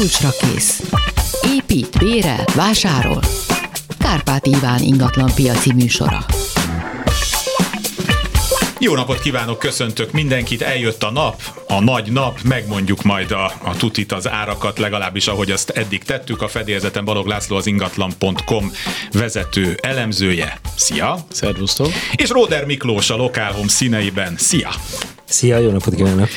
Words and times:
Kulcsra 0.00 0.28
kész. 0.40 0.82
Épít, 1.54 1.98
bérel, 1.98 2.44
vásárol. 2.54 3.20
Kárpát 3.98 4.46
Iván 4.46 4.82
ingatlan 4.82 5.30
piaci 5.34 5.72
műsora. 5.72 6.24
Jó 8.78 8.94
napot 8.94 9.20
kívánok, 9.20 9.58
köszöntök 9.58 10.12
mindenkit, 10.12 10.62
eljött 10.62 11.02
a 11.02 11.10
nap, 11.10 11.42
a 11.68 11.80
nagy 11.80 12.12
nap, 12.12 12.40
megmondjuk 12.42 13.02
majd 13.02 13.30
a, 13.30 13.52
a 13.64 13.76
tutit, 13.76 14.12
az 14.12 14.28
árakat, 14.28 14.78
legalábbis 14.78 15.26
ahogy 15.26 15.50
azt 15.50 15.70
eddig 15.70 16.02
tettük. 16.02 16.42
A 16.42 16.48
fedélzeten 16.48 17.04
Balog 17.04 17.26
László 17.26 17.56
az 17.56 17.66
ingatlan.com 17.66 18.72
vezető 19.12 19.78
elemzője. 19.82 20.60
Szia! 20.76 21.18
Szervusztok! 21.30 21.90
És 22.16 22.28
Róder 22.28 22.64
Miklós 22.64 23.10
a 23.10 23.16
Lokálhom 23.16 23.68
színeiben. 23.68 24.34
Szia! 24.36 24.70
Szia, 25.24 25.58
jó 25.58 25.70
napot 25.70 25.94
kívánok! 25.94 26.28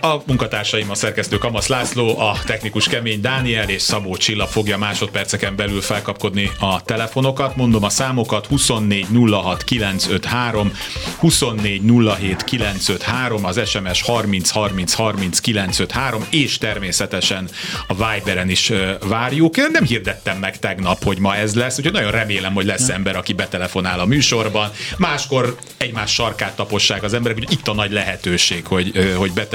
A 0.00 0.16
munkatársaim 0.26 0.90
a 0.90 0.94
szerkesztő 0.94 1.38
Kamasz 1.38 1.66
László, 1.66 2.18
a 2.18 2.36
technikus 2.44 2.88
Kemény 2.88 3.20
Dániel 3.20 3.68
és 3.68 3.82
Szabó 3.82 4.16
Csilla 4.16 4.46
fogja 4.46 4.78
másodperceken 4.78 5.56
belül 5.56 5.80
felkapkodni 5.80 6.50
a 6.58 6.82
telefonokat. 6.82 7.56
Mondom 7.56 7.84
a 7.84 7.88
számokat 7.88 8.46
24 8.46 9.06
06 9.30 9.64
953, 9.64 10.72
24 11.18 11.82
07 12.18 12.44
953, 12.44 13.44
az 13.44 13.60
SMS 13.68 14.02
30 14.02 14.50
30 14.50 14.92
30 14.92 15.40
953, 15.40 16.26
és 16.30 16.58
természetesen 16.58 17.48
a 17.86 17.94
Viberen 17.94 18.48
is 18.48 18.72
várjuk. 19.08 19.56
Nem 19.56 19.84
hirdettem 19.84 20.38
meg 20.38 20.58
tegnap, 20.58 21.04
hogy 21.04 21.18
ma 21.18 21.36
ez 21.36 21.54
lesz, 21.54 21.78
úgyhogy 21.78 21.92
nagyon 21.92 22.10
remélem, 22.10 22.54
hogy 22.54 22.66
lesz 22.66 22.88
ember, 22.88 23.16
aki 23.16 23.32
betelefonál 23.32 24.00
a 24.00 24.06
műsorban. 24.06 24.70
Máskor 24.96 25.56
egymás 25.76 26.12
sarkát 26.12 26.56
tapossák 26.56 27.02
az 27.02 27.14
emberek, 27.14 27.38
hogy 27.38 27.52
itt 27.52 27.68
a 27.68 27.74
nagy 27.74 27.92
lehetőség, 27.92 28.66
hogy, 28.66 29.14
hogy 29.16 29.32
betelefonáljanak. 29.32 29.48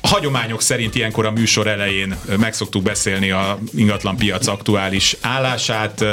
A 0.00 0.08
hagyományok 0.08 0.62
szerint 0.62 0.94
ilyenkor 0.94 1.26
a 1.26 1.30
műsor 1.30 1.66
elején 1.66 2.16
meg 2.36 2.54
szoktuk 2.54 2.82
beszélni 2.82 3.30
a 3.30 3.58
ingatlan 3.74 4.16
piac 4.16 4.46
aktuális 4.46 5.16
állását. 5.20 6.04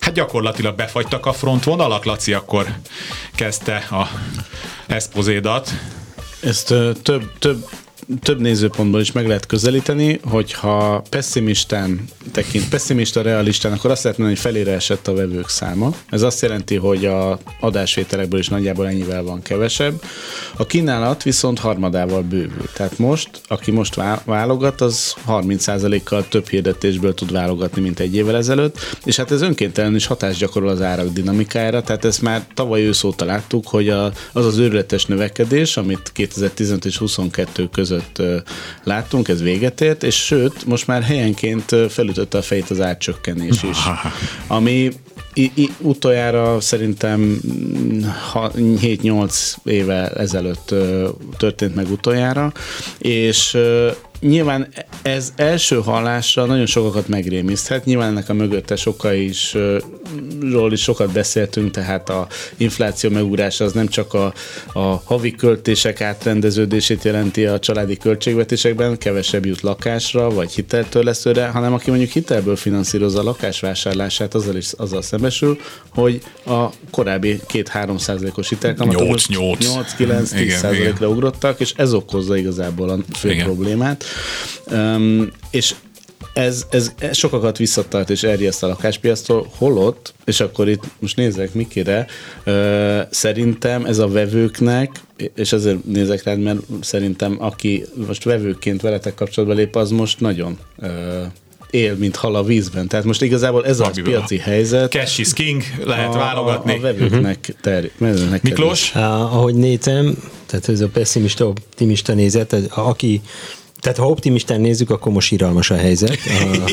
Hát 0.00 0.14
gyakorlatilag 0.14 0.76
befagytak 0.76 1.26
a 1.26 1.32
frontvonalak, 1.32 2.04
Laci 2.04 2.32
akkor 2.32 2.66
kezdte 3.34 3.76
a 3.76 4.08
eszpozédat. 4.86 5.70
Ezt 6.40 6.74
több, 7.02 7.38
több 7.38 7.68
több 8.22 8.40
nézőpontból 8.40 9.00
is 9.00 9.12
meg 9.12 9.26
lehet 9.26 9.46
közelíteni, 9.46 10.20
hogyha 10.24 11.02
pessimistán 11.10 12.04
tekint, 12.32 12.68
pessimista 12.68 13.22
realistán, 13.22 13.72
akkor 13.72 13.90
azt 13.90 14.02
lehet 14.02 14.18
mondani, 14.18 14.40
hogy 14.40 14.52
felére 14.52 14.72
esett 14.72 15.08
a 15.08 15.14
vevők 15.14 15.48
száma. 15.48 15.94
Ez 16.10 16.22
azt 16.22 16.42
jelenti, 16.42 16.76
hogy 16.76 17.06
a 17.06 17.38
adásvételekből 17.60 18.40
is 18.40 18.48
nagyjából 18.48 18.88
ennyivel 18.88 19.22
van 19.22 19.42
kevesebb. 19.42 20.02
A 20.56 20.66
kínálat 20.66 21.22
viszont 21.22 21.58
harmadával 21.58 22.22
bővül. 22.22 22.68
Tehát 22.74 22.98
most, 22.98 23.30
aki 23.48 23.70
most 23.70 24.00
válogat, 24.24 24.80
az 24.80 25.14
30%-kal 25.28 26.28
több 26.28 26.48
hirdetésből 26.48 27.14
tud 27.14 27.32
válogatni, 27.32 27.82
mint 27.82 28.00
egy 28.00 28.14
évvel 28.14 28.36
ezelőtt, 28.36 28.78
és 29.04 29.16
hát 29.16 29.30
ez 29.30 29.42
önkéntelen 29.42 29.94
is 29.94 30.06
hatást 30.06 30.38
gyakorol 30.38 30.68
az 30.68 30.82
árak 30.82 31.12
dinamikájára, 31.12 31.82
tehát 31.82 32.04
ezt 32.04 32.22
már 32.22 32.46
tavaly 32.54 32.86
ősz 32.86 33.04
óta 33.04 33.24
láttuk, 33.24 33.68
hogy 33.68 33.88
az 33.88 34.12
az 34.32 34.58
őrületes 34.58 35.06
növekedés, 35.06 35.76
amit 35.76 36.10
2015 36.12 36.84
és 36.84 36.96
22 36.96 37.68
között 37.72 37.93
között 37.94 38.46
láttunk, 38.84 39.28
ez 39.28 39.42
véget 39.42 39.80
ért, 39.80 40.02
és 40.02 40.14
sőt, 40.24 40.64
most 40.66 40.86
már 40.86 41.02
helyenként 41.02 41.76
felütötte 41.88 42.38
a 42.38 42.42
fejét 42.42 42.70
az 42.70 42.80
átcsökkenés 42.80 43.62
is. 43.62 43.78
Ami 44.46 44.90
I, 45.36 45.50
I, 45.54 45.68
utoljára 45.78 46.60
szerintem 46.60 47.40
7-8 48.34 49.54
éve 49.64 50.08
ezelőtt 50.08 50.74
történt 51.36 51.74
meg 51.74 51.90
utoljára, 51.90 52.52
és 52.98 53.58
nyilván 54.20 54.68
ez 55.02 55.32
első 55.36 55.80
hallásra 55.80 56.44
nagyon 56.44 56.66
sokakat 56.66 57.08
megrémiszthet, 57.08 57.84
nyilván 57.84 58.08
ennek 58.08 58.28
a 58.28 58.32
mögöttes 58.32 58.86
okai 58.86 59.24
is, 59.24 59.56
ról 60.40 60.72
is 60.72 60.82
sokat 60.82 61.12
beszéltünk, 61.12 61.70
tehát 61.70 62.08
a 62.08 62.26
infláció 62.56 63.10
megugrása 63.10 63.64
az 63.64 63.72
nem 63.72 63.88
csak 63.88 64.14
a, 64.14 64.34
a 64.72 65.02
havi 65.04 65.30
költések 65.30 66.00
átrendeződését 66.00 67.04
jelenti 67.04 67.46
a 67.46 67.58
családi 67.58 67.96
költségvetésekben, 67.96 68.98
kevesebb 68.98 69.46
jut 69.46 69.60
lakásra, 69.60 70.30
vagy 70.30 70.52
hiteltörlesztőre, 70.52 71.46
hanem 71.46 71.72
aki 71.72 71.90
mondjuk 71.90 72.10
hitelből 72.10 72.56
finanszírozza 72.56 73.20
a 73.20 73.22
lakásvásárlását, 73.22 74.34
azzal 74.34 74.56
is 74.56 74.72
azzal 74.76 75.02
szembesül, 75.02 75.58
hogy 75.88 76.20
a 76.46 76.66
korábbi 76.90 77.40
2-3 77.52 77.98
százalékos 77.98 78.48
hitelkamatok 78.48 79.08
8-9-10 79.08 80.48
százalékra 80.48 81.08
ugrottak, 81.08 81.60
és 81.60 81.72
ez 81.76 81.92
okozza 81.92 82.36
igazából 82.36 82.88
a 82.88 82.98
fő 83.16 83.30
igen. 83.30 83.44
problémát. 83.44 84.04
Um, 84.70 85.30
és 85.50 85.74
ez, 86.34 86.66
ez, 86.70 86.92
ez 86.98 87.16
sokakat 87.16 87.58
visszatart 87.58 88.10
és 88.10 88.22
erjeszt 88.22 88.62
a 88.62 88.66
lakáspiasztól, 88.66 89.46
holott, 89.56 90.14
és 90.24 90.40
akkor 90.40 90.68
itt 90.68 90.82
most 90.98 91.16
nézek 91.16 91.54
Mikire, 91.54 92.06
uh, 92.46 93.00
szerintem 93.10 93.84
ez 93.84 93.98
a 93.98 94.08
vevőknek, 94.08 94.90
és 95.34 95.52
azért 95.52 95.84
nézek 95.84 96.22
rád, 96.22 96.40
mert 96.40 96.58
szerintem 96.80 97.36
aki 97.38 97.84
most 98.06 98.24
vevőként 98.24 98.80
veletek 98.80 99.14
kapcsolatba 99.14 99.54
lép, 99.54 99.76
az 99.76 99.90
most 99.90 100.20
nagyon 100.20 100.58
uh, 100.78 100.88
él, 101.70 101.94
mint 101.94 102.16
hal 102.16 102.34
a 102.34 102.42
vízben. 102.42 102.88
Tehát 102.88 103.04
most 103.04 103.22
igazából 103.22 103.66
ez 103.66 103.80
a 103.80 103.90
piaci 104.02 104.38
helyzet. 104.38 104.90
Cash 104.90 105.20
is 105.20 105.32
king, 105.32 105.62
lehet 105.84 106.14
a, 106.14 106.18
válogatni. 106.18 106.72
A, 106.72 106.76
a 106.76 106.80
vevőknek 106.80 107.54
ter, 107.60 107.90
Miklós? 108.42 108.92
Uh, 108.94 109.02
ahogy 109.34 109.54
nézem, 109.54 110.16
tehát 110.46 110.68
ez 110.68 110.80
a 110.80 110.88
pessimista, 110.88 111.46
optimista 111.46 112.14
nézet, 112.14 112.52
aki 112.70 113.20
tehát 113.84 113.98
ha 113.98 114.08
optimistán 114.08 114.60
nézzük, 114.60 114.90
akkor 114.90 115.12
most 115.12 115.32
iralmas 115.32 115.70
a 115.70 115.76
helyzet. 115.76 116.18
A, 116.26 116.70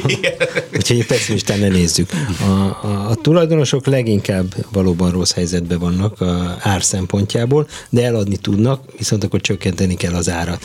úgyhogy 0.76 1.06
pessimistán 1.06 1.60
ne 1.60 1.68
nézzük. 1.68 2.10
A, 2.42 2.52
a, 2.88 3.10
a 3.10 3.16
tulajdonosok 3.16 3.86
leginkább 3.86 4.56
valóban 4.72 5.12
rossz 5.12 5.34
helyzetben 5.34 5.80
vannak 5.80 6.22
a 6.22 6.58
ár 6.60 6.84
szempontjából, 6.84 7.68
de 7.90 8.06
eladni 8.06 8.38
tudnak, 8.38 8.84
viszont 8.98 9.24
akkor 9.24 9.42
csökkenteni 9.42 9.96
kell 9.96 10.14
az 10.14 10.30
árat. 10.30 10.64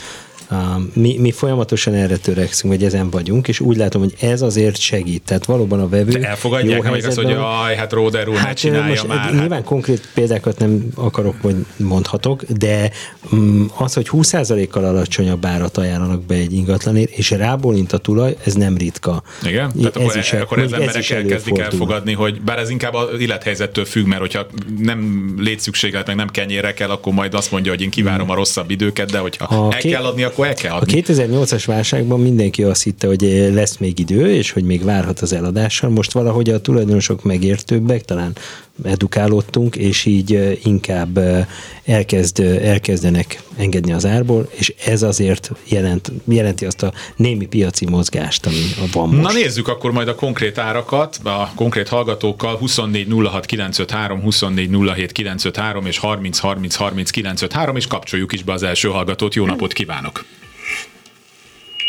Mi, 0.93 1.17
mi 1.19 1.31
folyamatosan 1.31 1.93
erre 1.93 2.17
törekszünk, 2.17 2.73
vagy 2.73 2.83
ezen 2.83 3.09
vagyunk, 3.09 3.47
és 3.47 3.59
úgy 3.59 3.77
látom, 3.77 4.01
hogy 4.01 4.13
ez 4.19 4.41
azért 4.41 4.79
segít. 4.79 5.21
Tehát 5.25 5.45
valóban 5.45 5.79
a 5.79 5.89
vevő. 5.89 6.11
De 6.11 6.27
elfogadják 6.27 6.83
jó 6.83 6.91
meg 6.91 7.05
azt, 7.05 7.15
hogy 7.15 7.29
jaj, 7.29 7.75
hát 7.75 7.91
Róder 7.91 8.27
úr 8.27 8.35
hát, 8.35 8.57
csinálja 8.57 8.87
most 8.87 9.07
már. 9.07 9.31
Nyilván 9.31 9.49
hát. 9.49 9.63
konkrét 9.63 10.09
példákat 10.13 10.59
nem 10.59 10.87
akarok, 10.95 11.41
vagy 11.41 11.55
mondhatok, 11.77 12.43
de 12.43 12.91
mm, 13.35 13.65
az, 13.77 13.93
hogy 13.93 14.07
20%-kal 14.11 14.83
alacsonyabb 14.83 15.45
árat 15.45 15.77
ajánlanak 15.77 16.23
be 16.23 16.35
egy 16.35 16.53
ingatlanért, 16.53 17.09
és 17.09 17.29
rábólint 17.31 17.93
a 17.93 17.97
tulaj, 17.97 18.35
ez 18.45 18.53
nem 18.53 18.77
ritka. 18.77 19.23
Igen? 19.43 19.71
Tehát 19.71 19.95
ez 19.95 20.01
akkor, 20.01 20.17
is, 20.17 20.33
akkor 20.33 20.59
ez 20.59 20.71
emberek 20.71 20.97
is 20.97 21.11
elkezdik 21.11 21.57
elfogadni, 21.57 22.13
hogy 22.13 22.41
bár 22.41 22.59
ez 22.59 22.69
inkább 22.69 22.93
az 22.93 23.19
élethelyzettől 23.19 23.85
függ, 23.85 24.05
mert 24.05 24.21
hogyha 24.21 24.45
nem 24.79 25.33
létszükséglet, 25.37 26.07
meg 26.07 26.15
nem 26.15 26.29
kenyérre 26.29 26.73
kell, 26.73 26.89
akkor 26.89 27.13
majd 27.13 27.33
azt 27.33 27.51
mondja, 27.51 27.71
hogy 27.71 27.81
én 27.81 27.89
kivárom 27.89 28.29
a 28.29 28.35
rosszabb 28.35 28.69
időket, 28.69 29.11
de 29.11 29.17
hogyha 29.17 29.45
a 29.45 29.73
el 29.73 29.81
kell 29.81 30.03
adni, 30.03 30.23
akkor 30.23 30.36
el 30.45 30.53
kell 30.53 30.73
adni. 30.73 30.99
A 30.99 31.03
2008-as 31.03 31.63
válságban 31.65 32.19
mindenki 32.19 32.63
azt 32.63 32.83
hitte, 32.83 33.07
hogy 33.07 33.49
lesz 33.53 33.77
még 33.77 33.99
idő, 33.99 34.33
és 34.33 34.51
hogy 34.51 34.63
még 34.63 34.83
várhat 34.83 35.19
az 35.19 35.33
eladással. 35.33 35.89
Most 35.89 36.11
valahogy 36.11 36.49
a 36.49 36.61
tulajdonosok 36.61 37.23
megértőbbek, 37.23 38.05
talán 38.05 38.35
edukálódtunk, 38.83 39.75
és 39.75 40.05
így 40.05 40.59
inkább 40.63 41.19
elkezd, 41.85 42.39
elkezdenek 42.39 43.41
engedni 43.57 43.93
az 43.93 44.05
árból, 44.05 44.49
és 44.51 44.73
ez 44.85 45.01
azért 45.01 45.51
jelent, 45.69 46.11
jelenti 46.27 46.65
azt 46.65 46.83
a 46.83 46.93
némi 47.15 47.45
piaci 47.45 47.85
mozgást, 47.85 48.45
ami 48.45 48.63
van 48.93 49.09
most. 49.09 49.21
Na 49.21 49.31
nézzük 49.31 49.67
akkor 49.67 49.91
majd 49.91 50.07
a 50.07 50.15
konkrét 50.15 50.57
árakat, 50.57 51.19
a 51.23 51.51
konkrét 51.55 51.87
hallgatókkal 51.87 52.57
24 52.57 53.07
06 53.31 53.45
953, 53.45 54.21
24 54.21 54.69
07 54.95 55.11
953 55.11 55.85
és 55.85 55.97
30 55.97 56.39
30 56.39 56.75
30 56.75 57.09
953, 57.09 57.75
és 57.75 57.87
kapcsoljuk 57.87 58.33
is 58.33 58.43
be 58.43 58.53
az 58.53 58.63
első 58.63 58.89
hallgatót. 58.89 59.35
Jó 59.35 59.45
napot 59.45 59.73
kívánok! 59.73 60.25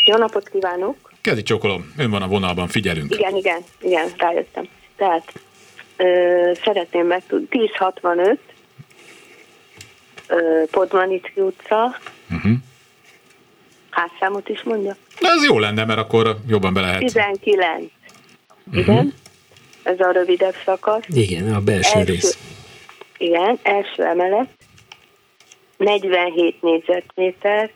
Jó 0.05 0.17
napot 0.17 0.49
kívánok! 0.49 1.13
Kezi 1.21 1.43
csókolom, 1.43 1.93
ön 1.97 2.09
van 2.09 2.21
a 2.21 2.27
vonalban, 2.27 2.67
figyelünk. 2.67 3.13
Igen, 3.13 3.35
igen, 3.35 3.59
igen, 3.81 4.07
rájöttem. 4.17 4.67
Tehát 4.97 5.33
szeretném 6.63 7.07
megtudni, 7.07 7.69
1065 7.73 8.39
Podmanicki 10.71 11.41
utca, 11.41 11.95
uh-huh. 12.31 12.51
házszámot 13.89 14.49
is 14.49 14.63
mondja? 14.63 14.95
Na, 15.19 15.29
ez 15.29 15.45
jó 15.45 15.59
lenne, 15.59 15.85
mert 15.85 15.99
akkor 15.99 16.37
jobban 16.47 16.73
be 16.73 16.81
lehet. 16.81 16.99
19. 16.99 17.83
Uh-huh. 18.67 18.81
Igen, 18.81 19.13
ez 19.83 19.99
a 19.99 20.11
rövidebb 20.11 20.55
szakasz. 20.65 21.03
Igen, 21.07 21.53
a 21.53 21.59
belső 21.59 21.99
első, 21.99 22.11
rész. 22.11 22.37
Igen, 23.17 23.59
első 23.61 24.03
emelet, 24.03 24.49
47 25.77 26.61
négyzetméter, 26.61 27.71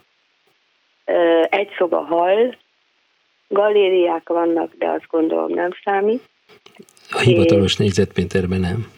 egy 1.50 1.70
szoba 1.78 2.06
hal, 2.06 2.58
galériák 3.48 4.30
vannak, 4.30 4.74
de 4.78 4.88
azt 4.88 5.08
gondolom 5.08 5.54
nem 5.54 5.70
számít. 5.84 6.30
A 7.12 7.20
hivatalos 7.20 7.76
négyzetméterben 7.76 8.60
nem. 8.60 8.92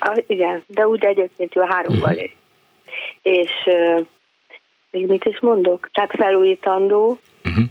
A, 0.00 0.22
igen, 0.26 0.64
de 0.66 0.86
úgy 0.86 1.04
egyébként 1.04 1.54
jó 1.54 1.62
három 1.62 1.94
uh-huh. 1.94 2.08
galéri. 2.08 2.34
És 3.22 3.50
még 4.90 5.06
mit 5.06 5.24
is 5.24 5.40
mondok? 5.40 5.90
Tehát 5.92 6.10
felújítandó. 6.10 7.18
Uh-huh. 7.44 7.64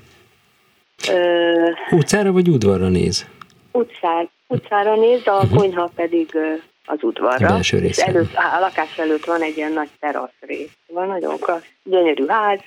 Ö, 1.10 1.70
Utcára 1.90 2.32
vagy 2.32 2.50
udvarra 2.50 2.88
néz? 2.88 3.28
Utcár, 3.72 4.30
utcára 4.48 4.96
néz, 4.96 5.28
a 5.28 5.32
uh-huh. 5.32 5.60
konyha 5.60 5.92
pedig 5.96 6.38
az 6.86 6.98
udvarra. 7.02 7.48
A 7.48 7.52
belső 7.52 7.78
És 7.78 7.98
előtt, 7.98 8.34
a 8.34 8.60
lakás 8.60 8.98
előtt 8.98 9.26
van 9.26 9.42
egy 9.42 9.58
ilyen 9.58 9.72
nagy 9.72 9.90
terasz 10.00 10.36
rész. 10.40 10.78
Van 10.88 11.08
nagyon 11.08 11.40
klassz, 11.40 11.68
gyönyörű 11.84 12.26
ház, 12.28 12.60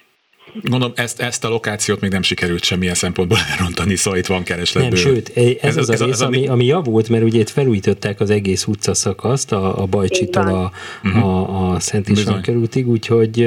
Gondolom, 0.62 0.92
ezt, 0.96 1.20
ezt 1.20 1.44
a 1.44 1.48
lokációt 1.48 2.00
még 2.00 2.10
nem 2.10 2.22
sikerült 2.22 2.64
semmilyen 2.64 2.94
szempontból 2.94 3.38
elrontani, 3.52 3.96
szóval 3.96 4.18
itt 4.18 4.26
van 4.26 4.42
kereslet. 4.42 4.82
Nem, 4.82 4.94
sőt, 4.94 5.32
ez, 5.36 5.54
ez 5.60 5.76
az 5.76 5.90
ez 5.90 6.00
a 6.00 6.04
rész, 6.04 6.20
a, 6.20 6.26
ami, 6.26 6.46
ami 6.46 6.64
javult, 6.64 7.08
mert 7.08 7.24
ugye 7.24 7.38
itt 7.38 7.48
felújították 7.48 8.20
az 8.20 8.30
egész 8.30 8.66
utcaszakaszt, 8.66 9.52
a, 9.52 9.82
a 9.82 9.86
Bajcsitól 9.86 10.46
a, 10.46 10.72
uh-huh. 11.04 11.24
a, 11.24 11.72
a 11.72 11.80
Szent 11.80 12.08
István 12.08 12.42
körútig, 12.42 12.88
úgyhogy, 12.88 13.38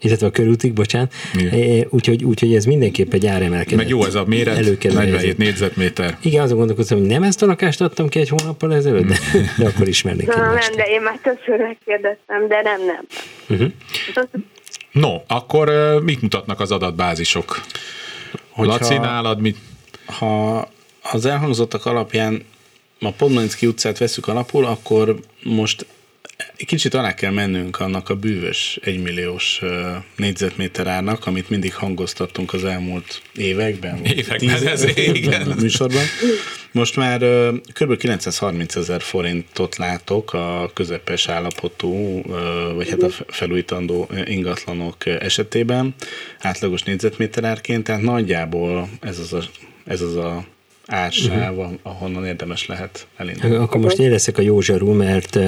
illetve 0.00 0.26
a 0.26 0.30
körútig, 0.30 0.72
bocsánat, 0.72 1.12
úgyhogy, 1.88 2.24
úgyhogy 2.24 2.54
ez 2.54 2.64
mindenképp 2.64 3.12
egy 3.12 3.26
áremelkedés. 3.26 3.76
Meg 3.76 3.88
jó 3.88 4.04
ez 4.04 4.14
a 4.14 4.24
méret, 4.26 4.82
47 4.82 5.38
négyzetméter. 5.38 6.18
Igen, 6.22 6.42
azon 6.42 6.56
gondolkoztam, 6.56 6.98
hogy 6.98 7.06
nem 7.06 7.22
ezt 7.22 7.42
a 7.42 7.46
lakást 7.46 7.80
adtam 7.80 8.08
ki 8.08 8.20
egy 8.20 8.28
hónappal 8.28 8.74
ezelőtt, 8.74 9.06
de, 9.06 9.18
de 9.58 9.66
akkor 9.66 9.88
ismernék. 9.88 10.26
Na, 10.26 10.36
nem, 10.36 10.74
de 10.76 10.84
én 10.84 11.02
már 11.02 11.18
többször 11.22 11.58
megkérdeztem, 11.58 12.48
de 12.48 12.60
nem, 12.62 12.84
nem. 12.84 13.06
Uh-huh. 13.48 13.72
No, 14.94 15.20
akkor 15.26 15.70
mit 16.02 16.22
mutatnak 16.22 16.60
az 16.60 16.70
adatbázisok? 16.70 17.60
Hogyha, 18.50 18.72
Laci, 18.72 18.96
nálad 18.98 19.40
mit? 19.40 19.58
Ha 20.06 20.68
az 21.02 21.24
elhangzottak 21.24 21.86
alapján 21.86 22.44
a 23.00 23.10
Podmanicki 23.10 23.66
utcát 23.66 23.98
veszük 23.98 24.28
alapul, 24.28 24.64
akkor 24.64 25.20
most 25.42 25.86
kicsit 26.56 26.94
alá 26.94 27.14
kell 27.14 27.32
mennünk 27.32 27.80
annak 27.80 28.08
a 28.08 28.14
bűvös 28.14 28.78
egymilliós 28.82 29.60
négyzetméter 30.16 30.86
árnak, 30.86 31.26
amit 31.26 31.50
mindig 31.50 31.74
hangoztattunk 31.74 32.52
az 32.52 32.64
elmúlt 32.64 33.22
években. 33.36 34.04
Években, 34.04 34.66
ez 34.66 34.84
igen. 34.96 35.50
A 35.50 35.54
műsorban. 35.60 36.02
Most 36.72 36.96
már 36.96 37.20
kb. 37.72 37.96
930 37.96 38.76
ezer 38.76 39.02
forintot 39.02 39.76
látok 39.76 40.32
a 40.32 40.70
közepes 40.74 41.28
állapotú, 41.28 42.22
vagy 42.74 42.90
hát 42.90 43.02
a 43.02 43.08
felújítandó 43.28 44.08
ingatlanok 44.24 45.06
esetében, 45.06 45.94
átlagos 46.40 46.82
négyzetméter 46.82 47.44
árként, 47.44 47.84
tehát 47.84 48.02
nagyjából 48.02 48.88
ez 49.00 49.18
az 49.18 49.32
a, 49.32 49.42
ez 49.84 50.00
az 50.00 50.16
a 50.16 50.44
ársáv, 50.86 51.58
uh-huh. 51.58 51.72
ahonnan 51.82 52.26
érdemes 52.26 52.66
lehet 52.66 53.06
elindulni. 53.16 53.56
Akkor 53.56 53.80
most 53.80 53.98
érezek 53.98 54.38
a 54.38 54.42
jó 54.42 54.60
zsarú, 54.60 54.92
mert 54.92 55.38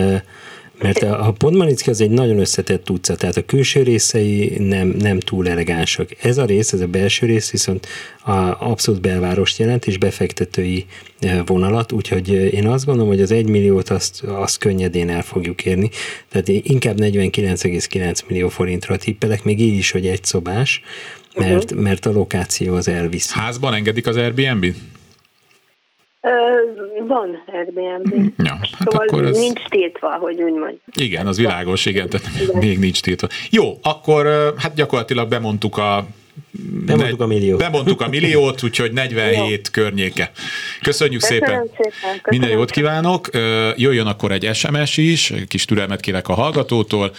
mert 0.79 1.03
a, 1.03 1.27
a 1.27 1.33
Podmanicki 1.33 1.91
az 1.91 2.01
egy 2.01 2.11
nagyon 2.11 2.39
összetett 2.39 2.91
utca, 2.91 3.17
tehát 3.17 3.37
a 3.37 3.45
külső 3.45 3.83
részei 3.83 4.57
nem, 4.59 4.89
nem 4.89 5.21
túl 5.21 5.49
elegánsak. 5.49 6.11
Ez 6.23 6.39
a 6.39 6.45
rész, 6.45 6.73
ez 6.73 6.81
a 6.81 6.87
belső 6.87 7.27
rész 7.27 7.51
viszont 7.51 7.87
a 8.25 8.31
abszolút 8.59 9.01
belvárost 9.01 9.59
jelent, 9.59 9.87
és 9.87 9.99
befektetői 9.99 10.87
e, 11.21 11.43
vonalat, 11.43 11.93
úgyhogy 11.93 12.31
e, 12.31 12.47
én 12.47 12.67
azt 12.67 12.85
gondolom, 12.85 13.09
hogy 13.09 13.21
az 13.21 13.31
egy 13.31 13.49
milliót 13.49 13.89
azt, 13.89 14.23
azt 14.23 14.59
könnyedén 14.59 15.09
el 15.09 15.23
fogjuk 15.23 15.65
érni, 15.65 15.91
tehát 16.29 16.49
én 16.49 16.61
inkább 16.65 17.01
49,9 17.01 18.27
millió 18.29 18.49
forintra 18.49 18.97
tippelek, 18.97 19.45
még 19.45 19.61
így 19.61 19.77
is, 19.77 19.91
hogy 19.91 20.07
egy 20.07 20.25
szobás, 20.25 20.83
mert, 21.35 21.71
uh-huh. 21.71 21.81
mert 21.81 22.07
a 22.07 22.13
lokáció 22.13 22.75
az 22.75 22.89
elvisz. 22.89 23.31
Házban 23.31 23.75
engedik 23.75 24.07
az 24.07 24.17
Airbnb? 24.17 24.67
Van 27.07 27.43
Airbnb. 27.47 28.33
Ja, 28.39 28.53
hát 28.55 28.69
szóval 28.79 29.07
akkor 29.07 29.25
ez... 29.25 29.39
nincs 29.39 29.65
tiltva, 29.69 30.09
hogy 30.09 30.43
úgy 30.43 30.53
mondjam. 30.53 30.81
Igen, 30.95 31.27
az 31.27 31.37
világos, 31.37 31.87
igen, 31.87 32.09
tehát 32.09 32.27
igen. 32.41 32.59
még 32.69 32.79
nincs 32.79 33.01
tiltva. 33.01 33.29
Jó, 33.51 33.79
akkor 33.83 34.55
hát 34.57 34.75
gyakorlatilag 34.75 35.29
bemondtuk 35.29 35.79
a 35.79 36.07
Bemondtuk 36.87 37.21
a 37.21 37.27
milliót. 37.27 37.59
Bemondtuk 37.59 38.01
a 38.01 38.09
milliót, 38.09 38.63
úgyhogy 38.63 38.93
47 38.93 39.51
Jó. 39.51 39.83
környéke. 39.83 40.31
Köszönjük 40.81 41.21
Köszönöm 41.21 41.47
szépen. 41.47 41.67
szépen. 41.67 41.91
Köszönöm 42.01 42.21
Minden 42.29 42.51
jót 42.51 42.71
kívánok. 42.71 43.29
Jöjjön 43.77 44.07
akkor 44.07 44.33
egy 44.33 44.55
SMS 44.55 44.97
is, 44.97 45.33
kis 45.49 45.65
türelmet 45.65 46.01
kérek 46.01 46.29
a 46.29 46.35
hallgatótól. 46.35 47.13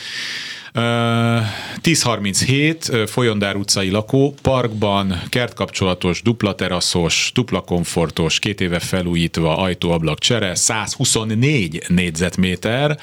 1037 0.78 2.92
Folyondár 3.06 3.56
utcai 3.56 3.90
lakó, 3.90 4.36
parkban, 4.42 5.22
kertkapcsolatos, 5.30 6.22
dupla 6.22 6.56
teraszos, 6.56 7.32
dupla 7.34 7.62
komfortos, 7.62 8.40
két 8.40 8.62
éve 8.62 8.80
felújítva, 8.80 9.58
ajtóablak 9.58 10.20
csere, 10.20 10.56
124 10.56 11.84
négyzetméter, 11.88 12.98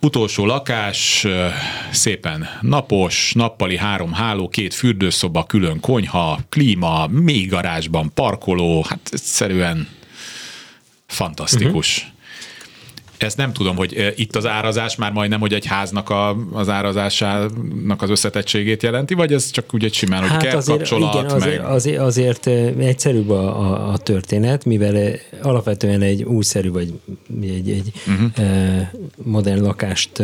Utolsó 0.00 0.46
lakás, 0.46 1.26
szépen 1.90 2.48
napos, 2.60 3.32
nappali 3.34 3.76
három 3.76 4.12
háló, 4.12 4.48
két 4.48 4.74
fürdőszoba, 4.74 5.44
külön 5.44 5.80
konyha, 5.80 6.38
klíma, 6.48 7.06
még 7.06 7.48
garázsban 7.48 8.10
parkoló, 8.14 8.84
hát 8.88 9.08
egyszerűen 9.10 9.88
fantasztikus. 11.06 11.98
Uh-huh. 11.98 12.14
Ezt 13.18 13.36
nem 13.36 13.52
tudom, 13.52 13.76
hogy 13.76 14.14
itt 14.16 14.36
az 14.36 14.46
árazás 14.46 14.96
már 14.96 15.12
majdnem, 15.12 15.40
hogy 15.40 15.52
egy 15.52 15.66
háznak 15.66 16.10
a, 16.10 16.36
az 16.52 16.68
árazásának 16.68 18.02
az 18.02 18.10
összetettségét 18.10 18.82
jelenti, 18.82 19.14
vagy 19.14 19.32
ez 19.32 19.50
csak 19.50 19.74
úgy 19.74 19.84
egy 19.84 19.94
simán, 19.94 20.20
hogy 20.20 20.30
hát 20.30 20.42
kell 20.42 20.56
azért, 20.56 20.78
kapcsolat? 20.78 21.14
Igen, 21.14 21.30
azért, 21.30 21.62
meg... 21.62 21.70
azért, 21.70 21.98
azért 21.98 22.46
egyszerűbb 22.78 23.30
a, 23.30 23.60
a, 23.60 23.92
a 23.92 23.96
történet, 23.96 24.64
mivel 24.64 25.18
alapvetően 25.42 26.02
egy 26.02 26.22
újszerű, 26.22 26.70
vagy 26.70 26.92
egy, 27.42 27.70
egy 27.70 27.92
uh-huh. 28.06 28.86
modern 29.16 29.62
lakást 29.62 30.22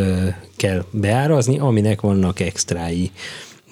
kell 0.56 0.84
beárazni, 0.90 1.58
aminek 1.58 2.00
vannak 2.00 2.40
extrái 2.40 3.10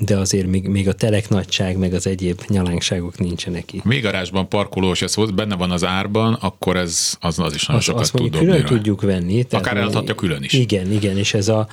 de 0.04 0.16
azért 0.16 0.46
még, 0.46 0.68
még 0.68 0.88
a 0.88 0.92
telek 0.92 1.28
nagyság, 1.28 1.76
meg 1.76 1.94
az 1.94 2.06
egyéb 2.06 2.40
nyalánkságok 2.48 3.18
nincsenek 3.18 3.72
itt. 3.72 3.84
Még 3.84 4.02
garázsban 4.02 4.48
parkolós, 4.48 5.02
ez 5.02 5.14
benne 5.34 5.56
van 5.56 5.70
az 5.70 5.84
árban, 5.84 6.34
akkor 6.34 6.76
ez 6.76 7.14
az, 7.20 7.38
az 7.38 7.54
is 7.54 7.66
nagyon 7.66 7.80
az, 7.80 7.86
sokat 7.86 8.00
azt 8.00 8.12
tud 8.12 8.30
külön 8.30 8.46
dobni 8.46 8.62
tudjuk 8.62 9.00
venni. 9.00 9.44
Tehát 9.44 9.66
Akár 9.66 9.76
eladhatja 9.76 10.14
külön 10.14 10.42
is. 10.42 10.52
Igen, 10.52 10.92
igen, 10.92 11.16
és 11.16 11.34
ez 11.34 11.48
a 11.48 11.66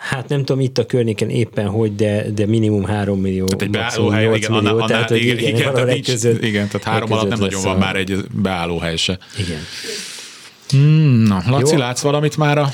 Hát 0.00 0.28
nem 0.28 0.38
tudom 0.38 0.60
itt 0.60 0.78
a 0.78 0.86
környéken 0.86 1.30
éppen 1.30 1.68
hogy, 1.68 1.94
de, 1.94 2.30
de 2.34 2.46
minimum 2.46 2.84
3 2.84 3.20
millió. 3.20 3.44
Tehát 3.44 3.62
egy 3.62 3.70
beállóhely, 3.70 4.36
igen, 4.36 4.52
millió, 4.52 4.68
annál, 4.68 4.86
tehát, 4.86 5.10
igen, 5.10 5.38
igen, 5.38 5.54
igen, 5.54 5.72
tehát 5.72 5.88
nincs, 5.88 6.10
között, 6.10 6.42
igen, 6.42 6.68
tehát 6.68 6.86
három 6.86 7.12
alatt 7.12 7.28
nem 7.28 7.38
nagyon 7.38 7.62
van 7.62 7.76
a... 7.76 7.78
már 7.78 7.96
egy 7.96 8.24
beállóhely 8.32 8.96
se. 8.96 9.18
Igen. 9.38 9.60
Hmm, 10.68 11.22
na, 11.22 11.42
Laci, 11.46 11.72
Jó. 11.72 11.78
látsz 11.78 12.00
valamit 12.00 12.36
már 12.36 12.58
a 12.58 12.72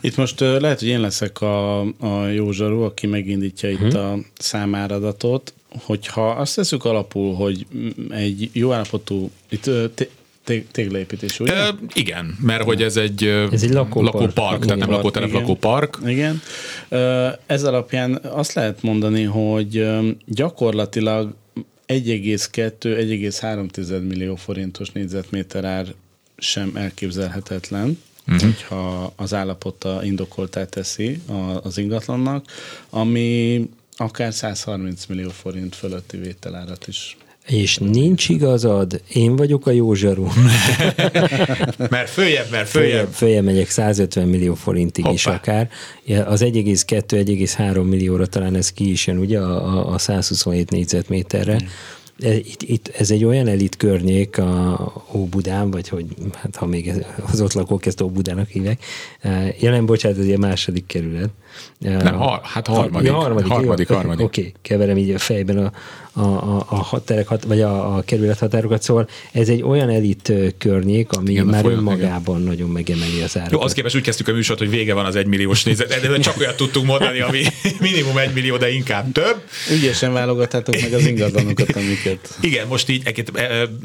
itt 0.00 0.16
most 0.16 0.40
uh, 0.40 0.60
lehet, 0.60 0.78
hogy 0.78 0.88
én 0.88 1.00
leszek 1.00 1.40
a, 1.40 1.80
a 1.80 2.26
jó 2.26 2.50
zsaru, 2.50 2.82
aki 2.82 3.06
megindítja 3.06 3.76
hmm. 3.76 3.86
itt 3.86 3.94
a 3.94 4.18
számáradatot, 4.38 5.52
hogyha 5.78 6.30
azt 6.30 6.56
teszük 6.56 6.84
alapul, 6.84 7.34
hogy 7.34 7.66
egy 8.10 8.50
jó 8.52 8.72
állapotú, 8.72 9.30
itt 9.48 9.70
téglaépítés, 10.72 11.40
ugye? 11.40 11.52
E, 11.52 11.74
igen, 11.92 12.36
mert 12.40 12.62
hogy 12.62 12.82
ez 12.82 12.96
egy, 12.96 13.24
ez 13.24 13.62
egy 13.62 13.72
lakópark, 13.72 14.14
lakópark 14.14 14.64
tehát 14.64 14.78
nem 14.78 14.90
lakótelep, 14.90 15.28
igen. 15.28 15.40
lakópark. 15.40 15.98
Igen. 16.06 16.40
Ez 17.46 17.64
alapján 17.64 18.20
azt 18.22 18.52
lehet 18.52 18.82
mondani, 18.82 19.22
hogy 19.22 19.88
gyakorlatilag 20.26 21.34
1,2-1,3 21.86 24.08
millió 24.08 24.34
forintos 24.34 24.90
négyzetméter 24.90 25.64
ár 25.64 25.86
sem 26.36 26.70
elképzelhetetlen 26.74 27.98
uh-huh. 28.30 28.50
hogyha 28.50 29.12
az 29.16 29.34
állapota 29.34 30.00
indokoltá 30.04 30.64
teszi 30.64 31.20
az 31.62 31.78
ingatlannak, 31.78 32.44
ami 32.90 33.68
akár 33.96 34.34
130 34.34 35.06
millió 35.06 35.28
forint 35.28 35.74
fölötti 35.74 36.16
vételárat 36.16 36.86
is 36.86 37.16
és 37.46 37.78
nincs 37.78 38.28
igazad, 38.28 39.02
én 39.12 39.36
vagyok 39.36 39.66
a 39.66 39.70
jó 39.70 39.94
zsaru. 39.94 40.26
mert 41.90 42.10
följebb, 42.10 42.50
mert 42.50 42.68
följebb. 42.68 43.12
Följebb, 43.12 43.44
megyek 43.44 43.70
150 43.70 44.28
millió 44.28 44.54
forintig 44.54 45.04
Hoppá. 45.04 45.16
is 45.16 45.26
akár. 45.26 45.70
Az 46.26 46.40
1,2-1,3 46.44 47.88
millióra 47.88 48.26
talán 48.26 48.54
ez 48.54 48.72
ki 48.72 48.90
is 48.90 49.06
jön, 49.06 49.18
ugye, 49.18 49.38
a, 49.38 49.92
a 49.92 49.98
127 49.98 50.70
négyzetméterre. 50.70 51.56
Hmm 51.56 51.68
itt, 52.22 52.62
itt, 52.62 52.88
ez 52.88 53.10
egy 53.10 53.24
olyan 53.24 53.46
elit 53.46 53.76
környék 53.76 54.38
a 54.38 54.92
Óbudán, 55.14 55.70
vagy 55.70 55.88
hogy 55.88 56.06
hát 56.32 56.56
ha 56.56 56.66
még 56.66 56.92
az 57.32 57.40
ott 57.40 57.52
lakók 57.52 57.86
ezt 57.86 58.00
Óbudának 58.00 58.48
hívják. 58.48 58.84
E, 59.20 59.54
jelen, 59.58 59.86
bocsánat, 59.86 60.18
ez 60.18 60.26
egy 60.26 60.38
második 60.38 60.86
kerület. 60.86 61.30
E, 61.80 62.02
Nem, 62.02 62.14
har, 62.14 62.40
hát 62.42 62.66
harmadik. 62.66 63.08
Ja, 63.08 63.14
harmadik, 63.14 63.46
harmadik, 63.46 63.88
jó, 63.88 63.96
harmadik. 63.96 64.26
Oké, 64.26 64.40
okay, 64.40 64.54
keverem 64.62 64.96
így 64.96 65.10
a 65.10 65.18
fejben 65.18 65.58
a, 65.58 65.72
a, 66.12 66.20
a, 66.20 66.66
a 66.68 66.74
haterek, 66.74 67.26
hat, 67.26 67.44
vagy 67.44 67.60
a, 67.60 67.96
a 67.96 68.02
kerület 68.02 68.38
határokat, 68.38 68.82
szóval 68.82 69.08
ez 69.32 69.48
egy 69.48 69.62
olyan 69.62 69.90
elit 69.90 70.32
környék, 70.58 71.12
ami 71.12 71.30
igen, 71.30 71.46
már 71.46 71.64
önmagában 71.64 72.40
igen. 72.40 72.48
nagyon 72.48 72.70
megemeli 72.70 73.22
az 73.22 73.36
árakat. 73.36 73.52
Jó, 73.52 73.60
az 73.60 73.72
képest 73.72 73.94
úgy 73.94 74.02
kezdtük 74.02 74.28
a 74.28 74.32
műsort, 74.32 74.58
hogy 74.58 74.70
vége 74.70 74.94
van 74.94 75.04
az 75.04 75.16
egymilliós 75.16 75.64
nézet, 75.64 76.00
de 76.00 76.18
csak 76.18 76.38
olyat 76.38 76.56
tudtunk 76.56 76.86
mondani, 76.86 77.20
ami 77.20 77.42
minimum 77.80 78.18
egy 78.18 78.32
millió, 78.34 78.56
de 78.56 78.72
inkább 78.72 79.12
több. 79.12 79.42
Ügyesen 79.70 80.12
válogathatok 80.12 80.80
meg 80.80 80.92
az 80.92 81.06
ingatlanokat, 81.06 81.76
amiket. 81.76 82.38
Igen, 82.40 82.66
most 82.66 82.88
így 82.88 83.02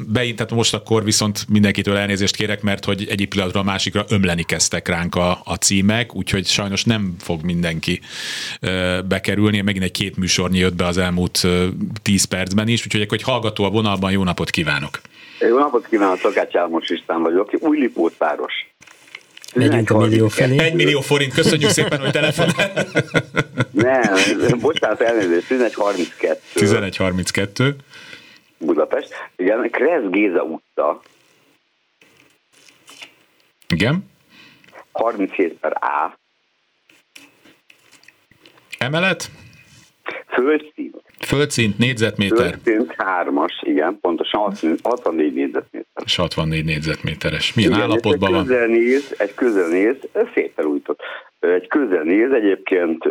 beint, 0.08 0.36
tehát 0.36 0.52
most 0.52 0.74
akkor 0.74 1.04
viszont 1.04 1.44
mindenkitől 1.48 1.96
elnézést 1.96 2.36
kérek, 2.36 2.62
mert 2.62 2.84
hogy 2.84 3.06
egyik 3.10 3.28
pillanatról 3.28 3.62
a 3.62 3.66
másikra 3.66 4.04
ömleni 4.08 4.42
kezdtek 4.42 4.88
ránk 4.88 5.14
a, 5.14 5.40
a 5.44 5.54
címek, 5.54 6.14
úgyhogy 6.14 6.46
sajnos 6.46 6.84
nem 6.84 7.14
fog 7.18 7.42
mindenki 7.56 8.00
bekerülni. 9.08 9.60
Megint 9.60 9.84
egy 9.84 9.90
két 9.90 10.16
műsornyi 10.16 10.58
jött 10.58 10.74
be 10.74 10.86
az 10.86 10.98
elmúlt 10.98 11.40
10 12.02 12.24
percben 12.24 12.68
is, 12.68 12.84
úgyhogy 12.84 13.06
egy 13.10 13.22
hallgató 13.22 13.64
a 13.64 13.70
vonalban, 13.70 14.10
jó 14.10 14.24
napot 14.24 14.50
kívánok! 14.50 15.00
Jó 15.40 15.58
napot 15.58 15.86
kívánok, 15.86 16.18
Szakács 16.18 16.56
Álmos 16.56 16.88
István 16.88 17.22
vagyok, 17.22 17.50
új 17.58 17.78
Lipótváros. 17.78 18.52
Megyünk 19.54 19.90
a 19.90 19.98
millió 19.98 20.28
felé. 20.28 20.58
Egy 20.58 20.74
millió 20.74 21.00
forint, 21.00 21.32
köszönjük 21.32 21.70
szépen, 21.70 22.00
hogy 22.00 22.10
telefonál. 22.10 22.72
Nem, 23.72 24.58
bocsánat, 24.58 25.00
elnézést, 25.00 25.50
1132. 25.50 26.40
1132. 26.54 27.76
Budapest. 28.58 29.08
Igen, 29.36 29.70
Kresz 29.70 30.10
Géza 30.10 30.42
utca. 30.42 31.00
Igen. 33.68 34.10
37 34.92 35.58
per 35.60 35.72
A. 35.72 36.18
Emelet? 38.78 39.30
Földszín. 40.26 40.92
Földszint, 41.18 41.78
négyzetméter. 41.78 42.58
Földszint 42.62 42.94
hármas, 42.96 43.52
igen, 43.62 43.98
pontosan 44.00 44.52
64 44.82 45.34
négyzetméter. 45.34 46.02
És 46.04 46.16
64 46.16 46.64
négyzetméteres. 46.64 47.54
Milyen 47.54 47.70
igen, 47.70 47.82
állapotban 47.82 48.32
van? 48.32 48.46
Közelnéz, 48.46 49.14
egy 49.18 49.34
közelnéz, 49.34 49.96
szép 50.34 50.52
felújított. 50.54 51.00
Egy 51.40 51.66
közelnéz 51.66 52.32
egyébként 52.32 53.04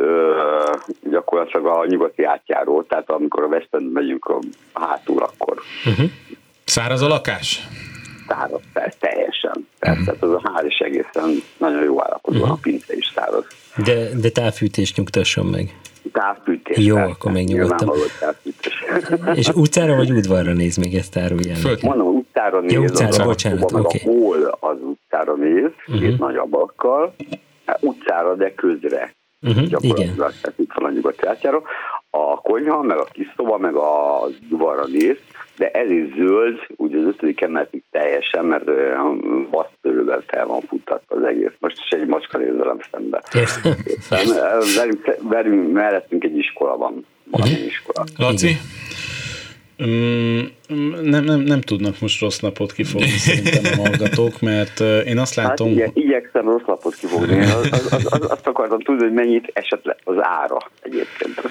gyakorlatilag 1.10 1.66
a 1.66 1.86
nyugati 1.86 2.24
átjáró, 2.24 2.82
tehát 2.82 3.10
amikor 3.10 3.44
a 3.44 3.48
West 3.48 3.68
End 3.72 3.92
megyünk 3.92 4.26
a 4.26 4.40
hátul, 4.74 5.24
akkor. 5.24 5.62
Uh-huh. 5.86 6.10
Száraz 6.64 7.02
a 7.02 7.08
lakás? 7.08 7.68
Száraz, 8.28 8.62
persze, 8.74 8.98
teljesen. 9.00 9.68
Persze, 9.80 10.12
uh-huh. 10.12 10.30
az 10.30 10.44
a 10.44 10.52
ház 10.54 10.66
is 10.66 10.78
egészen 10.78 11.44
nagyon 11.58 11.84
jó 11.84 12.04
állapotban, 12.04 12.42
uh-huh. 12.42 12.58
a 12.58 12.60
pince 12.62 12.96
is 12.96 13.12
száraz. 13.16 13.46
De, 13.84 14.10
de 14.22 14.30
távfűtés 14.30 14.96
nyugtasson 14.96 15.46
meg 15.46 15.74
távfűtés. 16.16 16.86
Jó, 16.86 16.96
persze, 16.96 17.12
akkor 17.12 17.32
megnyugodtam. 17.32 17.90
És 19.40 19.48
utcára 19.48 19.96
vagy 19.96 20.12
udvarra 20.12 20.54
néz 20.54 20.78
még 20.78 20.96
ezt? 20.96 21.20
Föld. 21.56 21.84
Mondom, 21.84 22.08
utcára 22.08 22.60
néz. 22.60 22.72
Ja, 22.72 22.80
utcára, 22.80 23.10
az 23.10 23.18
bocsánat, 23.18 23.72
oké. 23.72 23.80
Okay. 23.80 24.02
A 24.04 24.18
hol 24.18 24.58
az 24.60 24.78
utcára 24.82 25.36
néz, 25.36 25.72
uh-huh. 25.88 26.00
két 26.00 26.20
nagy 26.20 26.36
abakkal. 26.36 27.16
Hát 27.66 27.84
utcára, 27.84 28.36
de 28.36 28.54
közre. 28.54 29.16
Uh-huh, 29.42 29.68
igen. 29.80 30.16
Tehát 30.16 30.54
itt 30.56 30.72
van 30.74 30.86
a 30.86 30.92
nyugati 30.92 31.26
A 32.18 32.42
konyha, 32.42 32.82
meg 32.82 32.98
a 32.98 33.04
kis 33.04 33.34
szoba, 33.36 33.58
meg 33.58 33.76
a 33.76 34.20
udvarra 34.52 34.86
néz, 34.88 35.18
de 35.58 35.70
ez 35.72 35.90
is 35.90 36.14
zöld, 36.16 36.60
úgy 36.76 36.96
az 36.96 37.04
ötödik 37.04 37.42
emeletig 37.42 37.84
teljesen, 37.92 38.46
mert 38.46 38.66
basztőrővel 39.50 40.24
fel 40.28 40.46
van 40.46 40.62
futtatva 40.62 41.16
az 41.16 41.24
egész. 41.24 41.52
Most 41.60 41.78
is 41.86 41.90
egy 41.90 42.08
macska 42.08 42.38
néz 42.38 42.56
velem 42.56 42.80
szembe. 42.92 43.24
Velünk, 44.76 45.18
velünk, 45.30 45.72
mellettünk 45.72 46.24
egy 46.24 46.38
iskola 46.38 46.78
van, 46.78 47.06
valami 47.32 47.52
uh-huh. 47.52 47.66
iskola. 47.66 48.06
Laci? 48.18 48.58
Mm, 49.84 50.40
nem, 51.02 51.24
nem, 51.24 51.40
nem 51.40 51.62
tudnak 51.62 52.00
most 52.00 52.22
rossz 52.22 52.40
napot 52.40 52.72
kifogni 52.72 53.08
szerintem 53.28 53.64
a 53.80 53.88
hallgatók, 53.88 54.42
mert 54.42 54.80
én 55.06 55.18
azt 55.18 55.36
hát 55.36 55.48
látom... 55.48 55.68
Hát 55.68 55.76
igen, 55.76 55.92
igyekszem 55.94 56.50
rossz 56.50 56.66
napot 56.68 56.96
kifogni. 56.96 57.40
Az, 57.40 57.70
az, 57.72 58.08
az, 58.10 58.32
azt 58.32 58.48
akartam 58.48 58.80
tudni, 58.80 59.04
hogy 59.04 59.14
mennyit 59.14 59.50
esett 59.54 59.84
le 59.84 59.96
az 60.04 60.16
ára 60.20 60.58
egyébként. 60.82 61.42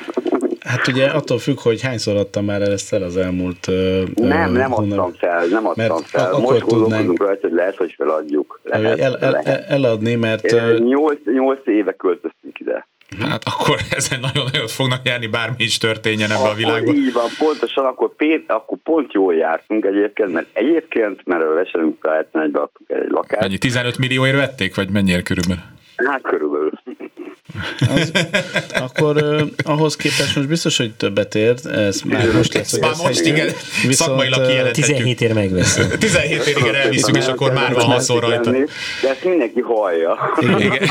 Hát 0.65 0.87
ugye 0.87 1.07
attól 1.07 1.39
függ, 1.39 1.61
hogy 1.61 1.83
hányszor 1.83 2.17
adtam 2.17 2.45
már 2.45 2.63
ezt 2.63 2.93
el 2.93 3.03
az 3.03 3.17
elmúlt... 3.17 3.67
Nem, 4.15 4.53
nem 4.53 4.73
adtam 4.73 5.13
fel, 5.13 5.47
nem 5.47 5.67
adtam 5.67 5.87
mert 5.87 6.07
fel. 6.07 6.39
Most 6.39 6.61
gondolkodunk 6.61 7.19
rajta, 7.19 7.49
hogy 7.49 7.57
lehet, 7.57 7.77
hogy 7.77 7.95
feladjuk. 7.97 8.61
Lehet, 8.63 8.99
el, 8.99 9.17
el, 9.17 9.37
el, 9.37 9.65
eladni, 9.69 10.15
mert... 10.15 10.55
Nyolc, 10.79 11.19
nyolc 11.25 11.67
éve 11.67 11.93
költöztünk 11.93 12.59
ide. 12.59 12.87
Hát 13.21 13.43
akkor 13.45 13.77
ezen 13.97 14.21
nagyon 14.21 14.49
nagyot 14.53 14.71
fognak 14.71 15.01
járni, 15.05 15.27
bármi 15.27 15.55
is 15.59 15.79
történjen 15.79 16.31
ebben 16.31 16.51
a 16.51 16.55
világban. 16.55 16.95
Így 16.95 17.13
van, 17.13 17.29
pontosan, 17.39 17.85
akkor, 17.85 18.15
pét, 18.17 18.45
akkor 18.51 18.79
pont 18.83 19.13
jól 19.13 19.35
jártunk 19.35 19.85
egyébként, 19.85 20.33
mert 20.33 20.47
egyébként, 20.53 21.21
mert 21.25 21.43
a 21.43 21.55
veselünk 21.55 22.05
a 22.05 22.09
71-be 22.09 22.61
adtuk 22.61 22.91
egy 22.91 23.11
lakást. 23.11 23.41
Mennyi, 23.41 23.59
15 23.59 23.99
millióért 23.99 24.37
vették, 24.37 24.75
vagy 24.75 24.91
mennyire 24.91 25.23
körülbelül? 25.23 25.63
Hát 25.97 26.23
körülbelül. 26.23 26.73
Az, 27.95 28.13
akkor 28.85 29.17
uh, 29.17 29.41
ahhoz 29.65 29.97
képest 29.97 30.37
most 30.37 30.49
biztos, 30.49 30.77
hogy 30.77 30.93
többet 30.93 31.35
ér, 31.35 31.55
ez 31.65 32.01
már 32.01 32.33
most 32.33 32.55
lesz. 32.55 32.79
Már 32.79 32.93
most 33.03 33.21
igen, 33.21 33.47
viszont, 33.87 33.95
szakmailag 33.95 34.47
kijelenthetjük. 34.47 34.87
17 34.87 35.21
ér 35.21 35.33
megveszem. 35.33 35.89
17 35.99 36.47
ér 36.47 36.57
igen 36.57 36.75
elviszünk, 36.75 37.17
és 37.17 37.27
akkor 37.27 37.53
már 37.53 37.73
van 37.73 37.85
haszon 37.85 38.21
rajta. 38.21 38.51
De 38.51 38.59
ezt 39.03 39.25
mindenki 39.25 39.61
hallja. 39.61 40.19
Igen. 40.59 40.89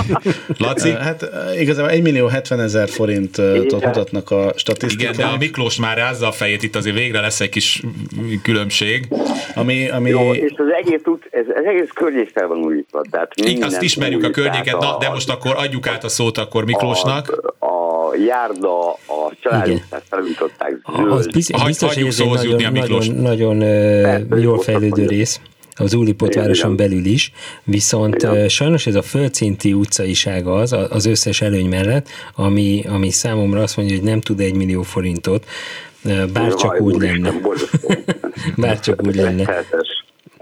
Laci? 0.57 0.91
Hát 0.91 1.29
igazából 1.59 1.91
1 1.91 2.01
millió 2.01 2.27
70 2.27 2.59
ezer 2.59 2.89
forintot 2.89 3.85
mutatnak 3.85 4.31
a 4.31 4.53
statisztikák. 4.55 5.13
Igen, 5.13 5.27
de 5.27 5.33
a 5.33 5.37
Miklós 5.37 5.79
már 5.79 5.97
rázza 5.97 6.27
a 6.27 6.31
fejét, 6.31 6.63
itt 6.63 6.75
azért 6.75 6.95
végre 6.95 7.21
lesz 7.21 7.39
egy 7.39 7.49
kis 7.49 7.81
különbség. 8.43 9.07
Ami, 9.55 9.89
ami... 9.89 10.09
Jó, 10.09 10.33
és 10.33 10.53
az 10.55 10.65
egész, 10.81 11.01
út, 11.05 11.27
ez, 11.31 11.45
az 11.55 11.65
egész 11.65 11.89
környék 11.93 12.29
fel 12.33 12.47
van 12.47 12.57
újítva. 12.57 13.01
Tehát 13.11 13.33
Azt 13.61 13.81
ismerjük 13.81 14.23
a 14.23 14.29
környéket, 14.29 14.79
na, 14.79 14.97
de 14.99 15.09
most 15.09 15.29
akkor 15.29 15.55
adjuk 15.57 15.87
át 15.87 16.03
a 16.03 16.09
szót 16.09 16.37
akkor 16.53 16.65
Miklósnak. 16.65 17.53
A, 17.59 17.65
a 17.65 18.15
járda, 18.15 18.91
a 18.91 19.31
családjukat 19.39 20.03
felújították 20.09 20.79
Az 21.09 21.27
biztos, 21.27 21.63
biztos 21.63 21.93
hogy 21.93 22.07
ez 22.07 22.19
egy 22.19 22.27
nagyon, 22.27 22.73
nagyon, 22.73 23.15
nagyon 23.15 23.57
uh, 24.31 24.41
jól 24.41 24.59
fejlődő 24.59 25.05
rész 25.05 25.39
az 25.75 25.93
Úlipot 25.93 26.33
városon 26.33 26.75
belül 26.75 27.05
is, 27.05 27.31
viszont 27.63 28.15
Igen. 28.15 28.49
sajnos 28.49 28.87
ez 28.87 28.95
a 28.95 29.01
földszinti 29.01 29.73
utcaisága 29.73 30.53
az, 30.53 30.75
az 30.89 31.05
összes 31.05 31.41
előny 31.41 31.69
mellett, 31.69 32.07
ami, 32.35 32.83
ami 32.87 33.09
számomra 33.09 33.61
azt 33.61 33.77
mondja, 33.77 33.95
hogy 33.95 34.05
nem 34.05 34.21
tud 34.21 34.39
egy 34.39 34.55
millió 34.55 34.81
forintot, 34.81 35.45
bár 36.33 36.53
csak 36.53 36.81
úgy 36.81 37.01
lenne. 37.01 37.33
Bár 38.55 38.79
csak 38.79 39.01
úgy 39.05 39.15
lenne 39.15 39.65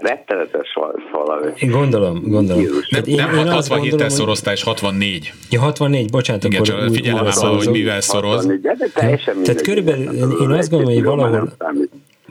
rettenetes 0.02 0.78
valami. 1.12 1.50
Én 1.56 1.70
gondolom, 1.70 2.22
gondolom. 2.22 2.64
Nem, 2.90 3.02
én, 3.04 3.16
nem 3.16 3.34
én 3.34 3.50
67 3.50 4.10
szoroztál, 4.10 4.54
és 4.54 4.62
64. 4.62 5.32
Ja, 5.50 5.60
64, 5.60 6.10
bocsánat, 6.10 6.44
Igen, 6.44 6.60
akkor 6.60 6.74
csak 6.74 6.94
figyelem 6.94 7.24
már, 7.24 7.34
hogy 7.34 7.68
mivel 7.68 8.00
szoroz. 8.00 8.48
Tehát 9.42 9.62
körülbelül 9.62 10.40
én 10.40 10.50
azt 10.50 10.70
gondolom, 10.70 10.94
hogy 10.94 11.04
valahol, 11.04 11.52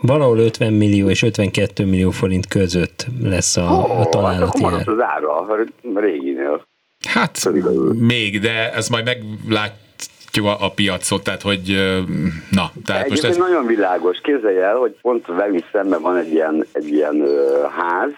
valahol 0.02 0.38
50 0.38 0.74
millió 0.74 1.10
és 1.10 1.24
52 1.24 1.86
millió 1.86 2.10
forint 2.10 2.48
között 2.48 3.08
lesz 3.24 3.58
a, 3.58 4.00
a 4.00 4.06
találati 4.06 4.64
ár. 4.64 4.74
az 4.74 5.00
ára 5.00 5.36
a 5.36 5.58
réginél. 5.94 6.66
Hát 7.08 7.52
még, 8.00 8.40
de 8.40 8.74
ez 8.74 8.90
majd 8.90 9.18
meglát 10.38 10.60
a, 10.62 10.66
a 10.66 10.70
piacot, 10.70 11.24
tehát 11.24 11.42
hogy 11.42 11.96
na. 12.50 12.72
Tehát 12.86 13.10
most 13.10 13.24
ez... 13.24 13.38
nagyon 13.38 13.66
világos. 13.66 14.20
Képzelj 14.24 14.58
el, 14.58 14.76
hogy 14.76 14.96
pont 15.02 15.26
velünk 15.26 15.66
szemben 15.72 16.02
van 16.02 16.18
egy 16.18 16.32
ilyen, 16.32 16.66
egy 16.72 16.88
ilyen 16.88 17.24
ház, 17.78 18.12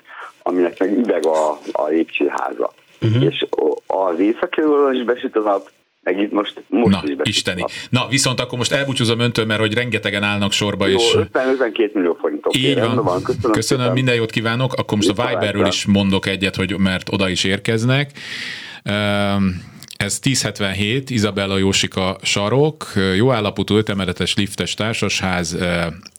aminek 0.43 0.79
meg 0.79 0.97
üveg 0.97 1.25
a, 1.25 1.59
a 1.71 1.87
lépcsőháza. 1.87 2.73
Uh-huh. 3.01 3.23
És 3.23 3.45
az 3.87 4.19
északi 4.19 4.61
is 4.93 5.03
besüt 5.03 5.35
a 5.35 5.39
nap, 5.39 5.69
meg 6.03 6.19
itt 6.19 6.31
most, 6.31 6.63
most 6.67 6.91
Na, 6.91 7.01
is 7.05 7.35
isteni. 7.35 7.65
Na, 7.89 8.07
viszont 8.09 8.39
akkor 8.39 8.57
most 8.57 8.71
elbúcsúzom 8.71 9.19
öntől, 9.19 9.45
mert 9.45 9.59
hogy 9.59 9.73
rengetegen 9.73 10.23
állnak 10.23 10.51
sorba. 10.51 10.87
Jó, 10.87 10.97
és... 10.97 11.15
52 11.15 11.91
millió 11.93 12.17
forint. 12.19 12.45
Így 12.51 12.79
van. 12.79 12.95
van. 12.95 13.23
Köszönöm, 13.23 13.51
Köszönöm 13.51 13.93
minden 13.93 14.15
jót 14.15 14.31
kívánok. 14.31 14.73
Akkor 14.73 14.97
most 14.97 15.09
a 15.09 15.27
Viberről 15.27 15.65
is 15.65 15.85
mondok 15.85 16.25
egyet, 16.25 16.55
hogy 16.55 16.77
mert 16.77 17.09
oda 17.11 17.29
is 17.29 17.43
érkeznek. 17.43 18.11
Um, 18.85 19.72
ez 19.97 20.19
1077, 20.21 21.09
Izabella 21.09 21.57
Jósika 21.57 22.17
sarok, 22.21 22.93
jó 23.15 23.31
állapotú 23.31 23.75
ötemeletes 23.75 24.35
liftes 24.35 24.73
társasház, 24.73 25.57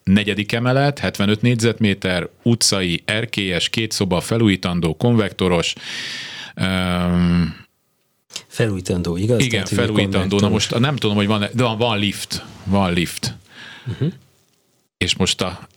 negyedik 0.04 0.52
emelet, 0.52 0.98
75 0.98 1.42
négyzetméter, 1.42 2.28
utcai, 2.42 3.02
erkélyes, 3.04 3.68
két 3.68 3.92
szoba, 3.92 4.20
felújítandó, 4.20 4.96
konvektoros, 4.96 5.72
um, 6.60 7.62
Felújítandó, 8.46 9.16
igaz? 9.16 9.42
Igen, 9.42 9.64
Tehát, 9.64 9.86
felújítandó. 9.86 10.38
Na 10.38 10.48
most 10.48 10.78
nem 10.78 10.96
tudom, 10.96 11.16
hogy 11.16 11.26
van, 11.26 11.46
de 11.52 11.62
van, 11.62 11.98
lift. 11.98 12.44
Van 12.64 12.92
lift. 12.92 13.36
Uh-huh. 13.86 14.12
És 14.98 15.16
most 15.16 15.40
a 15.40 15.68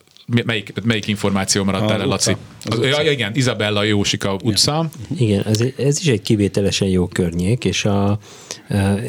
melyik, 0.46 0.74
melyik 0.84 1.08
információ 1.08 1.64
maradt 1.64 1.92
el, 1.92 2.06
Laci? 2.06 2.36
Az, 2.64 2.80
ja, 2.80 3.12
igen, 3.12 3.36
Izabella 3.36 3.84
Jósika 3.84 4.38
utca. 4.44 4.90
Igen, 5.18 5.44
ez, 5.46 5.64
ez 5.78 6.00
is 6.00 6.08
egy 6.08 6.22
kivételesen 6.22 6.88
jó 6.88 7.08
környék, 7.08 7.66
és 7.66 7.86
a, 7.86 8.10
a 8.10 8.18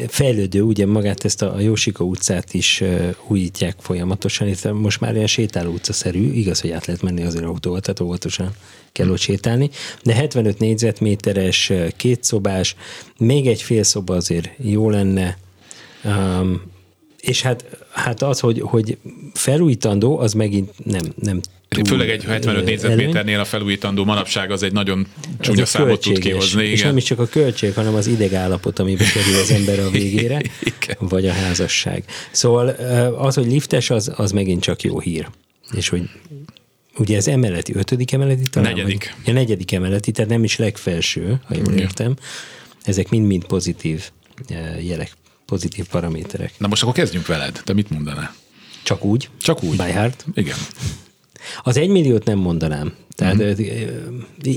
fejlődő, 0.07 0.61
ugye 0.61 0.85
magát 0.85 1.25
ezt 1.25 1.41
a, 1.41 1.55
a 1.55 1.59
Jósika 1.59 2.03
utcát 2.03 2.53
is 2.53 2.83
újítják 3.27 3.75
folyamatosan, 3.79 4.47
itt 4.47 4.73
most 4.73 4.99
már 4.99 5.15
ilyen 5.15 5.27
sétáló 5.27 5.71
utcaszerű, 5.71 6.31
igaz, 6.31 6.61
hogy 6.61 6.71
át 6.71 6.85
lehet 6.85 7.01
menni 7.01 7.23
azért 7.23 7.45
autóval, 7.45 7.79
tehát 7.79 7.99
óvatosan 7.99 8.51
kell 8.91 9.09
ott 9.09 9.19
sétálni, 9.19 9.69
de 10.03 10.13
75 10.13 10.59
négyzetméteres, 10.59 11.71
kétszobás, 11.97 12.75
még 13.17 13.47
egy 13.47 13.61
fél 13.61 13.83
szoba 13.83 14.15
azért 14.15 14.49
jó 14.57 14.89
lenne, 14.89 15.37
um, 16.03 16.61
és 17.21 17.41
hát, 17.41 17.65
hát 17.91 18.21
az, 18.21 18.39
hogy, 18.39 18.61
hogy 18.61 18.97
felújítandó, 19.33 20.19
az 20.19 20.33
megint 20.33 20.71
nem, 20.85 21.13
nem 21.21 21.39
túl 21.69 21.85
Főleg 21.85 22.09
egy 22.09 22.23
75 22.23 22.65
négyzetméternél 22.65 23.39
a 23.39 23.45
felújítandó 23.45 24.05
manapság 24.05 24.51
az 24.51 24.63
egy 24.63 24.71
nagyon 24.71 25.07
csúnya 25.39 25.65
számot 25.65 26.01
tud 26.01 26.19
kihozni. 26.19 26.65
És 26.65 26.81
nem 26.81 26.97
is 26.97 27.03
csak 27.03 27.19
a 27.19 27.25
költség, 27.25 27.73
hanem 27.73 27.95
az 27.95 28.07
idegállapot, 28.07 28.79
amiben 28.79 29.07
kerül 29.13 29.39
az 29.39 29.51
ember 29.51 29.79
a 29.79 29.89
végére, 29.99 30.41
vagy 30.99 31.27
a 31.27 31.31
házasság. 31.31 32.03
Szóval 32.31 32.67
az, 33.17 33.35
hogy 33.35 33.45
liftes, 33.45 33.89
az, 33.89 34.11
az 34.15 34.31
megint 34.31 34.61
csak 34.61 34.81
jó 34.81 34.99
hír. 34.99 35.27
És 35.71 35.89
hogy 35.89 36.09
ugye 36.97 37.17
ez 37.17 37.27
emeleti, 37.27 37.73
ötödik 37.75 38.11
emeleti 38.11 38.49
talán? 38.49 38.73
Negyedik. 38.73 39.13
Vagy, 39.15 39.27
ja, 39.27 39.33
negyedik 39.33 39.71
emeleti, 39.71 40.11
tehát 40.11 40.29
nem 40.29 40.43
is 40.43 40.55
legfelső, 40.55 41.39
ha 41.45 41.55
jól 41.55 41.73
értem. 41.73 42.15
Ezek 42.83 43.09
mind-mind 43.09 43.45
pozitív 43.45 44.09
jelek, 44.81 45.11
pozitív 45.45 45.87
paraméterek. 45.87 46.53
Na 46.57 46.67
most 46.67 46.81
akkor 46.81 46.93
kezdjünk 46.93 47.27
veled. 47.27 47.61
Te 47.63 47.73
mit 47.73 47.89
mondanál? 47.89 48.35
Csak 48.83 49.03
úgy? 49.03 49.29
Csak 49.41 49.63
úgy. 49.63 49.77
By 49.77 49.91
heart? 49.91 50.25
Igen. 50.33 50.57
Az 51.63 51.77
egy 51.77 51.89
milliót 51.89 52.25
nem 52.25 52.37
mondanám. 52.37 52.93
Tehát 53.15 53.35
uh-huh. 53.35 53.59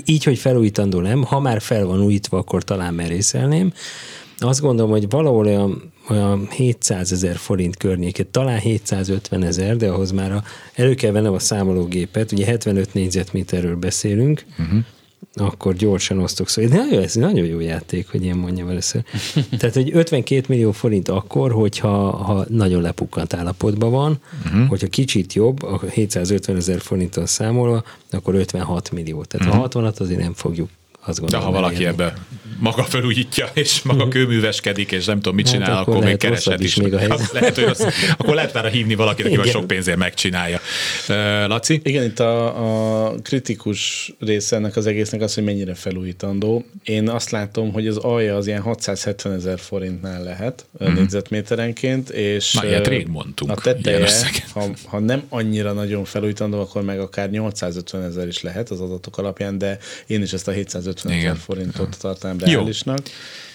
így, 0.04 0.24
hogy 0.24 0.38
felújítandó 0.38 1.00
nem, 1.00 1.22
ha 1.22 1.40
már 1.40 1.60
fel 1.60 1.86
van 1.86 2.02
újítva, 2.02 2.38
akkor 2.38 2.62
talán 2.62 2.94
merészelném. 2.94 3.72
Azt 4.38 4.60
gondolom, 4.60 4.90
hogy 4.90 5.08
valahol 5.08 5.46
olyan, 5.46 5.92
olyan 6.08 6.48
700 6.50 7.12
ezer 7.12 7.36
forint 7.36 7.76
környéket, 7.76 8.26
talán 8.26 8.58
750 8.58 9.42
ezer, 9.42 9.76
de 9.76 9.88
ahhoz 9.88 10.10
már 10.10 10.32
a, 10.32 10.42
elő 10.74 10.94
kell 10.94 11.12
vennem 11.12 11.32
a 11.32 11.38
számológépet, 11.38 12.32
ugye 12.32 12.44
75 12.44 12.94
négyzetméterről 12.94 13.76
beszélünk, 13.76 14.44
uh-huh 14.58 14.84
akkor 15.34 15.74
gyorsan 15.74 16.18
osztok 16.18 16.48
szóval. 16.48 16.70
Nagyon, 16.76 17.02
ez 17.02 17.14
nagyon 17.14 17.46
jó 17.46 17.60
játék, 17.60 18.10
hogy 18.10 18.22
ilyen 18.22 18.36
mondjam 18.36 18.68
először. 18.68 19.04
Tehát, 19.58 19.74
hogy 19.74 19.90
52 19.94 20.44
millió 20.48 20.72
forint 20.72 21.08
akkor, 21.08 21.52
hogyha 21.52 22.10
ha 22.10 22.44
nagyon 22.48 22.82
lepukkant 22.82 23.34
állapotban 23.34 23.90
van, 23.90 24.18
uh-huh. 24.44 24.68
hogyha 24.68 24.86
kicsit 24.86 25.32
jobb, 25.32 25.62
a 25.62 25.80
750 25.90 26.56
ezer 26.56 26.80
forinton 26.80 27.26
számolva, 27.26 27.84
akkor 28.10 28.34
56 28.34 28.90
millió. 28.90 29.24
Tehát 29.24 29.46
uh-huh. 29.46 29.64
a 29.64 29.68
60-at 29.68 30.00
azért 30.00 30.20
nem 30.20 30.32
fogjuk 30.32 30.68
azt 31.04 31.20
gondolom. 31.20 31.44
De 31.44 31.52
ha 31.52 31.60
valaki 31.60 31.86
ebbe 31.86 32.14
maga 32.62 32.82
felújítja, 32.82 33.50
és 33.52 33.82
maga 33.82 34.08
kőműveskedik, 34.08 34.92
és 34.92 35.04
nem 35.04 35.16
tudom, 35.16 35.34
mit 35.34 35.46
hát 35.46 35.54
csinál, 35.54 35.70
hát 35.70 35.80
akkor, 35.80 35.94
akkor 35.94 36.06
még 36.06 36.16
kereshet 36.16 36.60
is. 36.60 36.76
Még 36.76 36.94
a 36.94 36.98
lehet, 37.32 37.54
hogy 37.54 37.64
az, 37.64 37.86
akkor 38.18 38.34
lehet 38.34 38.52
már 38.54 38.66
hívni 38.70 38.94
valakit, 38.94 39.38
aki 39.38 39.48
sok 39.48 39.66
pénzért 39.66 39.96
megcsinálja. 39.96 40.60
Laci? 41.46 41.80
Igen, 41.84 42.04
itt 42.04 42.20
a, 42.20 43.06
a 43.06 43.14
kritikus 43.22 44.12
része 44.18 44.56
ennek 44.56 44.76
az 44.76 44.86
egésznek 44.86 45.20
az, 45.20 45.34
hogy 45.34 45.44
mennyire 45.44 45.74
felújítandó. 45.74 46.64
Én 46.84 47.08
azt 47.08 47.30
látom, 47.30 47.72
hogy 47.72 47.86
az 47.86 47.96
alja 47.96 48.36
az 48.36 48.46
ilyen 48.46 48.60
670 48.60 49.32
ezer 49.32 49.58
forintnál 49.58 50.22
lehet 50.22 50.66
mm. 50.84 50.94
négyzetméterenként, 50.94 52.10
és 52.10 52.52
Na, 52.52 52.66
ilyet 52.66 52.86
rég 52.86 53.06
mondtunk. 53.06 53.50
A 53.50 53.54
teteje, 53.54 54.08
ha, 54.52 54.64
ha 54.86 54.98
nem 54.98 55.22
annyira 55.28 55.72
nagyon 55.72 56.04
felújítandó, 56.04 56.60
akkor 56.60 56.82
meg 56.82 57.00
akár 57.00 57.30
850 57.30 58.02
ezer 58.02 58.26
is 58.26 58.42
lehet 58.42 58.70
az 58.70 58.80
adatok 58.80 59.18
alapján, 59.18 59.58
de 59.58 59.78
én 60.06 60.22
is 60.22 60.32
ezt 60.32 60.48
a 60.48 60.50
750 60.50 60.91
150 60.98 61.18
ezer 61.18 61.36
forintot 61.36 61.98
tartanám 62.00 62.38
reálisnak. 62.38 62.98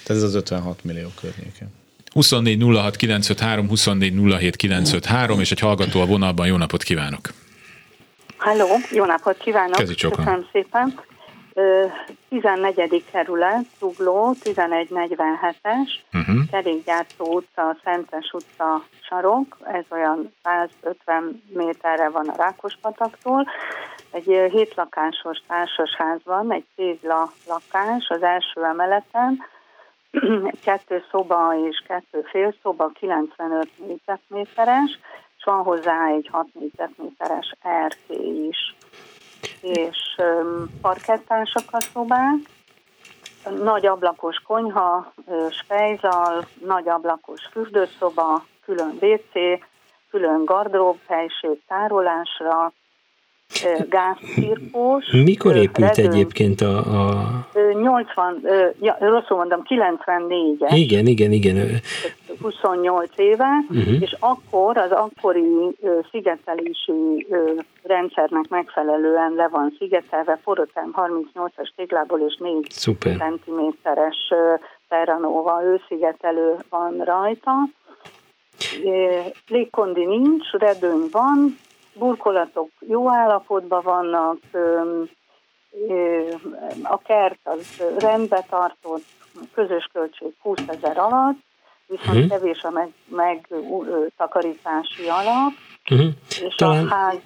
Tehát 0.04 0.24
ez 0.24 0.24
az 0.24 0.36
56 0.36 0.84
millió 0.84 1.08
környéke. 1.22 1.68
24 2.12 2.64
06 2.64 2.96
953, 2.96 3.68
24 3.68 4.14
07 4.40 4.56
953, 4.56 5.40
és 5.40 5.52
egy 5.52 5.60
hallgató 5.60 6.02
a 6.02 6.06
vonalban. 6.06 6.48
Jó 6.48 6.58
napot 6.58 6.84
kívánok! 6.84 7.30
Halló, 8.38 8.68
jó 8.92 9.06
napot 9.06 9.38
kívánok! 9.38 9.76
Kezdjük 9.76 10.12
Köszönöm 10.12 10.48
szépen! 10.52 11.06
14. 12.30 13.04
kerület, 13.12 13.66
Zugló, 13.80 14.36
1147-es, 14.44 15.90
uh-huh. 16.14 16.50
Kerékgyártó 16.52 17.34
utca, 17.36 17.78
Szentes 17.84 18.32
utca 18.34 18.86
sarok, 19.02 19.58
ez 19.74 19.84
olyan 19.90 20.34
150 20.44 21.44
méterre 21.54 22.10
van 22.10 22.28
a 22.28 22.36
Rákospataktól. 22.36 23.48
Egy 24.18 24.52
hétlakásos 24.52 25.42
társasház 25.48 26.20
van, 26.24 26.52
egy 26.52 26.66
tégla 26.76 27.32
lakás 27.48 28.08
az 28.10 28.24
első 28.24 28.64
emeleten, 28.64 29.44
kettő 30.66 31.04
szoba 31.12 31.54
és 31.68 31.84
kettő 31.88 32.22
fél 32.22 32.54
szoba, 32.62 32.88
95 32.88 33.70
négyzetméteres, 33.78 35.00
és 35.38 35.44
van 35.44 35.64
hozzá 35.64 36.08
egy 36.08 36.30
6 36.32 36.48
négyzetméteres 36.54 37.52
erkély 37.62 38.48
is. 38.48 38.76
És 39.62 40.22
parkettások 40.82 41.64
a 41.72 41.80
szobák, 41.80 42.40
nagy 43.64 43.86
ablakos 43.86 44.38
konyha, 44.38 45.14
spejzal, 45.50 46.48
nagy 46.66 46.90
ablakos 46.90 47.46
fürdőszoba, 47.52 48.46
külön 48.66 48.98
WC, 49.02 49.62
külön 50.10 50.46
gardrób 50.46 51.00
helység 51.08 51.62
tárolásra, 51.68 52.74
gázcirkós. 53.90 55.12
Mikor 55.12 55.56
épült 55.56 55.96
redőn, 55.96 56.12
egyébként 56.12 56.62
a, 56.62 56.78
a... 56.78 57.48
80, 57.82 58.42
ja, 58.82 58.98
rosszul 59.00 59.38
mondom, 59.38 59.62
94-es. 59.70 60.72
Igen, 60.74 61.06
igen, 61.06 61.32
igen. 61.32 61.82
28 62.42 63.10
éve, 63.16 63.66
uh-huh. 63.70 64.02
és 64.02 64.16
akkor 64.20 64.78
az 64.78 64.92
akkori 64.92 65.78
szigetelési 66.12 67.28
rendszernek 67.84 68.48
megfelelően 68.50 69.34
le 69.36 69.48
van 69.48 69.76
szigetelve, 69.78 70.40
forrotám 70.44 70.94
38-as 70.94 71.70
téglából 71.76 72.20
és 72.20 72.38
4 72.40 72.68
Szuper. 72.70 73.16
cm-es 73.18 74.34
Terranova 74.88 75.64
őszigetelő 75.64 76.56
van 76.70 77.02
rajta. 77.04 77.54
Légkondi 79.48 80.06
nincs, 80.06 80.52
redőny 80.52 81.08
van, 81.12 81.58
burkolatok 81.98 82.70
jó 82.80 83.10
állapotban 83.10 83.82
vannak, 83.84 84.38
a 86.84 86.98
kert 86.98 87.40
az 87.44 87.84
rendbe 88.00 88.46
tartott, 88.50 89.06
közös 89.54 89.90
költség 89.94 90.34
20 90.42 90.60
ezer 90.68 90.98
alatt, 90.98 91.38
viszont 91.88 92.18
uh-huh. 92.18 92.30
kevés 92.30 92.64
a 92.64 92.70
meg, 92.70 92.90
meg 93.06 93.48
takarítási 94.18 95.08
alap, 95.08 95.54
uh-huh. 95.92 96.10
és 96.42 96.56
Talán... 96.56 96.88
a 96.88 96.96
ház 96.96 97.20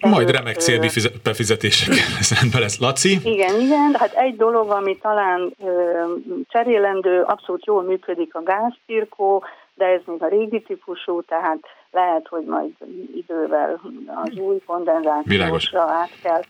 majd 0.00 0.30
remek 0.30 0.56
célbefizetésekkel 0.56 2.04
rendben 2.40 2.60
lesz. 2.60 2.78
Laci? 2.78 3.18
Igen, 3.22 3.60
igen, 3.60 3.94
hát 3.98 4.12
egy 4.12 4.36
dolog, 4.36 4.70
ami 4.70 4.96
talán 4.96 5.54
ö, 5.64 6.02
cserélendő, 6.48 7.22
abszolút 7.22 7.64
jól 7.64 7.82
működik 7.82 8.34
a 8.34 8.42
gáztirkó, 8.42 9.44
de 9.74 9.84
ez 9.84 10.00
még 10.04 10.22
a 10.22 10.28
régi 10.28 10.60
típusú, 10.60 11.22
tehát 11.22 11.58
lehet, 11.90 12.26
hogy 12.28 12.44
majd 12.44 12.70
idővel 13.16 13.80
az 14.24 14.38
új 14.38 14.58
kondenzációsra 14.66 15.80
át 15.80 16.10
kell. 16.22 16.42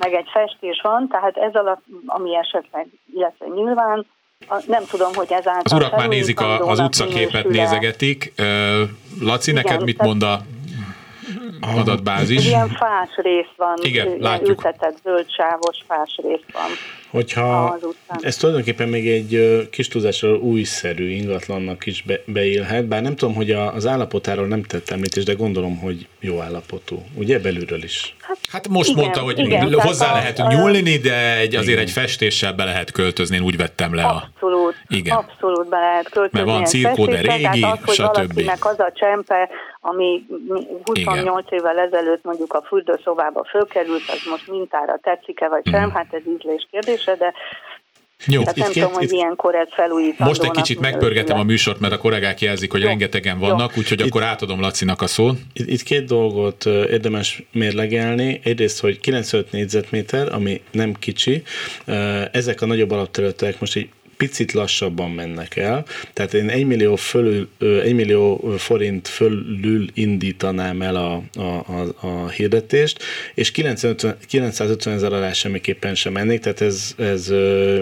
Meg 0.00 0.12
egy 0.12 0.28
festés 0.32 0.80
van, 0.82 1.08
tehát 1.08 1.36
ez 1.36 1.54
alatt, 1.54 1.82
ami 2.06 2.36
esetleg, 2.36 2.86
illetve 3.14 3.46
nyilván, 3.46 4.06
nem 4.66 4.84
tudom, 4.90 5.14
hogy 5.14 5.32
ez 5.32 5.46
Az 5.62 5.72
urak 5.72 5.96
már 5.96 6.08
nézik 6.08 6.40
a, 6.40 6.68
az 6.68 6.78
utcaképet, 6.78 7.48
nézegetik. 7.48 8.32
Laci, 9.20 9.50
Igen, 9.50 9.62
neked 9.64 9.84
mit 9.84 10.02
mond 10.02 10.22
a 10.22 10.40
adatbázis? 11.60 12.46
Ilyen 12.46 12.68
fás 12.68 13.08
rész 13.16 13.52
van, 13.56 13.76
Igen, 13.82 14.16
látjuk. 14.20 14.48
ültetett 14.48 14.96
zöldsávos 15.02 15.78
fás 15.86 16.18
rész 16.22 16.44
van. 16.52 16.70
Hogyha 17.14 17.78
ez 18.20 18.36
tulajdonképpen 18.36 18.88
még 18.88 19.08
egy 19.08 19.68
kis 19.70 19.88
túlzással 19.88 20.36
újszerű 20.36 21.08
ingatlannak 21.08 21.86
is 21.86 22.02
be, 22.02 22.20
beélhet, 22.26 22.84
bár 22.84 23.02
nem 23.02 23.16
tudom, 23.16 23.34
hogy 23.34 23.50
a, 23.50 23.74
az 23.74 23.86
állapotáról 23.86 24.46
nem 24.46 24.62
tett 24.62 24.90
említést, 24.90 25.26
de 25.26 25.32
gondolom, 25.32 25.78
hogy 25.78 26.06
jó 26.20 26.40
állapotú. 26.40 27.02
Ugye 27.16 27.38
belülről 27.38 27.82
is? 27.82 28.16
Hát, 28.20 28.38
hát 28.50 28.68
most 28.68 28.88
igen, 28.88 29.02
mondta, 29.02 29.20
hogy 29.20 29.38
igen, 29.38 29.80
hozzá 29.80 30.12
lehet 30.12 30.38
a, 30.38 30.52
nyúlni, 30.52 30.96
de 30.96 31.36
egy, 31.36 31.54
azért 31.54 31.68
igen. 31.68 31.82
egy 31.82 31.90
festéssel 31.90 32.52
be 32.52 32.64
lehet 32.64 32.90
költözni, 32.90 33.36
én 33.36 33.42
úgy 33.42 33.56
vettem 33.56 33.94
le 33.94 34.04
a... 34.04 34.30
Abszolút, 34.32 34.74
igen. 34.88 35.16
abszolút 35.16 35.68
be 35.68 35.78
lehet 35.78 36.08
költözni. 36.08 36.46
Mert 36.46 36.58
van 36.58 36.64
cirkó, 36.64 37.06
de 37.06 37.20
régi, 37.20 37.62
az, 37.62 37.78
hogy 37.84 37.94
stb. 37.94 38.50
az 38.60 38.78
a 38.78 38.92
csempe, 38.94 39.48
ami 39.80 40.26
28 40.84 41.46
Igen. 41.46 41.58
évvel 41.58 41.78
ezelőtt 41.78 42.24
mondjuk 42.24 42.52
a 42.52 42.62
fürdőszobába 42.62 43.44
fölkerült, 43.44 44.02
az 44.06 44.20
most 44.30 44.48
mintára 44.48 44.98
tetszik-e 45.02 45.48
vagy 45.48 45.68
sem, 45.70 45.88
mm. 45.88 45.90
hát 45.90 46.12
ez 46.12 46.22
ízlés 46.36 46.66
kérdése, 47.04 47.16
de 47.24 47.32
jó, 48.26 48.40
Tehát 48.40 48.56
nem 48.56 48.70
két, 48.70 48.82
tudom, 48.82 48.98
hogy 48.98 49.12
ilyenkor 49.12 49.54
ez 49.54 49.68
felújítandónak. 49.70 50.28
Most 50.28 50.42
egy 50.42 50.62
kicsit 50.62 50.80
megpörgetem 50.80 51.38
a 51.38 51.42
műsort, 51.42 51.80
mert 51.80 51.92
a 51.92 51.98
kollégák 51.98 52.40
jelzik, 52.40 52.70
hogy 52.70 52.80
Jó. 52.80 52.86
rengetegen 52.86 53.38
vannak, 53.38 53.74
Jó. 53.74 53.80
úgyhogy 53.80 54.00
itt, 54.00 54.06
akkor 54.06 54.22
átadom 54.22 54.60
Lacinak 54.60 55.02
a 55.02 55.06
szót. 55.06 55.38
Itt, 55.52 55.68
itt 55.68 55.82
két 55.82 56.04
dolgot 56.04 56.66
érdemes 56.66 57.42
mérlegelni. 57.52 58.40
Egyrészt, 58.44 58.80
hogy 58.80 59.00
95 59.00 59.52
négyzetméter, 59.52 60.32
ami 60.32 60.60
nem 60.70 60.92
kicsi. 60.92 61.42
Ezek 62.32 62.62
a 62.62 62.66
nagyobb 62.66 62.90
alapterületek 62.90 63.60
most 63.60 63.76
egy 63.76 63.88
picit 64.16 64.52
lassabban 64.52 65.10
mennek 65.10 65.56
el, 65.56 65.84
tehát 66.12 66.34
én 66.34 66.48
1 66.48 66.66
millió, 66.66 66.96
fölül, 66.96 67.48
1 67.58 67.94
millió 67.94 68.54
forint 68.58 69.08
fölül 69.08 69.86
indítanám 69.94 70.82
el 70.82 70.96
a, 70.96 71.22
a, 71.34 71.42
a, 71.42 72.06
a 72.06 72.28
hirdetést, 72.28 73.02
és 73.34 73.50
950, 73.50 74.18
950 74.26 74.94
ezer 74.94 75.12
alá 75.12 75.32
semmiképpen 75.32 75.94
sem 75.94 76.12
mennék, 76.12 76.40
tehát 76.40 76.60
ez, 76.60 76.94
ez 76.98 77.32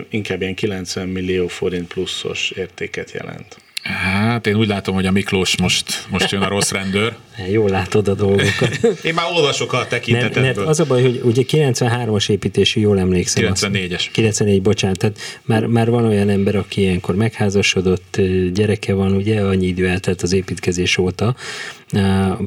inkább 0.09 0.41
ilyen 0.41 0.55
90 0.55 1.09
millió 1.09 1.47
forint 1.47 1.87
pluszos 1.87 2.51
értéket 2.51 3.11
jelent. 3.11 3.62
Hát 3.83 4.47
én 4.47 4.55
úgy 4.55 4.69
látom, 4.69 4.95
hogy 4.95 5.07
a 5.07 5.11
Miklós 5.11 5.57
most, 5.57 6.07
most 6.11 6.31
jön 6.31 6.43
a 6.43 6.49
rossz 6.49 6.71
rendőr. 6.71 7.17
Jól 7.53 7.71
látod 7.71 8.09
a 8.09 8.15
dolgokat. 8.15 8.79
Én 9.03 9.15
már 9.15 9.27
olvasok 9.33 9.73
a 9.73 9.87
tekintetedből. 9.87 10.63
Nem, 10.63 10.67
az 10.67 10.81
a 10.81 10.85
baj, 10.85 11.03
hogy 11.03 11.21
ugye 11.25 11.43
93-as 11.47 12.31
építésű, 12.31 12.81
jól 12.81 12.99
emlékszem. 12.99 13.53
94-es. 13.55 14.07
94, 14.13 14.63
bocsánat. 14.63 14.99
Tehát 14.99 15.19
már, 15.43 15.67
már 15.67 15.91
van 15.91 16.05
olyan 16.05 16.29
ember, 16.29 16.57
aki 16.57 16.81
ilyenkor 16.81 17.15
megházasodott, 17.15 18.21
gyereke 18.53 18.95
van, 18.95 19.13
ugye, 19.13 19.41
annyi 19.41 19.67
idő 19.67 19.89
eltelt 19.89 20.23
az 20.23 20.33
építkezés 20.33 20.99
óta, 20.99 21.35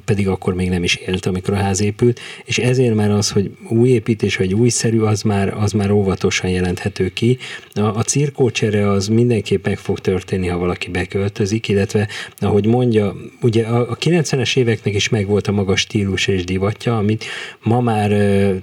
pedig 0.06 0.28
akkor 0.28 0.54
még 0.54 0.70
nem 0.70 0.84
is 0.84 0.96
élt, 0.96 1.26
amikor 1.26 1.54
a 1.54 1.58
ház 1.58 1.82
épült, 1.82 2.20
és 2.46 2.58
ezért 2.58 2.96
már 2.96 3.12
az, 3.12 3.30
hogy 3.32 3.52
új 3.70 3.90
építés 3.90 4.38
vagy 4.38 4.54
újszerű, 4.54 5.00
az 5.00 5.22
már, 5.22 5.54
az 5.58 5.72
már 5.72 5.92
óvatosan 5.92 6.50
jelenthető 6.50 7.10
ki. 7.10 7.38
A, 7.74 7.82
a 7.82 8.04
cirkócsere 8.04 8.90
az 8.90 9.08
mindenképp 9.08 9.66
meg 9.66 9.78
fog 9.78 10.00
történni, 10.00 10.48
ha 10.48 10.58
valaki 10.58 10.90
beköltözik, 10.90 11.68
illetve 11.68 12.08
ahogy 12.40 12.66
mondja, 12.66 13.16
ugye 13.42 13.64
a, 13.64 13.90
a 13.90 13.98
90-es 13.98 14.58
éveknek 14.58 14.94
is 14.94 15.10
megvolt 15.10 15.48
a 15.48 15.52
magas 15.52 15.80
stílus 15.80 16.28
és 16.28 16.44
divatja, 16.44 16.98
amit 16.98 17.26
ma 17.64 17.82
már 17.82 18.10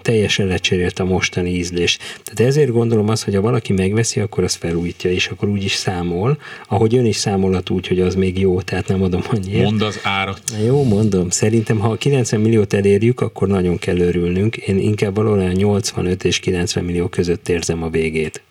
teljesen 0.02 0.46
lecserélt 0.46 0.98
a 0.98 1.04
mostani 1.04 1.50
ízlést. 1.50 2.20
Tehát 2.24 2.50
ezért 2.50 2.70
gondolom 2.70 3.08
azt, 3.08 3.24
hogy 3.24 3.34
ha 3.34 3.40
valaki 3.40 3.72
megveszi, 3.72 4.20
akkor 4.20 4.44
az 4.44 4.54
felújítja, 4.54 5.10
és 5.10 5.26
akkor 5.26 5.48
úgy 5.48 5.64
is 5.64 5.74
számol, 5.74 6.38
ahogy 6.68 6.96
ön 6.96 7.04
is 7.04 7.16
számolhat 7.16 7.70
úgy, 7.70 7.86
hogy 7.86 8.00
az 8.00 8.14
még 8.14 8.38
jó, 8.38 8.60
tehát 8.60 8.88
nem 8.88 9.02
adom 9.02 9.22
annyiért. 9.30 9.64
Mond 9.64 9.82
az 9.82 10.00
árat. 10.02 10.42
Jó, 10.64 10.71
mondom. 10.80 11.30
Szerintem, 11.30 11.78
ha 11.78 11.96
90 11.96 12.40
milliót 12.40 12.72
elérjük, 12.72 13.20
akkor 13.20 13.48
nagyon 13.48 13.78
kell 13.78 13.98
örülnünk. 13.98 14.56
Én 14.56 14.78
inkább 14.78 15.14
valóban 15.14 15.50
85 15.50 16.24
és 16.24 16.38
90 16.38 16.84
millió 16.84 17.08
között 17.08 17.48
érzem 17.48 17.82
a 17.82 17.88
végét. 17.88 18.42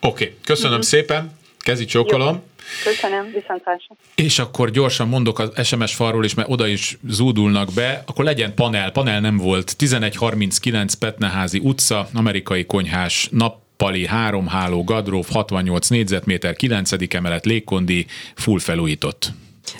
Oké, 0.00 0.24
okay. 0.24 0.36
köszönöm 0.44 0.70
uh-huh. 0.70 0.88
szépen. 0.88 1.32
Kezi 1.58 1.84
csókolom. 1.84 2.42
Köszönöm, 2.84 3.24
viszontlátásra. 3.24 3.96
És 4.14 4.38
akkor 4.38 4.70
gyorsan 4.70 5.08
mondok 5.08 5.38
az 5.38 5.66
SMS 5.66 5.94
falról 5.94 6.24
is, 6.24 6.34
mert 6.34 6.50
oda 6.50 6.66
is 6.66 6.98
zúdulnak 7.08 7.68
be, 7.74 8.02
akkor 8.06 8.24
legyen 8.24 8.54
panel. 8.54 8.90
Panel 8.90 9.20
nem 9.20 9.36
volt. 9.36 9.76
1139 9.78 10.94
Petneházi 10.94 11.58
utca, 11.58 12.08
amerikai 12.14 12.64
konyhás 12.64 13.28
nap 13.30 13.62
Pali, 13.76 14.06
háló, 14.06 14.84
Gadróf, 14.84 15.30
68 15.30 15.88
négyzetméter, 15.88 16.54
9. 16.54 17.14
emelet, 17.14 17.44
légkondi, 17.44 18.06
full 18.34 18.58
felújított. 18.58 19.32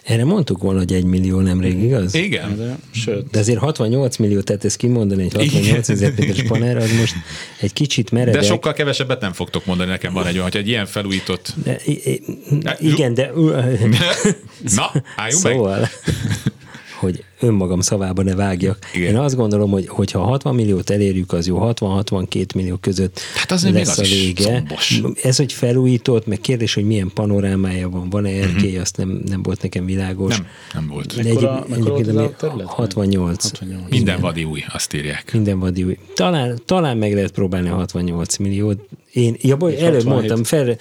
Erre 0.03 0.25
mondtuk 0.25 0.63
volna, 0.63 0.79
hogy 0.79 0.93
egy 0.93 1.05
millió 1.05 1.41
nemrég, 1.41 1.83
igaz? 1.83 2.15
Igen. 2.15 2.57
De, 2.57 2.79
sőt. 2.91 3.31
De 3.31 3.39
azért 3.39 3.59
68 3.59 4.17
millió, 4.17 4.41
tehát 4.41 4.65
ezt 4.65 4.77
kimondani 4.77 5.23
egy 5.23 5.33
68 5.33 5.89
ezer 5.89 6.15
péteres 6.15 6.43
panel, 6.43 6.77
az 6.77 6.93
most 6.99 7.15
egy 7.61 7.73
kicsit 7.73 8.11
meredek. 8.11 8.41
De 8.41 8.47
sokkal 8.47 8.73
kevesebbet 8.73 9.21
nem 9.21 9.33
fogtok 9.33 9.67
mondani, 9.67 9.91
nekem 9.91 10.13
van 10.13 10.27
egy 10.27 10.33
olyan, 10.33 10.45
hogy 10.45 10.57
egy 10.57 10.69
ilyen 10.69 10.87
felújított... 10.87 11.55
De, 11.65 11.81
igen, 12.79 13.15
de... 13.15 13.31
Na, 14.75 14.93
álljunk 15.17 15.43
szóval, 15.43 15.81
meg. 15.81 15.91
hogy 17.01 17.25
önmagam 17.41 17.81
szavába 17.81 18.23
ne 18.23 18.35
vágjak. 18.35 18.79
Igen. 18.95 19.09
Én 19.09 19.17
azt 19.17 19.37
gondolom, 19.37 19.71
hogy 19.71 19.89
hogyha 19.89 20.21
60 20.21 20.55
milliót 20.55 20.91
elérjük, 20.91 21.33
az 21.33 21.47
jó 21.47 21.59
60-62 21.61 22.55
millió 22.55 22.77
között 22.77 23.21
hát 23.35 23.51
az 23.51 23.71
lesz 23.71 23.99
a 23.99 24.03
vége. 24.03 24.63
Ez, 25.23 25.37
hogy 25.37 25.53
felújított, 25.53 26.27
meg 26.27 26.41
kérdés, 26.41 26.75
hogy 26.75 26.85
milyen 26.85 27.11
panorámája 27.15 27.89
van, 27.89 28.11
van-e 28.11 28.31
mhm. 28.31 28.43
erkély, 28.43 28.67
uh-huh. 28.69 28.81
azt 28.81 28.97
nem, 28.97 29.23
nem 29.29 29.43
volt 29.43 29.63
nekem 29.63 29.85
világos. 29.85 30.37
Nem, 30.37 30.47
nem 30.73 30.87
volt. 30.87 31.17
Mekkora, 31.17 31.65
egy, 31.69 31.69
mekkora 31.69 32.23
egy, 32.23 32.65
68. 32.65 33.43
68. 33.43 33.91
Minden 33.91 34.21
vadi 34.21 34.45
új, 34.45 34.65
azt 34.69 34.95
írják. 34.95 35.33
Minden 35.33 35.59
vadi 35.59 35.85
új. 35.85 35.99
Talán, 36.15 36.59
talán 36.65 36.97
meg 36.97 37.15
lehet 37.15 37.31
próbálni 37.31 37.69
a 37.69 37.75
68 37.75 38.37
milliót. 38.37 38.79
Én, 39.13 39.37
ja, 39.41 39.57
baj, 39.57 39.85
előbb 39.85 40.05
mondtam, 40.05 40.45
fel, 40.45 40.77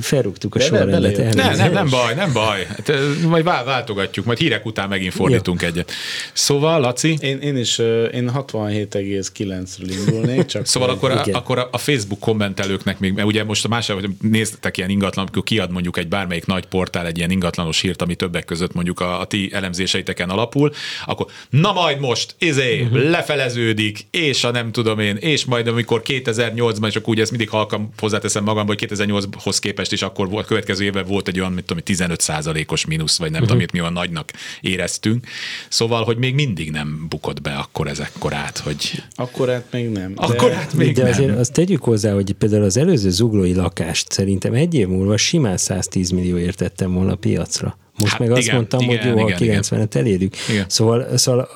felrúgtuk 0.00 0.54
a 0.54 0.60
sorrendet. 0.60 1.34
Nem, 1.34 1.56
nem, 1.56 1.72
nem 1.72 1.88
baj, 1.90 2.14
nem 2.14 2.32
baj. 2.32 2.64
Hát, 2.64 2.92
majd 3.28 3.44
váltogatjuk, 3.44 4.26
majd 4.26 4.38
hírek 4.38 4.66
után 4.66 4.88
megint 4.88 5.12
fordítunk 5.12 5.62
ja. 5.62 5.68
egyet. 5.68 5.92
Szóval, 6.32 6.80
Laci? 6.80 7.16
Én, 7.20 7.38
én 7.38 7.56
is, 7.56 7.78
én 7.78 8.30
67,9-ről 8.34 10.04
indulnék. 10.06 10.46
Csak 10.46 10.66
szóval 10.66 10.90
akkor 10.90 11.10
a, 11.10 11.24
akkor 11.32 11.68
a 11.70 11.78
Facebook 11.78 12.20
kommentelőknek 12.20 12.98
még, 12.98 13.12
mert 13.12 13.26
ugye 13.26 13.44
most 13.44 13.64
a 13.64 13.68
másik, 13.68 13.94
hogy 13.94 14.08
néztek 14.20 14.76
ilyen 14.76 14.90
ingatlan, 14.90 15.24
amikor 15.24 15.42
kiad 15.42 15.70
mondjuk 15.70 15.96
egy 15.96 16.08
bármelyik 16.08 16.46
nagy 16.46 16.66
portál 16.66 17.06
egy 17.06 17.18
ilyen 17.18 17.30
ingatlanos 17.30 17.80
hírt, 17.80 18.02
ami 18.02 18.14
többek 18.14 18.44
között 18.44 18.72
mondjuk 18.72 19.00
a, 19.00 19.20
a 19.20 19.24
ti 19.24 19.50
elemzéseiteken 19.52 20.30
alapul, 20.30 20.72
akkor 21.06 21.26
na 21.50 21.72
majd 21.72 22.00
most, 22.00 22.34
izé, 22.38 22.80
uh-huh. 22.80 23.10
lefeleződik, 23.10 24.06
és 24.10 24.44
a 24.44 24.50
nem 24.50 24.72
tudom 24.72 24.98
én, 24.98 25.16
és 25.16 25.44
majd 25.44 25.66
amikor 25.66 26.02
2008-ban, 26.04 26.86
és 26.86 26.96
akkor 26.96 27.08
úgy 27.08 27.20
ezt 27.20 27.30
mindig 27.30 27.48
halkan 27.48 27.92
hozzáteszem 27.98 28.44
magamban, 28.44 28.76
hogy 28.78 28.88
2008-hoz 28.90 29.58
képest 29.58 29.92
is 29.92 30.02
akkor 30.02 30.28
volt, 30.28 30.46
következő 30.46 30.84
évben 30.84 31.04
volt 31.06 31.28
egy 31.28 31.40
olyan, 31.40 31.52
mit 31.52 31.64
tudom, 31.64 31.82
15 31.82 32.24
os 32.66 32.86
mínusz, 32.86 33.18
vagy 33.18 33.30
nem 33.30 33.42
uh-huh. 33.42 33.46
tudom, 33.46 33.56
amit 33.56 33.72
mi 33.72 33.80
olyan 33.80 33.92
nagynak 33.92 34.30
éreztünk. 34.60 35.26
Szóval, 35.68 35.87
hogy 35.96 36.16
még 36.16 36.34
mindig 36.34 36.70
nem 36.70 37.06
bukott 37.08 37.42
be 37.42 37.54
akkor 37.54 37.86
ezekkorát, 37.86 38.58
hogy... 38.58 39.02
Akkorát 39.14 39.64
még 39.72 39.90
nem. 39.90 40.14
De... 40.14 40.22
Akkorát 40.22 40.72
még 40.72 40.94
de 40.94 41.02
nem. 41.02 41.10
azért 41.10 41.38
azt 41.38 41.52
tegyük 41.52 41.82
hozzá, 41.82 42.12
hogy 42.12 42.32
például 42.32 42.64
az 42.64 42.76
előző 42.76 43.10
zuglói 43.10 43.54
lakást 43.54 44.12
szerintem 44.12 44.54
egy 44.54 44.74
év 44.74 44.88
múlva 44.88 45.16
simán 45.16 45.56
110 45.56 46.10
millió 46.10 46.36
értettem 46.36 46.92
volna 46.92 47.12
a 47.12 47.16
piacra. 47.16 47.76
Most 47.98 48.12
hát 48.12 48.20
meg 48.20 48.30
azt 48.30 48.40
igen, 48.40 48.54
mondtam, 48.54 48.80
igen, 48.80 49.12
hogy 49.12 49.28
jó, 49.28 49.44
igen, 49.44 49.58
a 49.58 49.62
90-et 49.62 49.94
elérjük. 49.94 50.34
Igen. 50.48 50.64
Szóval, 50.68 51.16
szóval 51.16 51.48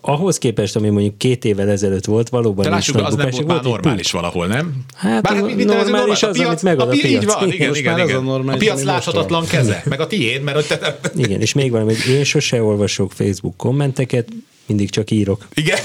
ahhoz 0.00 0.38
képest, 0.38 0.76
ami 0.76 0.88
mondjuk 0.88 1.18
két 1.18 1.44
évvel 1.44 1.68
ezelőtt 1.68 2.04
volt, 2.04 2.28
valóban 2.28 2.64
De 2.64 2.70
lássuk, 2.70 2.96
az 2.96 3.14
nem 3.14 3.30
volt 3.30 3.46
már 3.46 3.62
normális 3.62 4.10
valahol, 4.10 4.46
nem? 4.46 4.84
Hát 4.94 5.22
Bár, 5.22 5.42
mit 5.42 5.64
normális 5.64 6.22
az, 6.22 6.36
piac, 6.36 6.46
amit 6.46 6.62
megad 6.62 6.88
a, 6.88 6.92
a 6.92 6.96
piac. 7.00 7.22
Így 7.22 7.24
van, 7.24 7.52
igen, 7.52 7.68
Most 7.68 7.80
igen, 7.80 7.98
igen. 7.98 8.28
A, 8.28 8.52
a 8.52 8.56
piac 8.56 8.82
láthatatlan 8.82 9.46
keze, 9.46 9.82
meg 9.84 10.00
a 10.00 10.06
tiéd, 10.06 10.42
mert 10.42 10.56
hogy 10.56 10.78
te... 10.78 10.98
Igen, 11.16 11.40
és 11.40 11.52
még 11.52 11.70
valami, 11.70 11.94
én 12.08 12.24
sose 12.24 12.62
olvasok 12.62 13.12
Facebook 13.12 13.56
kommenteket, 13.56 14.28
mindig 14.66 14.90
csak 14.90 15.10
írok. 15.10 15.48
Igen, 15.54 15.78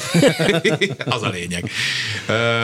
az 1.15 1.21
a 1.21 1.29
lényeg. 1.29 1.69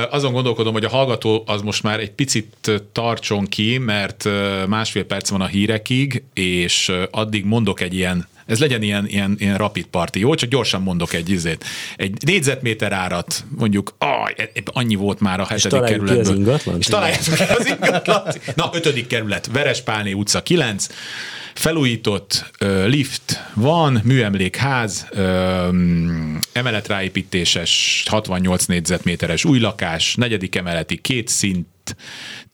Azon 0.09 0.33
gondolkodom, 0.33 0.73
hogy 0.73 0.85
a 0.85 0.89
hallgató 0.89 1.43
az 1.45 1.61
most 1.61 1.83
már 1.83 1.99
egy 1.99 2.11
picit 2.11 2.71
tartson 2.91 3.45
ki, 3.45 3.77
mert 3.77 4.29
másfél 4.67 5.05
perc 5.05 5.29
van 5.29 5.41
a 5.41 5.45
hírekig, 5.45 6.23
és 6.33 6.91
addig 7.11 7.45
mondok 7.45 7.81
egy 7.81 7.93
ilyen 7.93 8.27
ez 8.45 8.59
legyen 8.59 8.81
ilyen, 8.81 9.07
ilyen, 9.07 9.35
ilyen 9.39 9.57
rapid 9.57 9.85
party, 9.85 10.19
jó? 10.19 10.35
Csak 10.35 10.49
gyorsan 10.49 10.81
mondok 10.81 11.13
egy 11.13 11.29
izét. 11.29 11.65
Egy 11.95 12.17
négyzetméter 12.25 12.91
árat, 12.91 13.43
mondjuk, 13.57 13.95
ah, 13.97 14.29
annyi 14.65 14.95
volt 14.95 15.19
már 15.19 15.39
a 15.39 15.45
hetedik 15.45 15.81
kerületből. 15.81 16.07
És 16.07 16.15
találjuk 16.15 16.15
ki 16.15 16.29
az 16.29 16.37
ingatlan? 16.37 16.77
És 16.79 16.85
találjuk 16.85 17.19
ki 17.19 17.43
az 17.57 17.65
ingatlan. 17.65 18.23
Na, 18.55 18.69
ötödik 18.73 19.07
kerület, 19.07 19.49
Verespálné 19.51 20.11
utca 20.11 20.43
9, 20.43 20.87
felújított 21.53 22.51
ö, 22.59 22.87
lift 22.87 23.43
van, 23.53 24.01
műemlékház, 24.03 25.07
ö, 25.11 25.69
emeletráépítéses 26.51 28.03
68 28.09 28.65
négyzetméteres 28.65 29.45
új 29.45 29.59
lakás, 29.59 30.15
negyedik 30.15 30.55
emeleti 30.55 30.97
két 30.97 31.27
szint 31.27 31.95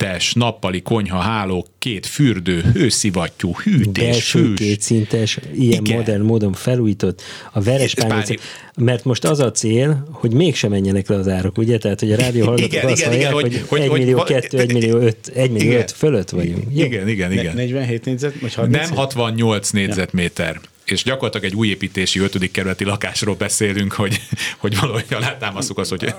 tes, 0.02 0.34
nappali 0.34 0.82
konyha, 0.82 1.20
háló, 1.20 1.68
két 1.80 2.06
fürdő, 2.06 2.62
hőszivattyú, 2.74 3.56
hűtés, 3.64 4.04
Belső 4.04 4.40
hős. 4.40 4.58
kétszintes, 4.60 5.38
ilyen 5.54 5.86
Igen. 5.86 5.98
modern 5.98 6.22
módon 6.22 6.54
felújított, 6.54 7.22
a 7.52 7.62
Verespálnic, 7.62 8.42
mert 8.76 9.04
most 9.04 9.24
az 9.24 9.40
a 9.40 9.52
cél, 9.52 10.08
hogy 10.12 10.34
mégsem 10.34 10.70
menjenek 10.70 11.08
le 11.08 11.16
az 11.16 11.28
árak, 11.28 11.58
ugye? 11.58 11.78
Tehát, 11.78 12.00
hogy 12.00 12.12
a 12.12 12.16
rádió 12.16 12.46
hallgatók 12.46 12.72
igen, 12.72 12.86
azt 12.86 13.00
igen, 13.00 13.12
hallják, 13.12 13.30
igen, 13.30 13.42
hogy, 13.42 13.66
hogy, 13.68 13.82
1 13.82 13.92
millió 13.92 14.18
hogy, 14.18 14.28
2, 14.28 14.60
1 14.60 14.74
millió 14.74 14.98
5, 14.98 15.32
1 15.36 15.52
millió 15.52 15.72
5 15.72 15.92
fölött 15.92 16.30
vagyunk. 16.30 16.64
Jó? 16.74 16.86
Igen, 16.86 17.08
igen, 17.08 17.32
igen. 17.32 17.56
47 17.56 18.06
négyzet, 18.06 18.40
vagy 18.40 18.54
30? 18.54 18.88
Nem 18.88 18.98
68 18.98 19.70
négyzetméter. 19.70 20.54
Ja 20.54 20.70
és 20.86 21.04
gyakorlatilag 21.04 21.46
egy 21.46 21.56
új 21.56 21.68
építési 21.68 22.20
ötödik 22.20 22.52
kerületi 22.52 22.84
lakásról 22.84 23.36
beszélünk, 23.36 23.94
hogy, 23.94 24.22
hogy 24.58 24.80
valahogy 24.80 25.06
alátámaszuk 25.10 25.78
azt, 25.78 25.90
hogy... 25.90 26.14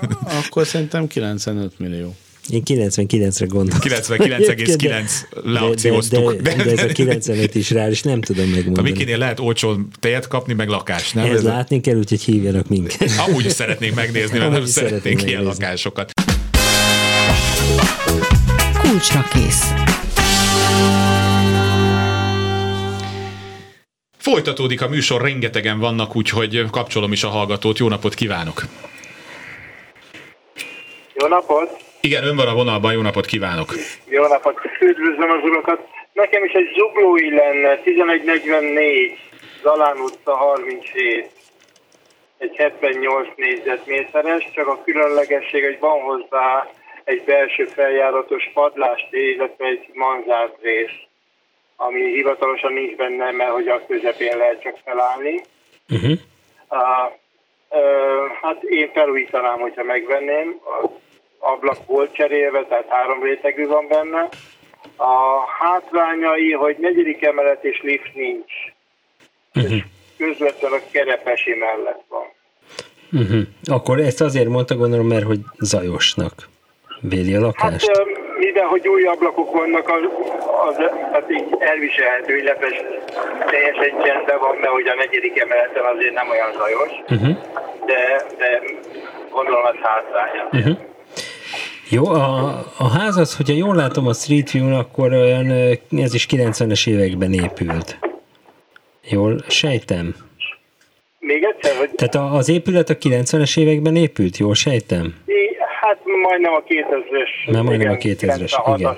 Akkor 0.45 0.67
szerintem 0.67 1.07
95 1.07 1.79
millió. 1.79 2.17
Én 2.51 2.63
99-re 2.65 3.47
gondoltam. 3.47 3.93
99,9 3.93 5.11
leakcióztuk. 5.55 6.33
De, 6.33 6.55
de, 6.55 6.65
de, 6.65 6.75
de, 6.75 6.83
ez 6.83 6.91
a 6.91 6.93
95 6.93 7.55
is 7.55 7.71
rá, 7.71 7.89
és 7.89 8.03
nem 8.03 8.21
tudom 8.21 8.49
megmondani. 8.49 8.89
A 8.89 8.93
Mikinél 8.93 9.19
lehet 9.19 9.41
olcsón 9.41 9.89
tejet 10.01 10.29
kapni, 10.29 10.53
meg 10.53 10.69
lakást, 10.69 11.15
nem? 11.15 11.25
Ez, 11.25 11.33
ez 11.33 11.43
látni 11.43 11.81
kell, 11.81 11.97
úgyhogy 11.97 12.21
hívjanak 12.21 12.69
minket. 12.69 13.11
Amúgy 13.27 13.45
is 13.45 13.53
szeretnénk 13.53 13.95
megnézni, 13.95 14.39
mert 14.39 14.51
nem 14.51 14.65
szeretnénk 14.65 15.23
ilyen 15.23 15.43
lakásokat. 15.43 16.13
Kulcsra 18.81 19.25
kész. 19.33 19.73
Folytatódik 24.19 24.83
a 24.83 24.89
műsor, 24.89 25.21
rengetegen 25.21 25.79
vannak, 25.79 26.17
úgyhogy 26.17 26.65
kapcsolom 26.71 27.13
is 27.13 27.25
a 27.25 27.29
hallgatót. 27.29 27.79
Jó 27.79 27.89
napot 27.89 28.15
kívánok! 28.15 28.65
Jó 31.15 31.27
napot! 31.27 31.92
Igen, 32.05 32.25
ön 32.25 32.37
van 32.37 32.49
a 32.49 32.55
vonalban, 32.55 32.93
jó 32.93 33.01
napot 33.01 33.27
kívánok! 33.27 33.75
Jó 34.05 34.27
napot, 34.27 34.61
üdvözlöm 34.81 35.31
az 35.31 35.43
urakat! 35.43 35.89
Nekem 36.13 36.45
is 36.45 36.53
egy 36.53 36.69
zuglói 36.77 37.31
lenne, 37.31 37.81
1144, 37.85 39.19
Zalán 39.63 39.97
utca 39.97 40.37
37, 40.37 41.31
egy 42.39 42.57
78 42.57 43.29
négyzetméteres, 43.37 44.51
csak 44.55 44.67
a 44.67 44.83
különlegesség, 44.85 45.65
hogy 45.65 45.79
van 45.81 46.01
hozzá 46.01 46.71
egy 47.05 47.23
belső 47.25 47.65
feljáratos 47.65 48.51
padlást, 48.55 49.09
illetve 49.11 49.67
egy 49.67 49.91
manzárt 49.93 50.57
rész 50.63 51.11
ami 51.77 52.13
hivatalosan 52.15 52.73
nincs 52.73 52.97
benne, 52.97 53.31
mert 53.31 53.51
hogy 53.51 53.69
a 53.69 53.87
közepén 53.87 54.37
lehet 54.37 54.63
csak 54.63 54.79
felállni. 54.85 55.43
Uh-huh. 55.89 56.19
Uh, 56.69 57.13
uh, 57.69 58.33
hát 58.43 58.63
én 58.63 58.91
felújítanám, 58.93 59.59
hogyha 59.59 59.83
megvenném. 59.83 60.61
Az 61.45 61.51
ablak 61.51 61.87
volt 61.87 62.15
cserélve, 62.15 62.65
tehát 62.69 62.87
három 62.89 63.23
rétegű 63.23 63.67
van 63.67 63.87
benne. 63.89 64.29
A 64.97 65.41
hátrányai, 65.61 66.53
hogy 66.53 66.77
negyedik 66.79 67.25
emelet 67.25 67.65
és 67.65 67.81
lift 67.83 68.15
nincs. 68.15 68.53
Uh-huh. 69.55 69.73
És 69.73 69.83
közvetlenül 70.19 70.77
a 70.77 70.91
kerepesi 70.91 71.55
mellett 71.55 72.05
van. 72.09 72.27
Uh-huh. 73.13 73.43
Akkor 73.65 73.99
ezt 73.99 74.21
azért 74.21 74.49
mondta, 74.49 74.77
gondolom, 74.77 75.07
mert 75.07 75.25
hogy 75.25 75.41
zajosnak 75.59 76.33
véli 77.01 77.35
a 77.35 77.41
lakást. 77.41 77.87
Hát, 77.87 78.07
mivel 78.39 78.67
hogy 78.67 78.89
új 78.89 79.05
ablakok 79.05 79.53
vannak, 79.53 79.89
az, 79.89 80.03
az 80.69 80.77
hát 81.13 81.31
így 81.31 81.45
elviselhető, 81.59 82.37
illetve 82.37 82.67
teljesen 83.47 84.03
csendben 84.05 84.39
van, 84.39 84.57
mert 84.57 84.73
hogy 84.73 84.89
a 84.89 84.95
negyedik 84.95 85.39
emeleten 85.41 85.85
azért 85.85 86.15
nem 86.15 86.29
olyan 86.29 86.53
zajos, 86.53 86.91
Uh-huh. 87.09 87.37
de, 87.87 88.23
de 88.39 88.63
gondolom 89.31 89.65
az 89.65 89.77
hátránya. 89.83 90.49
Uh-huh. 90.53 90.77
Jó, 91.95 92.07
a, 92.07 92.59
a 92.79 92.89
ház 92.89 93.17
az, 93.17 93.37
hogyha 93.37 93.55
jól 93.55 93.75
látom 93.75 94.07
a 94.07 94.13
Street 94.13 94.51
View-n, 94.51 94.73
akkor 94.73 95.13
olyan, 95.13 95.51
ez 95.91 96.15
is 96.15 96.27
90-es 96.31 96.89
években 96.89 97.33
épült. 97.33 97.99
Jól 99.09 99.45
sejtem. 99.49 100.15
Még 101.19 101.45
egyszer, 101.45 101.77
hogy 101.77 101.91
Tehát 101.91 102.35
az 102.35 102.49
épület 102.49 102.89
a 102.91 102.97
90-es 102.97 103.59
években 103.59 103.97
épült, 103.97 104.37
jól 104.37 104.55
sejtem? 104.55 105.15
I- 105.27 105.57
hát 105.81 105.99
majdnem 106.23 106.53
a 106.53 106.63
2000-es. 106.63 107.53
Már 107.53 107.63
majdnem 107.63 107.93
a 107.93 107.97
2000-es, 107.97 108.77
igen. 108.77 108.97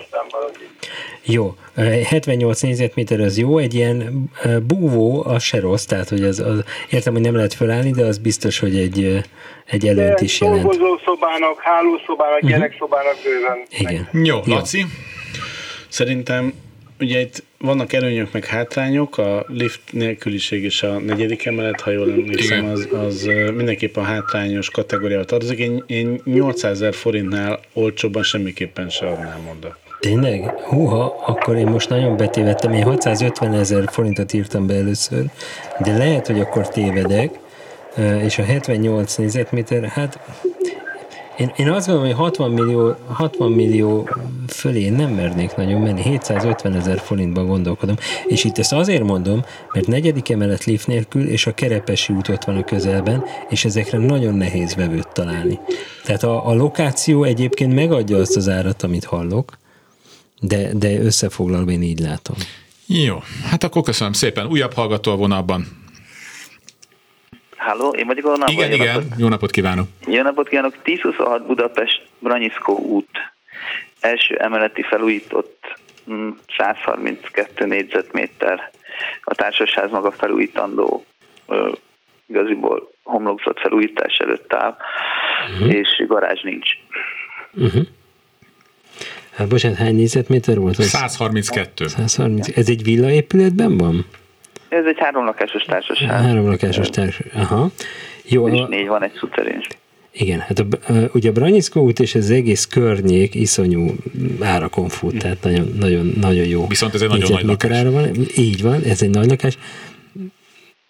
Jó, 1.26 1.54
ö, 1.74 1.82
78 1.82 2.60
négyzetméter 2.60 3.20
az 3.20 3.38
jó, 3.38 3.58
egy 3.58 3.74
ilyen 3.74 4.30
búvó, 4.66 5.24
az 5.26 5.42
se 5.42 5.60
rossz, 5.60 5.84
tehát 5.84 6.08
hogy 6.08 6.22
az, 6.22 6.40
az, 6.40 6.64
értem, 6.90 7.12
hogy 7.12 7.22
nem 7.22 7.34
lehet 7.34 7.54
felállni, 7.54 7.90
de 7.90 8.04
az 8.04 8.18
biztos, 8.18 8.58
hogy 8.58 8.76
egy, 8.76 9.22
egy 9.66 9.86
előnyt 9.86 10.20
is 10.20 10.40
jelent. 10.40 10.62
Dolgozószobának, 10.62 11.60
hálószobának, 11.60 12.40
gyerekszobának 12.40 13.16
bőven. 13.24 13.58
Igen. 13.78 14.24
Jó, 14.24 14.40
Laci? 14.44 14.84
Szerintem 15.88 16.52
ugye 17.00 17.20
itt 17.20 17.42
vannak 17.58 17.92
előnyök 17.92 18.32
meg 18.32 18.44
hátrányok, 18.44 19.18
a 19.18 19.46
lift 19.48 19.80
nélküliség 19.90 20.64
és 20.64 20.82
a 20.82 20.98
negyedik 20.98 21.46
emelet, 21.46 21.80
ha 21.80 21.90
jól 21.90 22.10
emlékszem, 22.10 22.64
az, 22.64 22.88
az 22.92 23.24
mindenképpen 23.54 24.02
a 24.04 24.06
hátrányos 24.06 24.70
kategóriába 24.70 25.24
tartozik. 25.24 25.58
Én, 25.58 25.84
én 25.86 26.20
800 26.24 26.72
ezer 26.72 26.94
forintnál 26.94 27.60
olcsóbban 27.72 28.22
semmiképpen 28.22 28.88
se 28.88 29.06
adnám 29.06 29.48
oda. 29.56 29.78
Tényleg? 30.04 30.60
Húha, 30.60 31.22
akkor 31.26 31.56
én 31.56 31.66
most 31.66 31.88
nagyon 31.88 32.16
betévedtem. 32.16 32.72
Én 32.72 32.82
650 32.82 33.54
ezer 33.54 33.84
forintot 33.86 34.32
írtam 34.32 34.66
be 34.66 34.74
először, 34.74 35.24
de 35.80 35.96
lehet, 35.96 36.26
hogy 36.26 36.40
akkor 36.40 36.68
tévedek, 36.68 37.38
és 38.22 38.38
a 38.38 38.42
78 38.42 39.14
négyzetméter, 39.14 39.84
hát 39.84 40.18
én, 41.38 41.52
én 41.56 41.70
azt 41.70 41.86
gondolom, 41.86 42.10
hogy 42.10 42.20
60 42.20 42.50
millió, 42.50 42.94
60 43.06 43.52
millió 43.52 44.08
fölé 44.48 44.88
nem 44.88 45.10
mernék 45.10 45.54
nagyon 45.54 45.80
menni, 45.80 46.02
750 46.02 46.74
ezer 46.74 46.98
forintban 46.98 47.46
gondolkodom, 47.46 47.96
és 48.26 48.44
itt 48.44 48.58
ezt 48.58 48.72
azért 48.72 49.02
mondom, 49.02 49.44
mert 49.72 49.86
negyedik 49.86 50.30
emelet 50.30 50.64
lift 50.64 50.86
nélkül, 50.86 51.28
és 51.28 51.46
a 51.46 51.54
Kerepesi 51.54 52.12
út 52.12 52.28
ott 52.28 52.44
van 52.44 52.56
a 52.56 52.64
közelben, 52.64 53.24
és 53.48 53.64
ezekre 53.64 53.98
nagyon 53.98 54.34
nehéz 54.34 54.74
vevőt 54.74 55.08
találni. 55.12 55.58
Tehát 56.04 56.22
a, 56.22 56.48
a 56.48 56.54
lokáció 56.54 57.22
egyébként 57.22 57.74
megadja 57.74 58.16
azt 58.16 58.36
az 58.36 58.48
árat, 58.48 58.82
amit 58.82 59.04
hallok, 59.04 59.62
de, 60.48 60.68
de 60.74 60.98
összefoglalva 60.98 61.70
én 61.70 61.82
így 61.82 61.98
látom. 61.98 62.36
Jó, 62.86 63.22
hát 63.50 63.64
akkor 63.64 63.82
köszönöm 63.82 64.12
szépen. 64.12 64.46
Újabb 64.46 64.72
hallgató 64.72 65.12
a 65.12 65.16
vonalban. 65.16 65.66
Halló, 67.56 67.90
én 67.90 68.06
vagyok 68.06 68.26
onnan? 68.26 68.48
Igen, 68.48 68.68
vagy 68.68 68.76
jó 68.76 68.82
igen, 68.82 68.94
napot? 68.94 69.18
jó 69.18 69.28
napot 69.28 69.50
kívánok. 69.50 69.88
Jó 70.06 70.22
napot 70.22 70.48
kívánok! 70.48 70.74
1026 70.84 71.46
Budapest 71.46 72.06
Branyiszkó 72.18 72.78
út. 72.78 73.08
Első 74.00 74.36
emeleti 74.36 74.82
felújított 74.82 75.78
mm, 76.10 76.28
132 76.56 77.66
négyzetméter. 77.66 78.70
A 79.22 79.34
társasház 79.34 79.90
maga 79.90 80.10
felújítandó 80.10 81.04
igaziból 82.26 82.90
homlokzat 83.02 83.60
felújítás 83.60 84.16
előtt 84.16 84.52
áll, 84.52 84.76
uh-huh. 85.52 85.74
és 85.74 86.04
garázs 86.06 86.42
nincs. 86.42 86.68
Uh-huh. 87.52 87.82
Hát 89.34 89.48
bocsánat, 89.48 89.78
hány 89.78 89.94
négyzetméter 89.94 90.58
volt? 90.58 90.76
az? 90.78 90.84
132. 90.86 91.86
130. 91.88 92.48
Ez 92.56 92.68
egy 92.68 92.82
villaépületben 92.82 93.76
van? 93.76 94.06
Ez 94.68 94.84
egy 94.84 94.96
háromlakásos 94.98 95.62
társasház. 95.62 96.24
Három 96.24 96.46
lakásos 96.46 96.88
társ. 96.88 97.20
Aha. 97.34 97.70
Jó, 98.24 98.48
És 98.48 98.60
a, 98.60 98.66
négy 98.68 98.86
van 98.86 99.02
egy 99.04 99.12
szuterén. 99.18 99.60
igen, 100.12 100.38
hát 100.38 100.58
a, 100.58 100.92
a, 100.92 101.10
ugye 101.12 101.28
a 101.28 101.32
Branyiszkó 101.32 101.82
út 101.82 101.98
és 101.98 102.14
az 102.14 102.30
egész 102.30 102.66
környék 102.66 103.34
iszonyú 103.34 103.94
árakon 104.40 104.88
fut, 104.88 105.18
tehát 105.18 105.42
nagyon, 105.42 105.74
nagyon, 105.80 106.12
nagyon 106.20 106.46
jó. 106.46 106.66
Viszont 106.66 106.94
ez 106.94 107.02
egy 107.02 107.08
nagyon 107.08 107.30
nagy 107.32 107.44
lakás. 107.44 107.70
ára 107.78 107.90
Van. 107.90 108.08
Így 108.36 108.62
van, 108.62 108.82
ez 108.82 109.02
egy 109.02 109.10
nagy 109.10 109.28
lakás, 109.28 109.58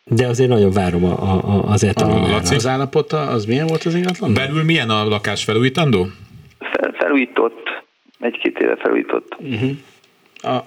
de 0.05 0.27
azért 0.27 0.49
nagyon 0.49 0.71
várom 0.71 1.05
a, 1.05 1.23
a, 1.23 1.55
a, 1.55 1.65
az 1.71 1.85
etalon 1.85 2.17
A- 2.17 2.27
árat. 2.27 2.31
Laci? 2.31 2.55
Az 2.55 2.67
állapota, 2.67 3.21
az 3.21 3.45
milyen 3.45 3.67
volt 3.67 3.85
az 3.85 3.95
ingatlan? 3.95 4.35
Belül 4.35 4.63
milyen 4.65 4.91
a 4.91 5.05
lakás 5.05 5.45
felújítandó? 5.45 6.07
Fel, 6.59 6.95
felújított, 6.99 7.64
egy-két 8.21 8.59
éve 8.59 8.77
felújított. 8.77 9.37
A, 10.43 10.65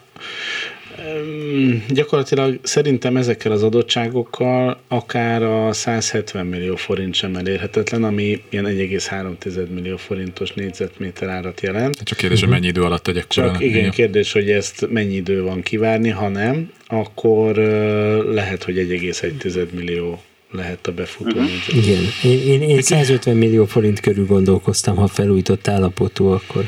Öm, 1.06 1.84
gyakorlatilag 1.90 2.60
szerintem 2.62 3.18
ezekkel 3.18 3.52
az 3.52 3.64
adottságokkal 3.64 4.80
akár 4.88 5.44
a 5.44 5.74
170 5.74 6.46
millió 6.46 6.76
forint 6.76 7.14
sem 7.14 7.36
elérhetetlen, 7.36 8.04
ami 8.04 8.42
ilyen 8.50 8.66
1,3 8.66 9.70
millió 9.74 9.98
forintos 9.98 10.54
négyzetméter 10.54 11.30
árat 11.30 11.62
jelent. 11.62 12.04
Csak 12.04 12.18
kérdés, 12.18 12.40
hogy 12.40 12.50
mennyi 12.50 12.68
idő 12.68 12.82
alatt 12.82 13.04
tegyek 13.04 13.28
Csak 13.28 13.46
korán. 13.46 13.62
igen, 13.62 13.92
kérdés, 13.92 14.32
hogy 14.32 14.50
ezt 14.50 14.88
mennyi 14.90 15.16
idő 15.16 15.44
van 15.44 15.62
kivárni, 15.62 16.10
ha 16.10 16.28
nem, 16.28 16.72
akkor 16.88 17.58
ö, 17.58 18.34
lehet, 18.34 18.64
hogy 18.64 18.76
1,1 18.78 19.70
millió 19.72 20.22
lehet 20.52 20.88
a 20.88 20.92
befutó 20.92 21.40
négyzet. 21.40 21.86
Igen, 21.86 22.04
én, 22.24 22.40
én, 22.40 22.62
én 22.62 22.82
150 22.82 23.36
millió 23.36 23.66
forint 23.66 24.00
körül 24.00 24.26
gondolkoztam, 24.26 24.96
ha 24.96 25.08
felújított 25.08 25.68
állapotú, 25.68 26.26
akkor, 26.26 26.64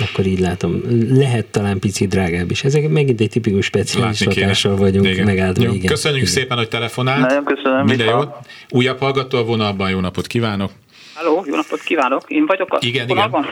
akkor 0.00 0.26
így 0.26 0.38
látom. 0.38 0.80
Lehet 1.08 1.46
talán 1.46 1.78
picit 1.78 2.08
drágább 2.08 2.50
is. 2.50 2.64
Ezek 2.64 2.88
megint 2.88 3.20
egy 3.20 3.28
tipikus 3.28 3.64
speciális 3.64 4.18
Látni 4.20 4.34
kéne. 4.34 4.46
lakással 4.46 4.76
vagyunk 4.76 5.06
Igen. 5.06 5.24
megáldva. 5.24 5.64
Jó, 5.64 5.72
igen. 5.72 5.86
Köszönjük 5.86 6.20
igen. 6.22 6.32
szépen, 6.32 6.56
hogy 6.56 6.68
telefonált. 6.68 7.20
Nagyon 7.20 7.44
köszönöm, 7.44 7.84
Minden 7.84 8.06
jót. 8.06 8.34
Újabb 8.70 8.98
hallgató 8.98 9.38
a 9.38 9.44
vonalban, 9.44 9.90
jó 9.90 10.00
napot 10.00 10.26
kívánok. 10.26 10.70
Halló, 11.14 11.44
jó 11.46 11.54
napot 11.54 11.80
kívánok! 11.80 12.30
Én 12.30 12.46
vagyok 12.46 12.72
a 12.72 12.78
Igen, 12.80 13.06
vonalban. 13.06 13.46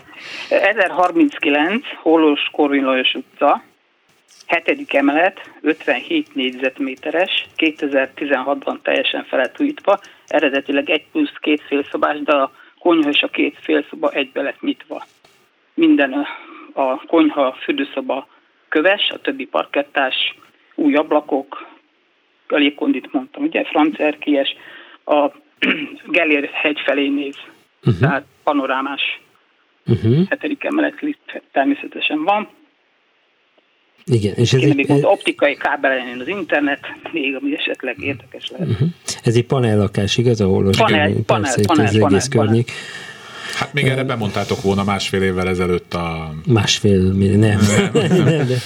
1039, 0.49 1.83
Holos 2.03 2.41
Korvin 2.53 2.85
Lajos 2.85 3.15
utca, 3.15 3.63
7. 4.65 4.95
emelet, 4.95 5.41
57 5.63 6.35
négyzetméteres, 6.35 7.47
2016-ban 7.57 8.79
teljesen 8.83 9.25
felújítva, 9.25 10.01
eredetileg 10.27 10.91
egy 10.91 11.05
plusz 11.13 11.35
két 11.41 11.63
félszobás, 11.69 12.21
de 12.21 12.33
a 12.33 12.53
konyha 12.79 13.11
és 13.11 13.23
a 13.23 13.29
két 13.29 13.57
félszoba 13.61 14.11
egybe 14.11 14.43
lett 14.43 14.61
nyitva. 14.61 15.07
Minden 15.81 16.13
a, 16.13 16.27
a 16.81 17.03
konyha, 17.07 17.47
a 17.47 17.57
fürdőszoba 17.63 18.29
köves, 18.69 19.11
a 19.11 19.21
többi 19.21 19.45
parkettás, 19.45 20.15
új 20.75 20.95
ablakok, 20.95 21.67
légkondit 22.49 23.13
mondtam, 23.13 23.43
ugye, 23.43 23.65
francerkies, 23.65 24.49
a 25.05 25.31
Gellér 26.17 26.51
hegy 26.53 26.81
felé 26.85 27.09
néz, 27.09 27.37
uh-huh. 27.85 28.01
tehát 28.01 28.25
panorámás 28.45 29.21
Uh-huh. 29.87 30.29
hetedik 30.29 30.65
emelet 30.65 31.01
lift 31.01 31.43
természetesen 31.53 32.25
van. 32.25 32.49
Igen, 34.05 34.35
és 34.35 34.53
ez 34.53 34.61
Kéne 34.61 34.75
egy, 34.77 34.91
ott 34.91 35.05
optikai 35.05 35.55
kábel 35.55 35.97
legyen 35.97 36.21
az 36.21 36.29
internet, 36.29 36.81
még 37.13 37.37
ami 37.37 37.57
esetleg 37.57 37.99
érdekes 38.03 38.51
lehet. 38.51 38.69
uh-huh. 38.69 38.89
ez 39.25 39.35
egy 39.37 39.47
panellakás, 39.47 40.19
igaz? 40.19 40.41
Ahol 40.41 40.63
most 40.63 40.81
Panel, 40.81 41.13
panel, 41.27 41.53
itt 41.57 41.67
panel, 41.67 41.85
az 41.85 41.95
egész 41.95 42.29
panel, 42.29 42.47
környék. 42.47 42.71
Hát 43.55 43.73
még 43.73 43.87
erre 43.87 44.05
bemondtátok 44.05 44.63
volna 44.63 44.85
másfél 44.85 45.23
évvel 45.23 45.49
ezelőtt 45.49 45.95
a... 45.95 46.35
Másfél 46.47 47.13
millió, 47.13 47.39
nem. 47.39 47.61
nem, 47.93 48.25
nem 48.25 48.47
de. 48.47 48.57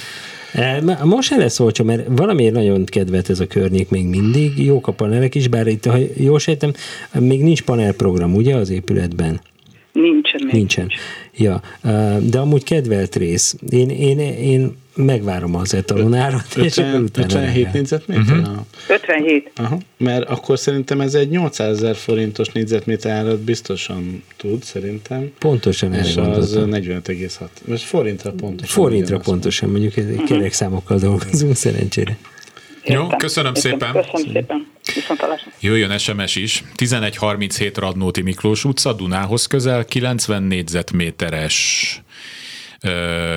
E, 0.53 0.81
Most 1.03 1.27
se 1.27 1.37
lesz 1.37 1.59
olcsó, 1.59 1.83
mert 1.83 2.01
valamiért 2.07 2.53
nagyon 2.53 2.85
kedvet 2.85 3.29
ez 3.29 3.39
a 3.39 3.47
környék 3.47 3.89
még 3.89 4.05
mindig. 4.05 4.65
Jók 4.65 4.87
a 4.87 4.91
panelek 4.91 5.35
is, 5.35 5.47
bár 5.47 5.67
itt, 5.67 5.85
ha 5.85 5.97
jól 6.15 6.39
sejtem, 6.39 6.73
még 7.11 7.43
nincs 7.43 7.61
panelprogram, 7.61 8.35
ugye, 8.35 8.55
az 8.55 8.69
épületben? 8.69 9.41
Nincsen 9.95 10.41
még. 10.43 10.53
Nincsen. 10.53 10.89
Ja, 11.37 11.61
de 12.19 12.39
amúgy 12.39 12.63
kedvelt 12.63 13.15
rész. 13.15 13.55
Én, 13.69 13.89
én, 13.89 14.19
én 14.19 14.75
megvárom 14.95 15.55
az 15.55 15.73
etalonárat, 15.73 16.55
és 16.55 16.77
akkor 16.77 16.99
utána 16.99 17.25
57 17.25 17.73
négyzetméter? 17.73 18.37
Uh-huh. 18.37 18.57
57. 18.89 19.51
Aha. 19.55 19.77
Mert 19.97 20.29
akkor 20.29 20.59
szerintem 20.59 21.01
ez 21.01 21.13
egy 21.13 21.29
800 21.29 21.77
ezer 21.77 21.95
forintos 21.95 22.47
négyzetméter 22.47 23.11
árat 23.11 23.39
biztosan 23.39 24.23
tud, 24.37 24.63
szerintem. 24.63 25.31
Pontosan 25.39 25.93
És 25.93 26.17
az 26.17 26.55
45,6. 26.55 27.47
Most 27.65 27.83
forintra 27.83 28.31
pontosan. 28.31 28.83
Forintra 28.83 29.19
pontosan, 29.19 29.69
mondjuk 29.69 29.93
kerek 30.25 30.53
számokkal 30.53 30.97
dolgozunk 30.97 31.55
szerencsére. 31.55 32.17
Jó, 32.83 33.07
köszönöm 33.07 33.53
szépen. 33.53 33.91
Köszönöm 33.91 34.33
szépen. 34.33 34.73
Jöjjön 35.59 35.97
SMS 35.97 36.35
is. 36.35 36.63
1137 36.75 37.77
Radnóti 37.77 38.21
Miklós 38.21 38.63
utca, 38.63 38.93
Dunához 38.93 39.45
közel, 39.45 39.85
90 39.85 40.43
négyzetméteres 40.43 41.99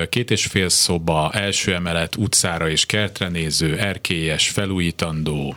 két 0.08 0.30
és 0.30 0.46
fél 0.46 0.68
szoba, 0.68 1.30
első 1.32 1.74
emelet, 1.74 2.16
utcára 2.16 2.68
és 2.68 2.86
kertre 2.86 3.28
néző, 3.28 3.78
erkélyes, 3.78 4.48
felújítandó. 4.48 5.56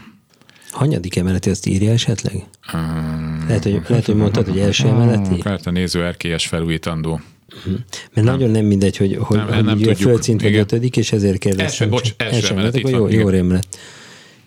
Hanyadik 0.71 1.15
emeleti, 1.15 1.49
azt 1.49 1.65
írja 1.65 1.91
esetleg? 1.91 2.36
Um, 2.73 3.45
lehet, 3.47 3.63
hogy, 3.63 3.82
lehet, 3.88 4.06
hogy 4.06 4.15
mondtad, 4.15 4.47
hogy 4.47 4.60
első 4.60 4.88
emeleti? 4.88 5.38
Kertre 5.38 5.71
néző, 5.71 6.06
erkélyes, 6.06 6.47
felújítandó. 6.47 7.21
Uh-huh. 7.56 7.73
Mert 8.13 8.27
nem. 8.27 8.36
nagyon 8.36 8.49
nem 8.49 8.65
mindegy, 8.65 8.97
hogy, 8.97 9.17
hogy, 9.19 9.38
nem, 9.38 9.47
hogy 9.47 9.63
nem 9.63 9.77
tudjuk. 9.77 9.97
földszint 9.97 10.41
vagy 10.41 10.56
ötödik, 10.56 10.97
és 10.97 11.12
ezért 11.12 11.38
kérdeztem. 11.38 11.88
Első, 11.88 11.89
bocs, 11.89 12.13
első, 12.17 12.36
első 12.36 12.51
emelet, 12.54 12.75
emelet 12.75 12.91
jó, 12.91 13.08
jó 13.08 13.30
emelet. 13.30 13.67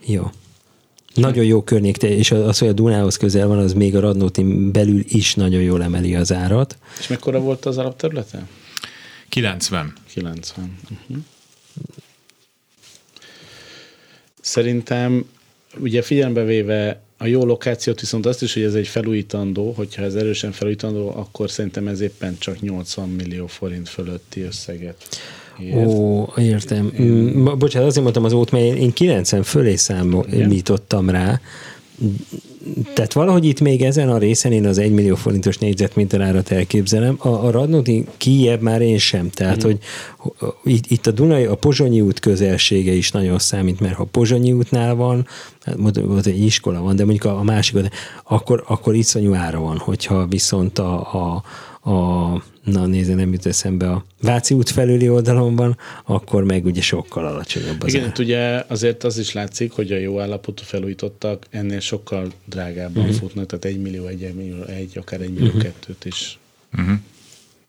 Jó. 0.07 0.30
Nagyon 1.14 1.44
jó 1.44 1.62
környék, 1.62 1.96
és 1.96 2.31
az, 2.31 2.59
hogy 2.59 2.68
a 2.68 2.72
Dunához 2.72 3.16
közel 3.16 3.46
van, 3.46 3.59
az 3.59 3.72
még 3.72 3.96
a 3.96 4.00
Radnótin 4.00 4.72
belül 4.72 5.03
is 5.09 5.35
nagyon 5.35 5.62
jól 5.62 5.83
emeli 5.83 6.14
az 6.14 6.33
árat. 6.33 6.77
És 6.98 7.07
mekkora 7.07 7.40
volt 7.40 7.64
az 7.64 7.79
alapterülete? 7.79 8.46
90. 9.29 9.92
90. 10.12 10.79
Uh-huh. 10.90 11.16
Szerintem 14.40 15.24
ugye 15.79 16.03
figyelembe 16.03 16.44
véve 16.44 17.00
a 17.18 17.27
jó 17.27 17.44
lokációt, 17.44 18.00
viszont 18.00 18.27
azt 18.27 18.42
is, 18.42 18.55
hogy 18.55 18.62
ez 18.62 18.74
egy 18.74 18.88
felújítandó, 18.88 19.72
hogyha 19.72 20.03
ez 20.03 20.14
erősen 20.14 20.53
felújítandó, 20.53 21.09
akkor 21.16 21.50
szerintem 21.50 21.88
ez 21.88 22.00
éppen 22.00 22.38
csak 22.38 22.61
80 22.61 23.09
millió 23.09 23.46
forint 23.46 23.88
fölötti 23.88 24.40
összeget. 24.40 25.09
Ért. 25.58 25.86
Ó, 25.86 26.24
értem. 26.36 26.92
Én... 26.98 27.44
Bocsánat, 27.58 27.88
azért 27.88 28.02
mondtam 28.02 28.24
az 28.24 28.32
ót, 28.32 28.50
mert 28.50 28.76
én 28.76 28.92
90 28.92 29.42
fölé 29.42 29.76
számítottam 29.76 31.10
rá, 31.10 31.40
tehát 32.94 33.12
valahogy 33.12 33.44
itt 33.44 33.60
még 33.60 33.82
ezen 33.82 34.08
a 34.08 34.18
részen 34.18 34.52
én 34.52 34.66
az 34.66 34.78
1 34.78 34.92
millió 34.92 35.14
forintos 35.14 35.58
négyzetméter 35.58 36.20
árat 36.20 36.50
elképzelem. 36.50 37.16
A, 37.18 37.28
a 37.28 37.50
Radnóti 37.50 38.04
kijebb 38.16 38.60
már 38.60 38.80
én 38.80 38.98
sem. 38.98 39.30
Tehát, 39.30 39.64
mm. 39.64 39.68
hogy 39.68 39.78
itt, 40.64 40.86
itt 40.86 41.06
a 41.06 41.10
Dunai, 41.10 41.44
a 41.44 41.54
Pozsonyi 41.54 42.00
út 42.00 42.20
közelsége 42.20 42.92
is 42.92 43.10
nagyon 43.10 43.38
számít, 43.38 43.80
mert 43.80 43.94
ha 43.94 44.04
Pozsonyi 44.04 44.52
útnál 44.52 44.94
van, 44.94 45.26
hát 45.64 45.96
ott 45.96 46.26
egy 46.26 46.44
iskola 46.44 46.80
van, 46.80 46.96
de 46.96 47.04
mondjuk 47.04 47.24
a, 47.32 47.38
a 47.38 47.42
másik, 47.42 47.76
akkor, 48.24 48.64
akkor 48.66 48.94
iszonyú 48.94 49.34
ára 49.34 49.60
van, 49.60 49.78
hogyha 49.78 50.26
viszont 50.26 50.78
a, 50.78 51.12
a, 51.12 51.42
a 51.90 52.42
na 52.64 52.87
nézze, 52.87 53.14
nem 53.14 53.33
jut 53.33 53.46
eszembe 53.46 53.90
a 53.90 54.05
Váci 54.20 54.55
út 54.55 54.70
felüli 54.70 55.09
oldalon 55.09 55.57
van, 55.57 55.79
akkor 56.05 56.44
meg 56.44 56.64
ugye 56.64 56.81
sokkal 56.81 57.27
alacsonyabb 57.27 57.83
az 57.83 57.94
Igen, 57.94 58.07
ár. 58.07 58.12
ugye 58.18 58.64
azért 58.68 59.05
az 59.05 59.18
is 59.18 59.33
látszik, 59.33 59.72
hogy 59.72 59.92
a 59.92 59.96
jó 59.96 60.20
állapotú 60.20 60.62
felújítottak 60.64 61.46
ennél 61.50 61.81
sokkal 61.81 62.33
drágábban 62.44 63.03
uh-huh. 63.03 63.18
futnak, 63.18 63.46
tehát 63.46 63.64
egy 63.64 63.81
millió, 63.81 64.07
egy, 64.07 64.35
millió, 64.35 64.62
egy 64.62 64.98
akár 64.98 65.20
egy 65.20 65.33
millió 65.33 65.46
uh-huh. 65.46 65.62
kettőt 65.62 66.05
is. 66.05 66.38
Uh-huh. 66.79 66.94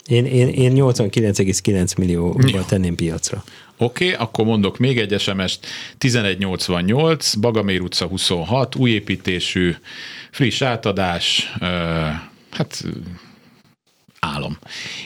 Én, 0.06 0.26
én, 0.26 0.48
én 0.48 0.72
89,9 0.76 1.98
millióval 1.98 2.66
tenném 2.66 2.96
piacra. 2.96 3.44
Oké, 3.78 4.06
okay, 4.06 4.26
akkor 4.26 4.46
mondok 4.46 4.78
még 4.78 4.98
egy 4.98 5.20
SMS-t. 5.20 5.66
1188, 5.98 7.36
Bagamér 7.36 7.82
utca 7.82 8.06
26, 8.06 8.76
új 8.76 8.92
építésű, 8.92 9.76
friss 10.32 10.62
átadás, 10.62 11.54
uh, 11.62 11.68
hát 12.50 12.84
álom. 14.34 14.58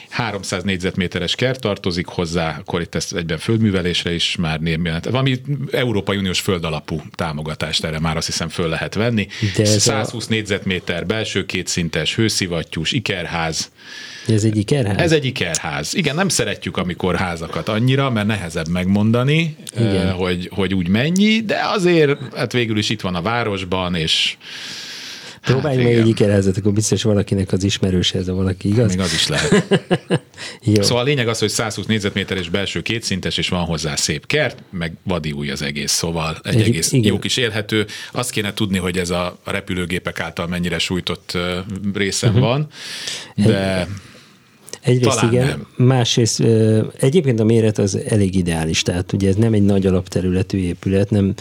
300 0.08 0.62
négyzetméteres 0.62 1.34
kert 1.34 1.60
tartozik 1.60 2.06
hozzá, 2.06 2.56
akkor 2.58 2.80
itt 2.80 2.94
ezt 2.94 3.14
egyben 3.14 3.38
földművelésre 3.38 4.14
is 4.14 4.36
már 4.36 4.60
némjelent. 4.60 5.04
Valami 5.04 5.40
Európai 5.72 6.16
Uniós 6.16 6.40
földalapú 6.40 7.02
támogatást 7.14 7.84
erre 7.84 7.98
már 7.98 8.16
azt 8.16 8.26
hiszem 8.26 8.48
föl 8.48 8.68
lehet 8.68 8.94
venni. 8.94 9.26
De 9.56 9.64
120 9.64 10.24
a... 10.24 10.26
négyzetméter 10.30 11.06
belső 11.06 11.46
kétszintes, 11.46 12.14
hőszivattyús, 12.14 12.92
ikerház. 12.92 13.70
Ez 14.28 14.44
egy 14.44 14.56
ikerház? 14.56 14.98
Ez 14.98 15.12
egy 15.12 15.24
ikerház. 15.24 15.94
Igen, 15.94 16.14
nem 16.14 16.28
szeretjük, 16.28 16.76
amikor 16.76 17.16
házakat 17.16 17.68
annyira, 17.68 18.10
mert 18.10 18.26
nehezebb 18.26 18.68
megmondani, 18.68 19.56
Igen. 19.76 20.12
hogy, 20.12 20.50
hogy 20.54 20.74
úgy 20.74 20.88
mennyi, 20.88 21.40
de 21.40 21.60
azért 21.62 22.18
hát 22.36 22.52
végül 22.52 22.78
is 22.78 22.90
itt 22.90 23.00
van 23.00 23.14
a 23.14 23.22
városban, 23.22 23.94
és 23.94 24.36
Próbálj 25.40 25.76
hát, 25.76 25.84
meg 25.84 25.94
egy 25.94 26.08
ikerházat, 26.08 26.56
akkor 26.56 26.72
biztos 26.72 27.02
valakinek 27.02 27.52
az 27.52 27.64
ismerőse 27.64 28.18
ez 28.18 28.28
a 28.28 28.34
valaki, 28.34 28.68
igaz? 28.68 28.94
Még 28.94 29.04
az 29.04 29.12
is 29.12 29.28
lehet. 29.28 29.64
Jó. 30.62 30.82
Szóval 30.82 31.02
a 31.02 31.06
lényeg 31.06 31.28
az, 31.28 31.38
hogy 31.38 31.48
120 31.48 31.86
négyzetméteres 31.86 32.48
belső 32.48 32.82
kétszintes, 32.82 33.38
és 33.38 33.48
van 33.48 33.64
hozzá 33.64 33.96
szép 33.96 34.26
kert, 34.26 34.62
meg 34.70 34.92
vadi 35.02 35.32
új 35.32 35.50
az 35.50 35.62
egész, 35.62 35.92
szóval 35.92 36.40
egy, 36.42 36.54
egy 36.54 36.68
egész 36.68 36.92
igen. 36.92 37.12
jó 37.12 37.18
kis 37.18 37.36
élhető. 37.36 37.86
Azt 38.12 38.30
kéne 38.30 38.54
tudni, 38.54 38.78
hogy 38.78 38.98
ez 38.98 39.10
a 39.10 39.38
repülőgépek 39.44 40.20
által 40.20 40.46
mennyire 40.46 40.78
sújtott 40.78 41.38
részem 41.94 42.34
uh-huh. 42.34 42.46
van, 42.46 42.68
de... 43.36 43.80
Egy 43.80 43.88
Egyrészt 44.80 45.16
Talán 45.16 45.32
igen, 45.32 45.46
nem. 45.46 45.86
másrészt 45.86 46.40
egyébként 46.98 47.40
a 47.40 47.44
méret 47.44 47.78
az 47.78 47.98
elég 48.08 48.34
ideális, 48.34 48.82
tehát 48.82 49.12
ugye 49.12 49.28
ez 49.28 49.34
nem 49.34 49.52
egy 49.52 49.64
nagy 49.64 49.86
alapterületű 49.86 50.58
épület, 50.58 51.10
nem 51.10 51.34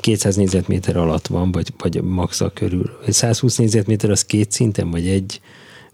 200 0.00 0.36
négyzetméter 0.36 0.96
alatt 0.96 1.26
van, 1.26 1.52
vagy, 1.52 1.72
vagy 1.78 2.02
maxa 2.02 2.50
körül. 2.54 2.90
120 3.08 3.56
négyzetméter 3.56 4.10
az 4.10 4.24
két 4.24 4.52
szinten, 4.52 4.90
vagy 4.90 5.06
egy 5.06 5.40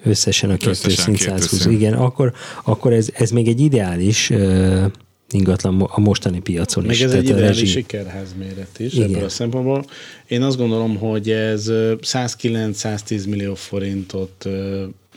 összesen 0.02 0.50
a 0.50 0.56
kettő 0.56 0.90
szint 0.90 1.18
120. 1.18 1.64
Igen, 1.66 1.92
akkor, 1.92 2.32
akkor 2.64 2.92
ez, 2.92 3.08
ez 3.14 3.30
még 3.30 3.48
egy 3.48 3.60
ideális 3.60 4.32
ingatlan 5.30 5.80
a 5.80 6.00
mostani 6.00 6.40
piacon 6.40 6.84
Meg 6.84 6.94
is. 6.94 7.02
ez 7.02 7.12
egy 7.12 7.24
ideális 7.24 7.46
rezsi... 7.46 7.66
sikerház 7.66 8.34
méret 8.38 8.78
is 8.78 8.92
Igen. 8.92 9.08
ebből 9.08 9.24
a 9.24 9.28
szempontból. 9.28 9.84
Én 10.26 10.42
azt 10.42 10.56
gondolom, 10.56 10.96
hogy 10.96 11.30
ez 11.30 11.64
109-110 11.70 13.28
millió 13.28 13.54
forintot 13.54 14.48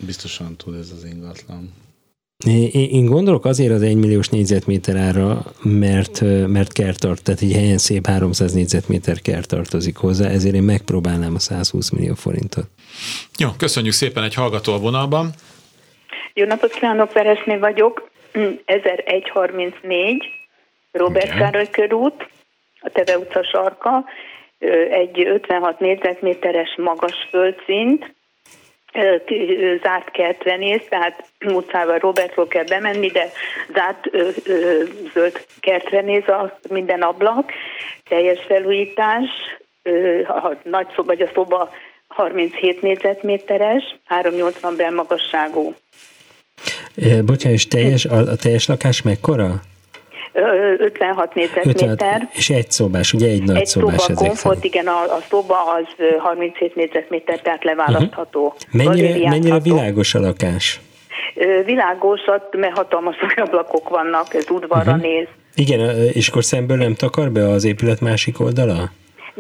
biztosan 0.06 0.56
tud 0.56 0.76
ez 0.76 0.92
az 0.96 1.04
ingatlan. 1.04 1.74
Én 2.72 3.06
gondolok 3.06 3.46
azért 3.46 3.72
az 3.72 3.82
1 3.82 3.96
milliós 3.96 4.30
négyzetméter 4.30 4.96
ára, 4.96 5.42
mert, 5.64 6.22
mert 6.48 6.74
kert 6.74 7.00
tart, 7.00 7.24
tehát 7.24 7.42
egy 7.42 7.54
helyen 7.54 7.78
szép 7.78 8.06
300 8.06 8.54
négyzetméter 8.54 9.22
kert 9.22 9.48
tartozik 9.48 9.98
hozzá, 9.98 10.30
ezért 10.30 10.56
én 10.56 10.64
megpróbálnám 10.64 11.36
a 11.36 11.40
120 11.40 11.90
millió 11.90 12.14
forintot. 12.14 12.66
Jó, 13.40 13.50
köszönjük 13.58 13.94
szépen 13.94 14.24
egy 14.24 14.34
hallgató 14.34 14.74
a 14.74 14.80
vonalban. 14.80 15.30
Jó 16.34 16.46
napot 16.46 16.72
kívánok, 16.72 17.14
Veresné 17.14 17.58
vagyok, 17.58 18.10
1134, 18.66 20.24
Robert 20.92 21.26
Igen. 21.26 21.38
Károly 21.38 21.70
körút, 21.70 22.30
a 22.80 22.90
Teve 22.90 23.18
utca 23.18 23.44
sarka, 23.44 24.06
egy 24.90 25.28
56 25.28 25.80
négyzetméteres 25.80 26.76
magas 26.78 27.28
földszint, 27.30 28.14
zárt 29.84 30.12
kertre 30.12 30.56
néz, 30.56 30.82
tehát 30.90 31.24
utcával 31.46 31.98
Robertról 31.98 32.48
kell 32.48 32.64
bemenni, 32.64 33.08
de 33.08 33.32
zárt 33.74 34.08
ö, 34.12 34.30
ö, 34.46 34.84
zöld 35.14 35.46
kertre 35.60 36.02
néz 36.02 36.28
a 36.28 36.60
minden 36.70 37.02
ablak, 37.02 37.52
teljes 38.10 38.40
felújítás, 38.48 39.26
ö, 39.84 40.22
a 40.22 40.58
nagy 40.64 40.88
szoba, 40.96 41.04
vagy 41.04 41.22
a 41.22 41.30
szoba 41.34 41.70
37 42.08 42.82
négyzetméteres, 42.82 43.96
380 44.06 44.76
belmagasságú. 44.76 45.76
Bocsánat, 47.26 47.58
és 47.58 47.68
teljes, 47.68 48.06
a, 48.06 48.18
a 48.18 48.36
teljes 48.36 48.68
lakás 48.68 49.02
mekkora? 49.02 49.62
56 50.78 51.34
négyzetméter. 51.34 52.30
és 52.32 52.50
egy 52.50 52.72
szobás, 52.72 53.14
ugye 53.14 53.28
egy 53.28 53.44
nagy 53.44 53.56
egy 53.56 53.66
szobás 53.66 54.02
szoba, 54.02 54.20
komfort, 54.20 54.64
igen, 54.64 54.88
a, 54.88 55.02
a 55.02 55.20
szoba 55.30 55.56
az 55.56 56.06
37 56.20 56.76
négyzetméter, 56.76 57.40
tehát 57.40 57.64
leválasztható. 57.64 58.46
Uh-huh. 58.46 58.86
Mennyire, 58.86 59.30
mennyire 59.30 59.60
világos 59.60 60.16
a 60.16 60.20
lakás? 60.20 60.80
Világos, 61.66 62.22
mert 62.52 62.78
hatalmas 62.78 63.16
ablakok 63.36 63.90
vannak, 63.90 64.34
ez 64.34 64.50
udvarra 64.50 64.92
uh-huh. 64.92 65.06
néz. 65.06 65.28
Igen, 65.56 65.96
és 66.14 66.28
akkor 66.28 66.44
szemből 66.44 66.78
nem 66.78 66.96
takar 66.96 67.32
be 67.32 67.50
az 67.50 67.64
épület 67.64 68.02
másik 68.02 68.40
oldala? 68.40 68.92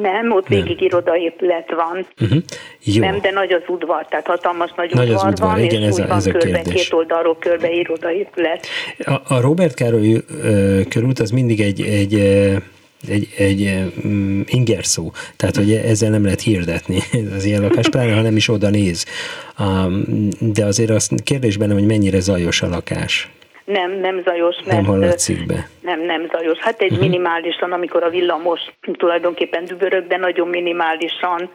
Nem, 0.02 0.32
ott 0.32 0.48
nem. 0.48 0.60
végig 0.60 0.82
irodaépület 0.82 1.72
van. 1.72 2.06
Uh-huh. 2.22 2.44
Jó. 2.84 3.04
Nem, 3.04 3.20
de 3.22 3.32
nagy 3.32 3.52
az 3.52 3.62
udvar, 3.68 4.06
tehát 4.06 4.28
hatalmas 4.28 4.72
nagy, 4.76 4.94
nagy 4.94 5.10
udvar, 5.10 5.28
udvar 5.28 5.50
van, 5.50 5.64
igen, 5.64 5.82
és 5.82 5.88
ez 5.88 5.98
a, 5.98 6.16
ez 6.16 6.28
a 6.28 6.32
körbe, 6.32 6.62
kérdés. 6.62 6.84
két 6.84 6.94
oldalról 6.94 7.38
körbe 7.40 7.72
irodaépület. 7.72 8.68
A, 8.98 9.14
a 9.28 9.42
Robert 9.42 9.74
Károly 9.74 10.14
uh, 10.14 10.88
körút 10.88 11.20
az 11.20 11.32
mindig 11.32 11.62
egy, 11.62 11.82
egy 11.82 12.14
uh, 12.14 12.56
egy, 13.08 13.28
egy 13.38 13.72
um, 14.04 14.44
ingerszó, 14.46 15.12
tehát 15.36 15.56
hogy 15.56 15.72
ezzel 15.72 16.10
nem 16.10 16.24
lehet 16.24 16.42
hirdetni 16.42 17.00
az 17.36 17.46
ilyen 17.46 17.62
lakás, 17.62 17.90
pláne 17.90 18.14
ha 18.14 18.22
nem 18.22 18.36
is 18.36 18.48
oda 18.48 18.70
néz. 18.70 19.06
Um, 19.60 20.04
de 20.40 20.66
azért 20.66 20.90
az 20.90 21.10
kérdés 21.24 21.58
bennem, 21.58 21.78
hogy 21.78 21.86
mennyire 21.86 22.20
zajos 22.20 22.62
a 22.62 22.68
lakás. 22.68 23.30
Nem, 23.72 23.92
nem 24.00 24.22
zajos, 24.24 24.56
mert... 24.66 24.82
Nem 24.82 24.86
hallatszik 24.86 25.46
be. 25.46 25.70
Nem, 25.82 26.02
nem 26.02 26.28
zajos. 26.32 26.58
Hát 26.58 26.82
egy 26.82 26.92
uh-huh. 26.92 27.08
minimálisan, 27.08 27.72
amikor 27.72 28.04
a 28.04 28.10
villamos 28.10 28.62
tulajdonképpen 28.98 29.66
dübörög, 29.66 30.08
de 30.08 30.18
nagyon 30.18 30.48
minimálisan 30.48 31.50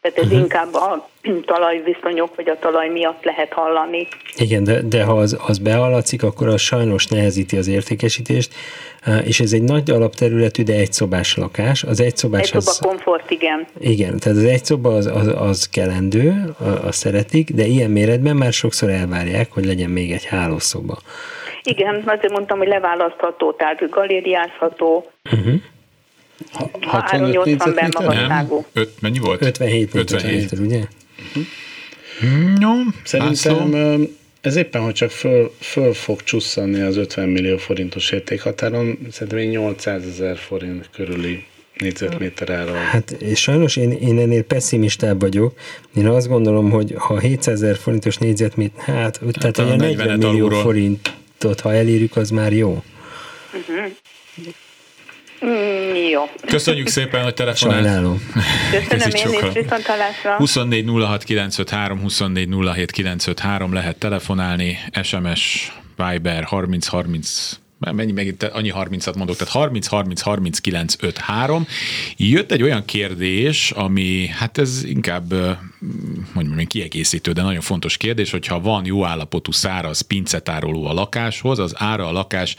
tehát 0.00 0.18
ez 0.18 0.24
uh-huh. 0.24 0.40
inkább 0.40 0.74
a 0.74 1.08
talajviszonyok 1.44 2.36
vagy 2.36 2.48
a 2.48 2.58
talaj 2.58 2.88
miatt 2.88 3.24
lehet 3.24 3.52
hallani. 3.52 4.08
Igen, 4.36 4.64
de, 4.64 4.82
de 4.82 5.04
ha 5.04 5.12
az, 5.12 5.38
az 5.46 5.58
behallatszik, 5.58 6.22
akkor 6.22 6.48
az 6.48 6.60
sajnos 6.60 7.06
nehezíti 7.06 7.56
az 7.56 7.68
értékesítést, 7.68 8.54
és 9.24 9.40
ez 9.40 9.52
egy 9.52 9.62
nagy 9.62 9.90
alapterületű, 9.90 10.62
de 10.62 10.72
egy 10.72 10.92
szobás 10.92 11.36
lakás. 11.36 11.82
Az 11.82 12.00
egy 12.00 12.16
szobás 12.16 12.40
egy 12.40 12.60
szoba 12.60 12.70
az, 12.70 12.78
komfort, 12.78 13.30
igen. 13.30 13.66
Igen, 13.80 14.18
tehát 14.18 14.38
az 14.38 14.44
egy 14.44 14.64
szoba 14.64 14.94
az, 14.94 15.06
az, 15.06 15.34
az 15.36 15.68
kelendő, 15.68 16.54
azt 16.84 16.98
szeretik, 16.98 17.50
de 17.50 17.64
ilyen 17.64 17.90
méretben 17.90 18.36
már 18.36 18.52
sokszor 18.52 18.90
elvárják, 18.90 19.52
hogy 19.52 19.64
legyen 19.64 19.90
még 19.90 20.12
egy 20.12 20.24
hálószoba. 20.24 20.98
Igen, 21.62 22.02
azért 22.06 22.32
mondtam, 22.32 22.58
hogy 22.58 22.68
leválasztható, 22.68 23.52
tehát 23.52 23.90
galériázható. 23.90 25.10
Uh-huh. 25.32 25.60
65 26.80 27.44
négyzetméter? 27.44 28.26
Nem, 28.28 28.48
öt, 28.72 29.00
mennyi 29.00 29.18
volt? 29.18 29.42
57 29.42 29.94
57, 29.94 30.52
ugye? 30.52 30.80
Jó, 32.60 32.70
Szerintem 33.04 33.74
ez 34.40 34.56
éppen, 34.56 34.82
hogy 34.82 34.92
csak 34.92 35.10
föl, 35.10 35.52
föl 35.60 35.92
fog 35.94 36.22
csusszanni 36.22 36.80
az 36.80 36.96
50 36.96 37.28
millió 37.28 37.56
forintos 37.56 38.10
értékhatáron, 38.10 38.98
szerintem 39.10 39.38
egy 39.38 39.48
800 39.48 40.06
ezer 40.06 40.36
forint 40.36 40.90
körüli 40.92 41.44
négyzetméter 41.78 42.50
ára. 42.50 42.72
Hát 42.72 43.10
és 43.10 43.40
sajnos 43.40 43.76
én, 43.76 43.90
én 43.92 44.18
ennél 44.18 44.44
pessimistább 44.44 45.20
vagyok. 45.20 45.54
Én 45.96 46.06
azt 46.06 46.28
gondolom, 46.28 46.70
hogy 46.70 46.94
ha 46.96 47.18
700 47.18 47.62
ezer 47.62 47.76
forintos 47.76 48.16
négyzetméter, 48.16 48.94
hát, 48.94 49.20
hát 49.24 49.38
tehát 49.38 49.58
olyan 49.58 49.76
40 49.76 50.18
millió 50.18 50.46
alulról. 50.46 50.96
Forintot, 51.38 51.60
ha 51.60 51.74
elérjük, 51.74 52.16
az 52.16 52.30
már 52.30 52.52
jó. 52.52 52.82
Uh-huh. 53.52 53.92
Mm, 55.44 55.94
jó. 56.10 56.22
Köszönjük 56.46 56.86
szépen, 56.88 57.22
hogy 57.22 57.34
telefonál. 57.34 57.82
Sajnálom. 57.82 58.30
Köszönöm 58.88 59.32
én 59.32 59.46
is, 59.46 59.52
viszontalásra. 59.52 60.36
24 60.36 60.88
06 60.88 61.24
953, 61.24 62.00
24 62.00 62.48
07 62.74 62.90
953 62.90 63.72
lehet 63.72 63.98
telefonálni, 63.98 64.78
SMS, 65.02 65.72
Viber 65.96 66.44
30 66.44 66.86
30 66.86 67.58
mennyi 67.78 68.12
megint, 68.12 68.42
annyi 68.42 68.72
30-at 68.74 69.16
mondok, 69.16 69.36
tehát 69.36 69.52
30, 69.52 69.86
30, 69.86 70.20
39, 70.20 70.94
5, 71.00 71.18
3. 71.18 71.66
Jött 72.16 72.52
egy 72.52 72.62
olyan 72.62 72.84
kérdés, 72.84 73.70
ami, 73.70 74.26
hát 74.26 74.58
ez 74.58 74.84
inkább, 74.84 75.34
mondjuk 76.32 76.68
kiegészítő, 76.68 77.32
de 77.32 77.42
nagyon 77.42 77.60
fontos 77.60 77.96
kérdés, 77.96 78.30
hogyha 78.30 78.60
van 78.60 78.84
jó 78.84 79.04
állapotú 79.04 79.52
száraz 79.52 80.00
pincetároló 80.00 80.86
a 80.86 80.92
lakáshoz, 80.92 81.58
az 81.58 81.72
ára 81.76 82.08
a 82.08 82.12
lakás 82.12 82.56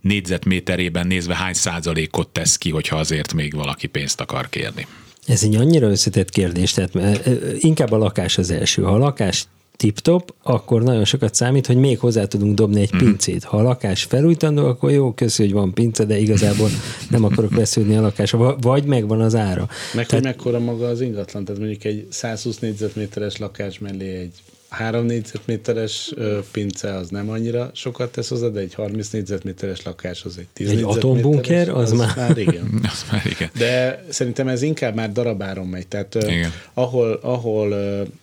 négyzetméterében 0.00 1.06
nézve 1.06 1.34
hány 1.34 1.54
százalékot 1.54 2.28
tesz 2.28 2.56
ki, 2.56 2.70
hogyha 2.70 2.96
azért 2.96 3.32
még 3.32 3.54
valaki 3.54 3.86
pénzt 3.86 4.20
akar 4.20 4.48
kérni? 4.48 4.86
Ez 5.26 5.42
egy 5.42 5.56
annyira 5.56 5.88
összetett 5.88 6.30
kérdés, 6.30 6.72
tehát 6.72 7.28
inkább 7.58 7.92
a 7.92 7.96
lakás 7.96 8.38
az 8.38 8.50
első. 8.50 8.82
Ha 8.82 8.92
a 8.92 8.98
lakás 8.98 9.44
tip-top, 9.80 10.34
akkor 10.42 10.82
nagyon 10.82 11.04
sokat 11.04 11.34
számít, 11.34 11.66
hogy 11.66 11.76
még 11.76 11.98
hozzá 11.98 12.24
tudunk 12.24 12.54
dobni 12.54 12.80
egy 12.80 12.94
mm. 12.94 12.98
pincét. 12.98 13.44
Ha 13.44 13.56
a 13.56 13.62
lakás 13.62 14.02
felújítandó, 14.02 14.66
akkor 14.66 14.90
jó, 14.90 15.12
köszi, 15.12 15.42
hogy 15.42 15.52
van 15.52 15.74
pince, 15.74 16.04
de 16.04 16.18
igazából 16.18 16.68
nem 17.10 17.24
akarok 17.24 17.54
vesződni 17.54 17.96
a 17.96 18.00
lakásra, 18.00 18.56
vagy 18.60 18.84
megvan 18.84 19.20
az 19.20 19.34
ára. 19.34 19.68
Meg 19.94 20.06
Tehát, 20.06 20.10
hogy 20.10 20.22
mekkora 20.22 20.58
maga 20.58 20.86
az 20.86 21.00
ingatlan, 21.00 21.44
tehát 21.44 21.60
mondjuk 21.60 21.84
egy 21.84 22.06
120 22.10 22.58
négyzetméteres 22.58 23.36
lakás 23.36 23.78
mellé 23.78 24.16
egy 24.16 24.32
három 24.70 25.04
négyzetméteres 25.04 26.12
pince 26.52 26.94
az 26.94 27.08
nem 27.08 27.30
annyira 27.30 27.70
sokat 27.74 28.12
tesz 28.12 28.28
hozzá, 28.28 28.48
de 28.48 28.60
egy 28.60 28.74
30 28.74 29.08
négyzetméteres 29.08 29.82
lakás 29.82 30.24
az 30.24 30.38
egy 30.38 30.46
10 30.52 30.70
Egy 30.70 30.82
atombunker, 30.82 31.68
az, 31.68 31.92
az 31.92 31.98
már... 31.98 32.16
már 32.16 32.38
igen. 32.38 32.80
az 32.92 33.04
már 33.12 33.26
igen. 33.26 33.50
De 33.58 34.04
szerintem 34.08 34.48
ez 34.48 34.62
inkább 34.62 34.94
már 34.94 35.12
darabáron 35.12 35.66
megy. 35.66 35.86
Tehát 35.86 36.14
igen. 36.14 36.52
ahol, 36.74 37.18
ahol 37.22 37.70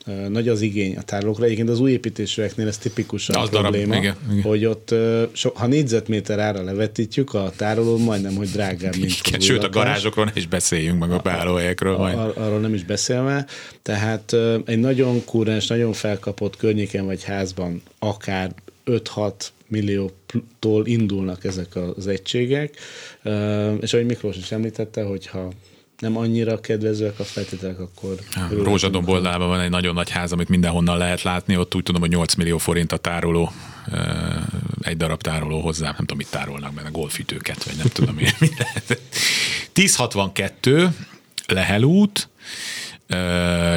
uh, 0.05 0.27
nagy 0.27 0.47
az 0.47 0.61
igény 0.61 0.95
a 0.97 1.01
tárolókra, 1.01 1.45
egyébként 1.45 1.69
az 1.69 1.79
új 1.79 1.91
építésűeknél 1.91 2.67
ez 2.67 2.77
tipikus 2.77 3.29
a 3.29 3.41
az 3.41 3.49
probléma, 3.49 3.87
darab, 3.87 4.03
igen, 4.03 4.15
igen. 4.31 4.43
hogy 4.43 4.65
ott 4.65 4.91
uh, 4.91 5.23
so, 5.33 5.49
ha 5.53 5.67
négyzetméter 5.67 6.39
ára 6.39 6.63
levetítjük, 6.63 7.33
a 7.33 7.51
tároló 7.55 7.97
majdnem, 7.97 8.35
hogy 8.35 8.49
drágább, 8.49 8.95
mint 8.95 9.13
igen, 9.25 9.39
Sőt, 9.39 9.63
a 9.63 9.69
garázsokról 9.69 10.25
ne 10.25 10.31
is 10.33 10.47
beszéljünk, 10.47 10.99
meg 10.99 11.11
a 11.11 11.19
beállóhelyekről. 11.19 11.95
Ar- 11.95 12.37
arról 12.37 12.59
nem 12.59 12.73
is 12.73 12.83
beszélve. 12.83 13.45
Tehát 13.81 14.31
uh, 14.31 14.55
egy 14.65 14.79
nagyon 14.79 15.25
kúrens, 15.25 15.67
nagyon 15.67 15.93
felkap 15.93 16.36
kapott 16.37 16.57
környéken 16.57 17.05
vagy 17.05 17.23
házban 17.23 17.81
akár 17.99 18.53
5-6 18.85 19.33
milliótól 19.67 20.85
indulnak 20.85 21.43
ezek 21.43 21.75
az 21.75 22.07
egységek, 22.07 22.75
és 23.79 23.93
ahogy 23.93 24.05
Miklós 24.05 24.37
is 24.37 24.51
említette, 24.51 25.03
hogyha 25.03 25.51
nem 25.99 26.17
annyira 26.17 26.59
kedvezőek 26.59 27.19
a 27.19 27.23
feltételek, 27.23 27.79
akkor... 27.79 28.15
Rózsadomboldalában 28.49 29.47
van 29.47 29.59
egy 29.59 29.69
nagyon 29.69 29.93
nagy 29.93 30.09
ház, 30.09 30.31
amit 30.31 30.49
mindenhonnan 30.49 30.97
lehet 30.97 31.21
látni, 31.21 31.57
ott 31.57 31.75
úgy 31.75 31.83
tudom, 31.83 32.01
hogy 32.01 32.09
8 32.09 32.33
millió 32.33 32.57
forint 32.57 32.91
a 32.91 32.97
tároló, 32.97 33.51
egy 34.81 34.97
darab 34.97 35.21
tároló 35.21 35.59
hozzá, 35.59 35.85
nem 35.85 35.95
tudom, 35.95 36.17
mit 36.17 36.29
tárolnak 36.29 36.73
benne, 36.73 36.89
golfütőket, 36.89 37.63
vagy 37.63 37.75
nem 37.75 37.87
tudom, 37.87 38.15
mi 38.19 38.25
1062 39.73 40.89
Lehel 41.47 41.83
út, 41.83 42.29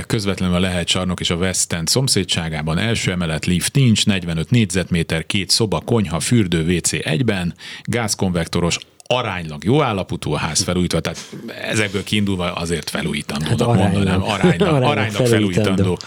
közvetlenül 0.06 0.54
a 0.54 0.60
Lehet 0.60 0.86
csarnok 0.86 1.20
és 1.20 1.30
a 1.30 1.34
West 1.34 1.72
End 1.72 1.88
szomszédságában 1.88 2.78
első 2.78 3.10
emelet 3.10 3.46
lift 3.46 3.74
nincs, 3.74 4.06
45 4.06 4.50
négyzetméter, 4.50 5.26
két 5.26 5.50
szoba, 5.50 5.80
konyha, 5.80 6.20
fürdő, 6.20 6.76
WC 6.76 6.92
egyben, 6.92 7.54
gázkonvektoros 7.82 8.78
aránylag 9.12 9.64
jó 9.64 9.82
állapotú 9.82 10.32
a 10.32 10.36
ház 10.36 10.62
felújítva, 10.62 11.00
tehát 11.00 11.18
ezekből 11.62 12.04
kiindulva 12.04 12.52
azért 12.52 12.90
felújítandónak 12.90 13.58
hát 13.58 13.92
mondanám, 13.92 14.22
aránylag, 14.22 14.68
aránylag, 14.68 14.90
aránylag 14.90 15.26
felújítandó. 15.26 15.98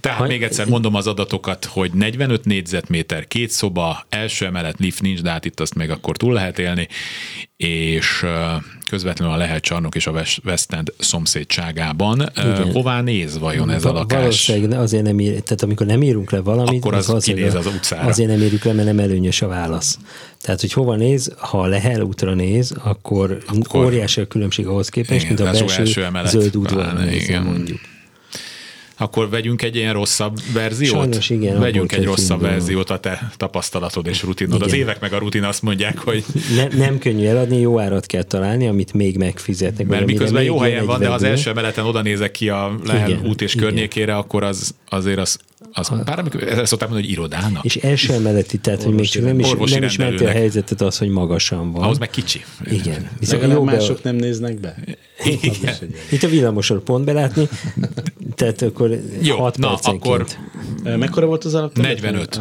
Tehát 0.00 0.18
ha, 0.18 0.26
még 0.26 0.42
egyszer 0.42 0.66
mondom 0.66 0.94
az 0.94 1.06
adatokat, 1.06 1.64
hogy 1.64 1.92
45 1.92 2.44
négyzetméter, 2.44 3.26
két 3.26 3.50
szoba, 3.50 4.06
első 4.08 4.46
emelet 4.46 4.78
lift 4.78 5.02
nincs, 5.02 5.22
de 5.22 5.30
hát 5.30 5.44
itt 5.44 5.60
azt 5.60 5.74
még 5.74 5.90
akkor 5.90 6.16
túl 6.16 6.32
lehet 6.32 6.58
élni, 6.58 6.88
és 7.56 8.26
közvetlenül 8.88 9.34
a 9.34 9.36
Lehet 9.36 9.62
csarnok 9.62 9.94
és 9.94 10.06
a 10.06 10.22
West 10.44 10.72
End 10.72 10.92
szomszédságában. 10.98 12.30
Igen. 12.36 12.72
Hová 12.72 13.00
néz 13.00 13.38
vajon 13.38 13.70
ez 13.70 13.84
a 13.84 13.92
lakás? 13.92 14.18
Valószínűleg 14.18 14.80
azért 14.80 15.02
nem 15.02 15.20
ír, 15.20 15.30
tehát 15.30 15.62
amikor 15.62 15.86
nem 15.86 16.02
írunk 16.02 16.30
le 16.30 16.40
valamit, 16.40 16.80
akkor 16.80 16.94
az, 16.94 17.10
az 17.10 17.24
kinéz 17.24 17.54
az 17.54 17.66
utcára. 17.66 18.08
Azért 18.08 18.28
nem 18.28 18.40
írjuk 18.40 18.64
le, 18.64 18.72
mert 18.72 18.86
nem 18.86 18.98
előnyös 18.98 19.42
a 19.42 19.48
válasz. 19.48 19.98
Tehát, 20.46 20.60
hogy 20.60 20.72
hova 20.72 20.96
néz, 20.96 21.32
ha 21.38 21.60
a 21.60 21.66
Lehel 21.66 22.00
útra 22.00 22.34
néz, 22.34 22.74
akkor, 22.84 23.38
akkor 23.46 23.84
óriási 23.84 24.20
a 24.20 24.26
különbség 24.26 24.66
ahhoz 24.66 24.88
képest, 24.88 25.24
igen, 25.24 25.26
mint 25.26 25.40
a 25.40 25.66
belső 25.66 25.84
zöld 26.24 26.56
udvar 26.56 26.92
mondjuk 27.44 27.78
akkor 28.98 29.30
vegyünk 29.30 29.62
egy 29.62 29.76
ilyen 29.76 29.92
rosszabb 29.92 30.38
verziót? 30.52 30.94
Sajnos 30.94 31.30
igen. 31.30 31.60
Vegyünk 31.60 31.92
egy 31.92 32.04
rosszabb 32.04 32.40
verziót 32.40 32.90
a 32.90 32.98
te 32.98 33.30
tapasztalatod 33.36 34.06
és 34.06 34.22
rutinod. 34.22 34.54
Igen. 34.54 34.68
Az 34.68 34.74
évek 34.74 35.00
meg 35.00 35.12
a 35.12 35.18
rutin 35.18 35.42
azt 35.42 35.62
mondják, 35.62 35.98
hogy... 35.98 36.24
Ne, 36.56 36.66
nem 36.76 36.98
könnyű 36.98 37.26
eladni, 37.26 37.58
jó 37.58 37.80
árat 37.80 38.06
kell 38.06 38.22
találni, 38.22 38.66
amit 38.66 38.92
még 38.92 39.16
megfizetnek. 39.16 39.86
Mert 39.86 40.06
miközben 40.06 40.42
jó 40.42 40.58
helyen 40.58 40.86
van, 40.86 41.00
de 41.00 41.10
az 41.10 41.22
első 41.22 41.50
emeleten 41.50 41.84
oda 41.84 42.02
nézek 42.02 42.30
ki 42.30 42.48
a 42.48 42.78
Lehel 42.84 43.10
igen, 43.10 43.26
út 43.26 43.42
és 43.42 43.54
igen. 43.54 43.66
környékére, 43.66 44.16
akkor 44.16 44.44
az 44.44 44.74
azért 44.88 45.18
az 45.18 45.38
az, 45.72 45.88
bár 46.04 46.18
amikor 46.18 46.42
ezt 46.42 46.66
szokták 46.66 46.88
mondani, 46.88 47.12
hogy 47.12 47.18
irodának. 47.18 47.64
És 47.64 47.76
első 47.76 48.12
emeleti, 48.12 48.58
tehát 48.58 48.82
hogy 48.82 48.94
még 48.94 49.08
csak 49.08 49.22
nem 49.22 49.38
is, 49.38 49.50
nem 49.70 49.82
is 49.82 49.96
menti 49.96 50.24
a 50.24 50.30
helyzetet 50.30 50.80
az, 50.80 50.98
hogy 50.98 51.08
magasan 51.08 51.72
van. 51.72 51.82
Ahhoz 51.82 51.98
meg 51.98 52.10
kicsi. 52.10 52.44
Igen. 52.64 53.10
Viszont 53.18 53.52
jó 53.52 53.62
mások 53.62 54.00
be... 54.02 54.10
nem 54.10 54.20
néznek 54.20 54.60
be. 54.60 54.76
Igen. 55.24 55.74
Itt 56.10 56.22
a 56.22 56.28
villamosor 56.28 56.82
pont 56.82 57.04
belátni, 57.04 57.48
tehát 58.34 58.62
akkor 58.62 59.00
jó, 59.20 59.36
6 59.36 59.58
na, 59.58 59.74
akkor 59.74 60.26
Mekkora 60.82 61.26
volt 61.26 61.44
az 61.44 61.54
alap? 61.54 61.76
45. 61.76 62.40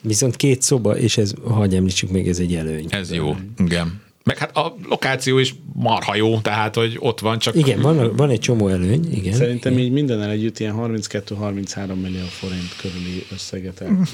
Viszont 0.00 0.36
két 0.36 0.62
szoba, 0.62 0.98
és 0.98 1.16
ez, 1.16 1.32
hagyj 1.44 1.76
említsük 1.76 2.10
még, 2.10 2.28
ez 2.28 2.38
egy 2.38 2.54
előny. 2.54 2.86
Ez 2.88 3.12
jó, 3.12 3.36
igen. 3.58 4.01
Meg 4.24 4.38
hát 4.38 4.56
a 4.56 4.74
lokáció 4.88 5.38
is 5.38 5.54
marha 5.72 6.14
jó, 6.14 6.40
tehát, 6.40 6.74
hogy 6.74 6.96
ott 6.98 7.20
van 7.20 7.38
csak... 7.38 7.54
Igen, 7.54 7.80
van, 7.80 8.16
van 8.16 8.30
egy 8.30 8.40
csomó 8.40 8.68
előny, 8.68 9.12
igen. 9.12 9.32
Szerintem 9.32 9.72
igen. 9.72 9.84
így 9.84 9.92
minden 9.92 10.22
együtt 10.22 10.58
ilyen 10.58 10.74
32-33 10.78 12.00
millió 12.00 12.24
forint 12.24 12.76
körüli 12.76 13.24
összeget 13.32 13.80
el 13.80 14.06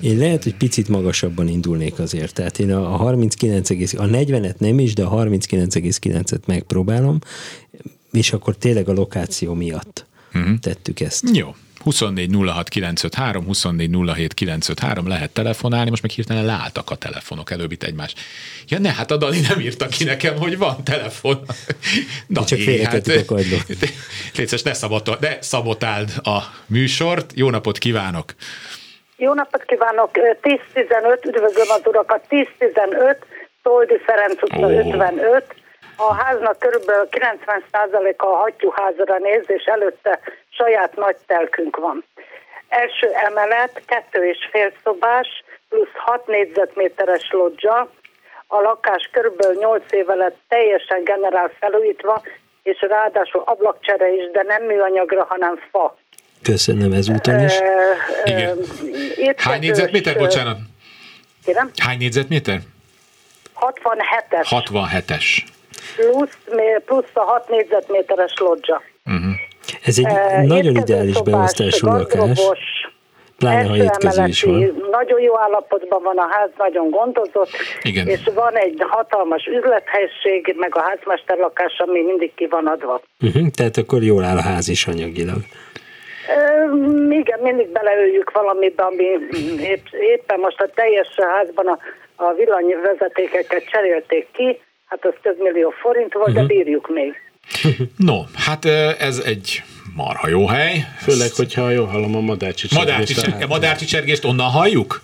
Én 0.00 0.18
lehet, 0.18 0.42
hogy 0.42 0.54
picit 0.54 0.88
magasabban 0.88 1.48
indulnék 1.48 1.98
azért. 1.98 2.34
Tehát 2.34 2.58
én 2.58 2.72
a 2.72 2.96
39, 2.96 3.70
a 3.70 3.74
40-et 3.74 4.56
nem 4.58 4.78
is, 4.78 4.94
de 4.94 5.04
a 5.04 5.24
39,9-et 5.24 6.46
megpróbálom, 6.46 7.18
és 8.12 8.32
akkor 8.32 8.56
tényleg 8.56 8.88
a 8.88 8.92
lokáció 8.92 9.54
miatt 9.54 10.06
uh-huh. 10.34 10.58
tettük 10.58 11.00
ezt. 11.00 11.24
Jó. 11.32 11.54
24 11.86 12.30
06 12.30 12.68
953, 12.68 13.44
24 13.44 13.90
07 14.14 14.34
953, 14.34 15.08
lehet 15.08 15.30
telefonálni, 15.30 15.90
most 15.90 16.02
meg 16.02 16.10
hirtelen 16.10 16.44
leálltak 16.44 16.90
a 16.90 16.94
telefonok, 16.94 17.50
előbb 17.50 17.72
itt 17.72 17.82
egymás. 17.82 18.14
Ja 18.68 18.78
ne, 18.78 18.92
hát 18.92 19.10
a 19.10 19.16
Dani 19.16 19.40
nem 19.40 19.60
írta 19.60 19.86
ki 19.86 20.04
nekem, 20.04 20.36
hogy 20.36 20.58
van 20.58 20.84
telefon. 20.84 21.40
Dani, 22.28 22.46
csak 22.46 22.58
hát, 22.86 23.06
a. 23.06 23.56
Létszes, 24.36 24.62
ne 24.62 24.72
szabotál, 24.72 25.16
de 25.20 25.38
szabotáld 25.40 26.10
a 26.22 26.38
műsort. 26.66 27.32
Jó 27.34 27.50
napot 27.50 27.78
kívánok! 27.78 28.34
Jó 29.16 29.34
napot 29.34 29.64
kívánok! 29.64 30.10
10-15, 30.14 31.26
üdvözlöm 31.26 31.68
az 31.68 31.82
urakat, 31.84 32.26
10-15, 32.28 32.46
Toldi 33.62 33.98
Ferenc 34.06 34.42
utca 34.42 34.66
Ó. 34.66 34.70
55. 34.70 35.54
A 35.96 36.14
háznak 36.14 36.58
körülbelül 36.58 37.08
90%-a 37.10 38.26
a 38.26 38.36
hattyúházra 38.36 39.18
néz, 39.18 39.44
és 39.46 39.64
előtte 39.64 40.20
saját 40.48 40.96
nagy 40.96 41.16
telkünk 41.26 41.76
van. 41.76 42.04
Első 42.68 43.10
emelet, 43.12 43.82
kettő 43.86 44.28
és 44.28 44.48
fél 44.50 44.72
szobás, 44.84 45.28
plusz 45.68 45.94
6 45.94 46.26
négyzetméteres 46.26 47.28
lodzsa. 47.30 47.90
A 48.46 48.60
lakás 48.60 49.08
körülbelül 49.12 49.56
8 49.56 49.92
éve 49.92 50.14
lett 50.14 50.36
teljesen 50.48 51.04
generál 51.04 51.50
felújítva, 51.60 52.22
és 52.62 52.80
ráadásul 52.80 53.42
ablakcsere 53.44 54.08
is, 54.12 54.30
de 54.30 54.42
nem 54.42 54.62
műanyagra, 54.62 55.24
hanem 55.28 55.60
fa. 55.70 55.96
Köszönöm 56.42 56.92
ezúton 56.92 57.40
is. 57.44 57.54
Igen. 58.24 58.58
Étkezős, 59.16 59.44
Hány 59.44 59.60
négyzetméter, 59.60 60.16
bocsánat? 60.16 60.58
Kérem? 61.44 61.70
Hány 61.82 61.98
négyzetméter? 61.98 62.58
67-es 63.60 64.46
67-es. 64.50 65.54
Plusz, 65.96 66.38
plusz 66.84 67.10
a 67.14 67.20
6 67.20 67.48
négyzetméteres 67.48 68.32
lodzsa. 68.38 68.82
Ez 69.84 69.98
egy 69.98 70.04
Eh, 70.04 70.42
nagyon 70.42 70.76
ideális 70.76 71.22
beosztású 71.22 71.86
lakás, 71.86 72.40
pláne 73.38 73.68
ha 73.68 73.76
étkező 73.76 74.24
is 74.26 74.42
van. 74.42 74.86
Nagyon 74.90 75.20
jó 75.20 75.38
állapotban 75.38 76.02
van 76.02 76.16
a 76.16 76.26
ház, 76.30 76.50
nagyon 76.58 76.90
gondozott, 76.90 77.50
Igen. 77.82 78.06
és 78.06 78.20
van 78.34 78.54
egy 78.54 78.84
hatalmas 78.88 79.46
üzlethelység, 79.46 80.54
meg 80.58 80.76
a 80.76 80.80
házmester 80.80 81.36
lakás, 81.38 81.78
ami 81.78 82.02
mindig 82.02 82.34
ki 82.34 82.46
van 82.46 82.66
adva. 82.66 83.00
Uh-huh, 83.20 83.48
tehát 83.48 83.76
akkor 83.76 84.02
jól 84.02 84.24
áll 84.24 84.36
a 84.36 84.40
ház 84.40 84.68
is 84.68 84.86
anyagilag. 84.86 85.40
Ö, 86.36 86.74
igen, 87.10 87.38
mindig 87.42 87.68
beleöljük 87.68 88.30
valamibe, 88.32 88.82
ami 88.82 89.04
épp, 89.60 89.86
éppen 90.14 90.40
most 90.40 90.60
a 90.60 90.68
teljes 90.74 91.08
házban 91.16 91.66
a, 91.66 91.78
a 92.16 92.32
villanyvezetékeket 92.32 93.64
cserélték 93.70 94.26
ki, 94.32 94.60
hát 94.86 95.04
az 95.04 95.12
több 95.22 95.38
millió 95.38 95.70
forint 95.80 96.12
volt, 96.12 96.26
Mhm. 96.26 96.36
de 96.36 96.42
bírjuk 96.42 96.88
még. 96.88 97.14
No, 97.96 98.20
hát 98.34 98.64
ez 98.98 99.18
egy 99.26 99.62
marha 99.96 100.28
jó 100.28 100.46
hely. 100.46 100.84
Főleg, 101.02 101.30
hogyha 101.36 101.70
jól 101.70 101.86
hallom 101.86 102.16
a 102.16 102.20
madárcsicsergést. 102.20 102.88
Madárcsicser- 102.90 103.42
a 103.42 103.46
madárcsicsergést 103.46 104.24
onnan 104.24 104.50
halljuk? 104.50 105.02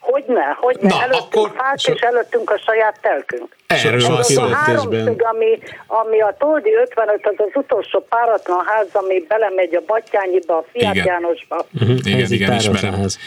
Hogyne, 0.00 0.44
hogyne, 0.60 0.88
Na, 0.88 1.02
előttünk 1.02 1.22
akkor- 1.24 1.52
fák, 1.56 1.74
és 1.94 2.00
előttünk 2.00 2.50
a 2.50 2.58
saját 2.66 2.98
telkünk. 3.00 3.56
Erről 3.66 4.06
van 4.08 4.22
szó. 4.22 4.42
A 4.42 4.48
háromszög, 4.54 5.22
ami, 5.22 5.58
ami 5.86 6.20
a 6.20 6.36
Toldi 6.38 6.70
55, 6.82 7.26
az 7.26 7.34
az 7.36 7.50
utolsó 7.54 8.06
páratlan 8.08 8.64
ház, 8.66 8.86
ami 8.92 9.24
belemegy 9.28 9.74
a 9.74 9.82
Battyányiba, 9.86 10.56
a 10.56 10.64
Fiat 10.72 10.94
Igen. 10.94 11.06
Jánosba. 11.06 11.66
Igen, 12.04 12.20
Ez 12.20 12.30
egy 12.30 12.32
igen, 12.32 12.48
páratlan 12.48 12.74
ismerem. 12.74 13.00
ház. 13.00 13.18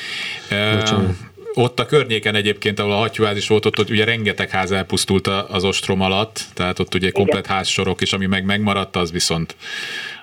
Bocsánat. 0.49 1.09
Ott 1.53 1.79
a 1.79 1.85
környéken 1.85 2.35
egyébként, 2.35 2.79
ahol 2.79 2.91
a 2.91 2.95
hattyúház 2.95 3.37
is 3.37 3.47
volt, 3.47 3.65
ott, 3.65 3.79
ott 3.79 3.89
ugye 3.89 4.05
rengeteg 4.05 4.49
ház 4.49 4.71
elpusztult 4.71 5.27
az 5.27 5.63
ostrom 5.63 6.01
alatt, 6.01 6.45
tehát 6.53 6.79
ott 6.79 6.93
ugye 6.93 7.11
komplet 7.11 7.45
házsorok, 7.45 8.01
és 8.01 8.13
ami 8.13 8.25
meg 8.25 8.45
megmaradt, 8.45 8.95
az 8.95 9.11
viszont, 9.11 9.55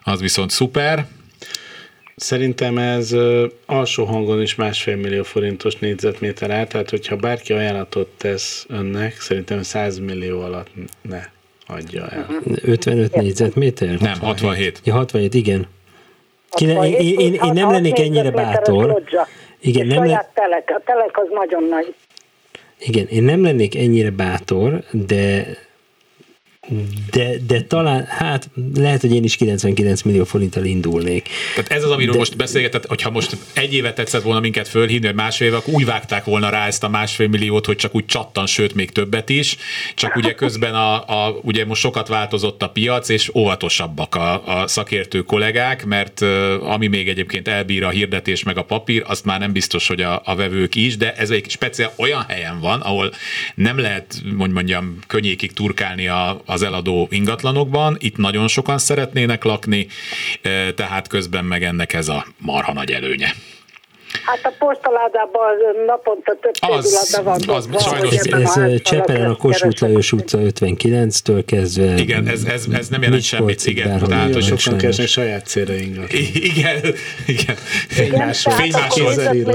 az 0.03 0.21
viszont 0.21 0.51
szuper. 0.51 1.07
Szerintem 2.17 2.79
ez 2.79 3.17
alsó 3.67 4.05
hangon 4.05 4.43
is 4.43 4.55
másfél 4.55 4.97
millió 4.97 5.23
forintos 5.23 5.77
négyzetméter 5.77 6.51
ár, 6.51 6.67
tehát 6.67 6.91
hogyha 6.91 7.17
bárki 7.17 7.53
ajánlatot 7.53 8.09
tesz 8.17 8.67
önnek, 8.69 9.21
szerintem 9.21 9.63
100 9.63 9.99
millió 9.99 10.41
alatt 10.41 10.69
ne 11.03 11.23
adja 11.67 12.09
el. 12.09 12.27
55 12.63 13.15
négyzetméter? 13.15 13.99
Nem, 13.99 14.19
67. 14.19 14.81
Ja, 14.85 14.95
67, 14.95 15.35
igen. 15.35 15.67
Kine, 16.51 16.73
én, 16.73 16.79
67 16.79 17.19
én, 17.19 17.19
én, 17.19 17.35
én 17.35 17.53
nem 17.53 17.71
lennék 17.71 17.99
ennyire 17.99 18.31
bátor. 18.31 19.03
Igen, 19.61 19.87
nem 19.87 19.99
le- 19.99 20.05
saját 20.07 20.31
telek. 20.35 20.71
A 20.75 20.81
telek 20.85 21.19
az 21.19 21.29
nagyon 21.31 21.65
nagy. 21.65 21.95
Igen, 22.79 23.07
én 23.07 23.23
nem 23.23 23.43
lennék 23.43 23.77
ennyire 23.77 24.11
bátor, 24.11 24.83
de 24.91 25.47
de, 27.11 27.37
de 27.47 27.63
talán, 27.63 28.05
hát 28.05 28.51
lehet, 28.75 29.01
hogy 29.01 29.15
én 29.15 29.25
is 29.25 29.37
99 29.37 30.03
millió 30.03 30.25
forinttal 30.25 30.65
indulnék. 30.65 31.29
Tehát 31.55 31.71
ez 31.71 31.85
az, 31.85 31.91
amiről 31.91 32.13
De- 32.13 32.19
most 32.19 32.37
beszélgetett, 32.37 32.87
hogyha 32.87 33.11
most 33.11 33.37
egy 33.53 33.75
évet 33.75 33.95
tetszett 33.95 34.23
volna 34.23 34.41
minket 34.41 34.69
fölhívni, 34.69 35.07
vagy 35.07 35.17
másfél 35.17 35.47
év, 35.47 35.55
akkor 35.55 35.75
úgy 35.75 35.85
vágták 35.85 36.25
volna 36.25 36.49
rá 36.49 36.67
ezt 36.67 36.85
a 36.85 36.89
másfél 36.89 37.29
milliót, 37.29 37.67
hogy 37.67 37.77
csak 37.77 37.95
úgy 37.95 38.05
csattan, 38.05 38.47
sőt 38.47 38.75
még 38.75 38.91
többet 38.91 39.29
is. 39.29 39.57
Csak 39.95 40.17
ugye 40.17 40.33
közben 40.33 40.75
a, 40.75 40.95
a 40.95 41.39
ugye 41.43 41.65
most 41.65 41.81
sokat 41.81 42.09
változott 42.09 42.63
a 42.63 42.69
piac, 42.69 43.09
és 43.09 43.35
óvatosabbak 43.35 44.15
a, 44.15 44.61
a 44.61 44.67
szakértő 44.67 45.23
kollégák, 45.23 45.85
mert 45.85 46.21
ami 46.61 46.87
még 46.87 47.09
egyébként 47.09 47.49
elbír 47.49 47.85
a 47.85 47.89
hirdetés 47.89 48.43
meg 48.43 48.59
a 48.59 48.65
papír, 48.65 49.03
azt 49.07 49.25
már 49.25 49.41
nem 49.41 49.53
biztos, 49.53 49.89
hogy 49.89 50.01
a, 50.01 50.23
a 50.25 50.35
vevők 50.35 50.75
is, 50.75 50.97
de 50.97 51.15
ez 51.15 51.31
egy 51.31 51.51
speciál 51.51 51.93
olyan 51.97 52.25
helyen 52.29 52.61
van, 52.61 52.81
ahol 52.81 53.13
nem 53.55 53.79
lehet, 53.79 54.23
mondjam, 54.37 54.99
könnyékig 55.07 55.53
turkálni 55.53 56.07
a, 56.07 56.43
az 56.51 56.63
eladó 56.63 57.07
ingatlanokban, 57.11 57.97
itt 57.99 58.17
nagyon 58.17 58.49
sokan 58.49 58.79
szeretnének 58.79 59.45
lakni, 59.45 59.87
eh, 60.43 60.69
tehát 60.77 61.09
közben 61.09 61.45
meg 61.45 61.63
ennek 61.63 61.93
ez 61.93 62.09
a 62.09 62.27
marha 62.39 62.73
nagy 62.73 62.91
előnye. 62.91 63.35
Hát 64.25 64.41
a 64.45 64.53
postaládában 64.59 65.57
naponta 65.87 66.37
több 66.41 66.71
Az- 66.71 67.21
van. 67.25 67.35
az 67.57 67.67
dobva, 67.67 67.81
sajnos 67.81 68.09
hogy 68.09 68.19
Ez, 68.19 68.33
a 68.33 68.37
ez 68.37 68.55
házban 68.55 68.79
Csepelen 68.83 69.31
a 69.31 69.37
Kossuth. 69.37 69.83
Lajos 69.83 70.13
utca 70.13 70.39
59-től 70.43 71.43
kezdve. 71.47 71.95
Igen, 71.99 72.27
ez, 72.29 72.45
ez, 72.45 72.65
ez 72.73 72.89
nem 72.89 73.03
jelent 73.03 73.23
semmit, 73.23 73.65
igen. 73.67 73.85
Tehát, 73.85 74.09
Nagyon 74.09 74.33
hogy 74.33 74.59
sokan 74.59 74.79
keresnek 74.79 75.07
saját 75.07 75.47
célra 75.47 75.75
ingatlan. 75.75 76.21
I- 76.21 76.45
igen, 76.47 76.81
igen. 77.27 77.57
Igen, 77.99 78.27
Másfél- 78.27 78.73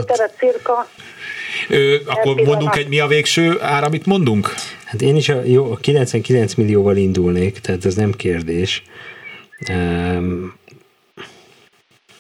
tehát 0.06 0.34
Ö, 1.70 1.95
akkor 2.06 2.36
mondunk 2.41 2.76
egy, 2.76 2.88
mi 2.88 2.99
a 2.99 3.08
végső 3.08 3.62
ár, 3.62 3.84
amit 3.84 4.06
mondunk? 4.06 4.53
Hát 4.86 5.01
én 5.01 5.16
is 5.16 5.30
a, 5.30 5.41
jó, 5.45 5.72
a 5.72 5.76
99 5.76 6.53
millióval 6.53 6.97
indulnék, 6.97 7.60
tehát 7.60 7.86
ez 7.86 7.95
nem 7.95 8.12
kérdés. 8.12 8.84
Um, 9.70 10.56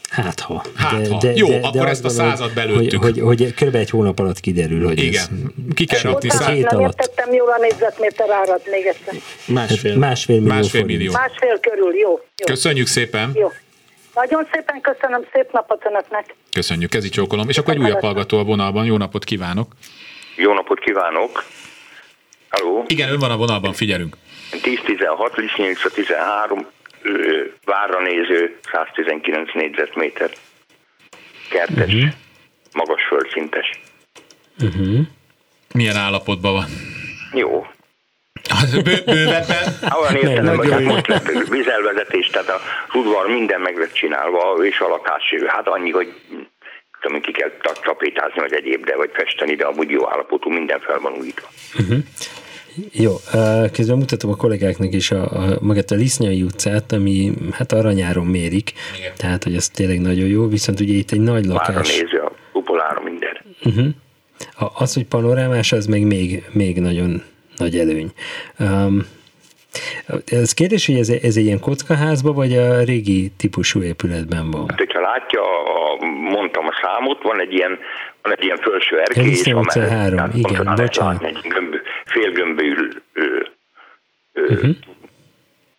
hát 0.09 0.39
ha. 0.39 0.63
Hát 0.75 1.07
ha. 1.07 1.19
Jó, 1.35 1.47
akkor 1.63 1.81
azt 1.81 1.89
ezt 1.89 2.03
a 2.05 2.07
gondolom, 2.07 2.29
százat 2.35 2.53
belőttük. 2.53 3.01
Hogy, 3.03 3.19
hogy, 3.19 3.39
hogy 3.39 3.53
kb. 3.53 3.75
egy 3.75 3.89
hónap 3.89 4.19
alatt 4.19 4.39
kiderül, 4.39 4.85
hogy 4.87 4.99
ez 4.99 5.05
Igen. 5.05 5.53
Ki 5.73 5.85
kell 5.85 6.01
rakni 6.01 6.27
Bocsánat, 6.27 6.45
szá- 6.47 6.55
hét 6.55 6.69
nem 6.69 6.79
alatt. 6.79 6.99
értettem 6.99 7.33
jól 7.33 7.49
a 7.49 7.57
négyzetméter 7.61 8.29
árat 8.29 8.61
még 8.71 8.85
egyszer. 8.85 9.21
Másfél. 9.47 9.97
másfél 9.97 10.35
millió 10.35 10.53
Másfél 10.53 10.83
millió. 10.85 11.11
Másfél 11.11 11.59
körül, 11.59 11.93
jó. 11.95 12.09
jó. 12.09 12.45
Köszönjük 12.45 12.87
szépen. 12.87 13.31
Jó. 13.33 13.51
Nagyon 14.15 14.47
szépen 14.51 14.81
köszönöm, 14.81 15.25
szép 15.33 15.51
napot 15.51 15.85
önöknek. 15.85 16.35
Köszönjük, 16.51 16.89
kezi 16.89 17.09
csókolom. 17.09 17.49
És 17.49 17.57
akkor 17.57 17.73
egy 17.73 17.79
újabb 17.79 18.01
hallgató 18.01 18.37
a 18.37 18.43
vonalban. 18.43 18.85
Jó 18.85 18.97
napot 18.97 19.23
kívánok. 19.23 19.71
Jó 20.35 20.53
napot 20.53 20.79
kívánok! 20.79 21.43
Halló, 22.49 22.83
Igen, 22.87 23.09
ön 23.09 23.19
van 23.19 23.31
a 23.31 23.37
vonalban, 23.37 23.73
figyelünk. 23.73 24.17
10-16, 24.51 25.35
Lisnyélica 25.35 25.89
13, 25.89 26.65
ö, 27.01 27.43
várra 27.65 28.01
néző 28.01 28.59
119 28.71 29.53
négyzetméter. 29.53 30.29
Kertes, 31.49 31.93
uh-huh. 31.93 32.09
magas 32.73 33.03
földszintes. 33.03 33.79
Milyen 35.73 35.95
állapotban 35.95 36.53
van? 36.53 36.65
Jó. 37.33 37.67
Bő, 38.83 39.01
bővebben? 39.05 39.63
Olyan 40.01 40.15
értelem, 40.15 40.57
hogy 40.57 40.71
hát 40.71 40.79
jó. 40.79 40.87
most 40.87 41.07
lett 41.07 41.47
vízelvezetés, 41.49 42.27
tehát 42.27 42.49
a 42.49 42.59
udvar 42.97 43.27
minden 43.27 43.61
meg 43.61 43.77
lett 43.77 43.93
csinálva, 43.93 44.65
és 44.65 44.79
a 44.79 44.87
lakás, 44.87 45.35
hát 45.47 45.67
annyi, 45.67 45.91
hogy 45.91 46.13
tudom, 47.01 47.21
ki 47.21 47.31
kell 47.31 47.51
ta- 47.61 47.81
tapétázni, 47.83 48.39
vagy 48.39 48.53
egyéb, 48.53 48.85
de 48.85 48.95
vagy 48.95 49.09
festeni, 49.13 49.55
de 49.55 49.65
amúgy 49.65 49.89
jó 49.89 50.09
állapotú, 50.09 50.49
minden 50.49 50.79
fel 50.79 50.99
van 50.99 51.13
újítva. 51.19 51.47
Jó, 52.91 53.13
ö, 53.33 53.65
közben 53.73 53.97
mutatom 53.97 54.31
a 54.31 54.35
kollégáknak 54.35 54.93
is 54.93 55.11
a, 55.11 55.23
a, 55.31 55.57
magát 55.61 55.91
a 55.91 55.95
Lisznyai 55.95 56.41
utcát, 56.43 56.91
ami 56.91 57.31
hát 57.51 57.71
aranyáron 57.71 58.25
mérik, 58.25 58.71
Igen. 58.99 59.11
tehát 59.17 59.43
hogy 59.43 59.55
az 59.55 59.69
tényleg 59.69 60.01
nagyon 60.01 60.27
jó, 60.27 60.47
viszont 60.47 60.79
ugye 60.79 60.93
itt 60.93 61.11
egy 61.11 61.19
nagy 61.21 61.45
lakás. 61.45 61.99
néző, 61.99 62.19
a 62.19 62.31
kupolára 62.51 63.01
minden. 63.01 63.37
Uh-huh. 63.63 63.87
A, 64.57 64.81
az, 64.83 64.93
hogy 64.93 65.05
panorámás, 65.05 65.71
az 65.71 65.85
meg 65.85 66.01
még, 66.01 66.43
még 66.51 66.79
nagyon 66.79 67.23
nagy 67.57 67.77
előny. 67.79 68.11
Um, 68.59 69.05
ez 70.25 70.53
kérdés, 70.53 70.85
hogy 70.85 70.95
ez, 70.97 71.09
ez 71.09 71.35
egy 71.37 71.43
ilyen 71.45 71.59
kockaházba, 71.59 72.33
vagy 72.33 72.57
a 72.57 72.83
régi 72.83 73.31
típusú 73.37 73.81
épületben 73.81 74.51
van? 74.51 74.65
Hát, 74.69 74.77
hogyha 74.77 74.99
látja, 75.01 75.41
a, 75.41 76.05
mondtam 76.05 76.65
a 76.67 76.79
számot, 76.81 77.21
van 77.21 77.39
egy 77.39 77.53
ilyen, 77.53 77.79
van 78.21 78.33
egy 78.33 78.43
ilyen 78.43 78.57
felső 78.57 78.99
erkély, 78.99 79.29
és 79.29 79.45
amellett- 79.47 79.89
három, 79.89 80.15
tehát 80.15 80.35
igen, 80.35 80.75
bocsánat. 80.75 81.23
Egy 81.23 81.39
gömb, 81.47 81.75
félgömbű, 82.05 82.73
Uh-huh. 84.49 84.75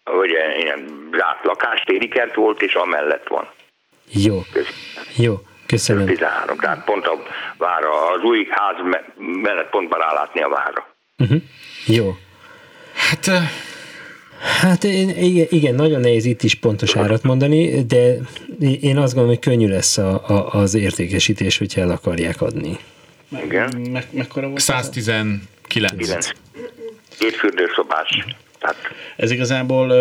hogy 0.04 0.30
ilyen 0.56 1.08
zárt 1.16 1.44
lakás, 1.44 1.82
téli 1.84 2.08
kert 2.08 2.34
volt, 2.34 2.62
és 2.62 2.74
amellett 2.74 3.26
van. 3.28 3.48
Jó. 4.12 4.42
Jó. 5.16 5.34
Köszönöm. 5.66 6.06
13, 6.06 6.56
tehát 6.58 6.84
pont 6.84 7.06
a 7.06 7.22
vára, 7.58 8.10
az 8.10 8.22
új 8.22 8.46
ház 8.50 8.76
mellett 9.42 9.70
pont 9.70 9.94
rálátni 9.94 10.42
a 10.42 10.48
vára. 10.48 10.94
Uh-huh. 11.18 11.42
Jó. 11.86 12.16
Hát 12.92 13.30
Hát 14.60 14.84
igen, 14.84 15.46
igen, 15.50 15.74
nagyon 15.74 16.00
nehéz 16.00 16.24
itt 16.24 16.42
is 16.42 16.54
pontos 16.54 16.96
árat 16.96 17.22
mondani, 17.22 17.84
de 17.84 18.16
én 18.80 18.96
azt 18.96 19.14
gondolom, 19.14 19.28
hogy 19.28 19.38
könnyű 19.38 19.68
lesz 19.68 19.98
a, 19.98 20.28
a, 20.28 20.52
az 20.52 20.74
értékesítés, 20.74 21.58
hogyha 21.58 21.80
el 21.80 21.90
akarják 21.90 22.40
adni. 22.40 22.78
Igen. 23.44 23.88
Me, 23.90 24.04
mekkora 24.10 24.48
volt? 24.48 24.60
119. 24.60 26.30
Két 27.18 27.34
fürdőszobás. 27.34 28.24
Tehát... 28.58 28.76
Ez 29.16 29.30
igazából 29.30 29.92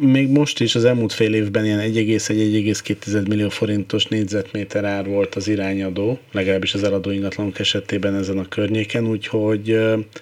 még 0.00 0.28
most 0.28 0.60
is 0.60 0.74
az 0.74 0.84
elmúlt 0.84 1.12
fél 1.12 1.34
évben 1.34 1.64
ilyen 1.64 1.78
1,1-1,2 1.80 3.28
millió 3.28 3.48
forintos 3.48 4.06
négyzetméter 4.06 4.84
ár 4.84 5.06
volt 5.06 5.34
az 5.34 5.48
irányadó, 5.48 6.18
legalábbis 6.32 6.74
az 6.74 6.82
eladó 6.82 7.10
ingatlanok 7.10 7.58
esetében 7.58 8.14
ezen 8.14 8.38
a 8.38 8.48
környéken, 8.48 9.06
úgyhogy 9.06 9.80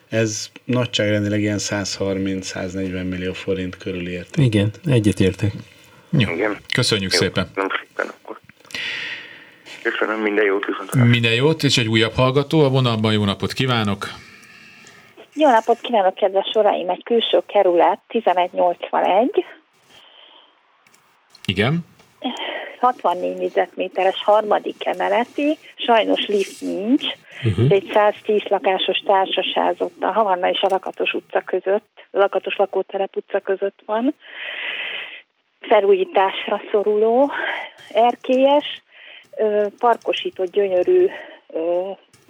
ez 0.08 0.50
nagyságrendileg 0.64 1.40
ilyen 1.40 1.58
130-140 1.60 3.08
millió 3.08 3.32
forint 3.32 3.76
körül 3.76 4.08
ért. 4.08 4.36
Igen, 4.36 4.70
egyetértek. 4.84 5.52
Jó. 6.10 6.30
Igen. 6.34 6.56
Köszönjük 6.74 7.12
Jó. 7.12 7.18
szépen. 7.18 7.48
Nem 7.54 7.68
szépen 7.80 8.12
akkor. 8.22 8.40
Köszönöm, 9.82 10.20
minden 10.20 10.44
jót 10.44 10.64
viszont. 10.64 11.10
Minden 11.10 11.34
jót, 11.34 11.62
és 11.62 11.78
egy 11.78 11.88
újabb 11.88 12.14
hallgató 12.14 12.60
a 12.60 12.68
vonalban. 12.68 13.12
Jó 13.12 13.24
napot 13.24 13.52
kívánok! 13.52 14.08
Jó 15.40 15.50
napot 15.50 15.80
kívánok, 15.80 16.14
kedves 16.14 16.50
soraim! 16.52 16.88
Egy 16.88 17.02
külső 17.02 17.42
kerület, 17.46 18.00
1181. 18.08 19.44
Igen. 21.44 21.86
64 22.80 23.36
négyzetméteres 23.36 24.22
harmadik 24.24 24.86
emeleti, 24.86 25.58
sajnos 25.76 26.26
lift 26.26 26.60
nincs, 26.60 27.04
uh-huh. 27.44 27.72
egy 27.72 27.90
110 27.92 28.42
lakásos 28.48 28.98
társasház 28.98 29.74
ott 29.78 30.02
a 30.02 30.12
Havanna 30.12 30.48
és 30.48 30.60
a 30.60 30.68
Lakatos 30.70 31.12
utca 31.12 31.40
között, 31.40 32.06
Lakatos 32.10 32.56
lakóterep 32.56 33.16
utca 33.16 33.40
között 33.40 33.78
van, 33.86 34.14
felújításra 35.60 36.60
szoruló, 36.70 37.30
erkélyes, 37.92 38.82
parkosított 39.78 40.50
gyönyörű 40.50 41.06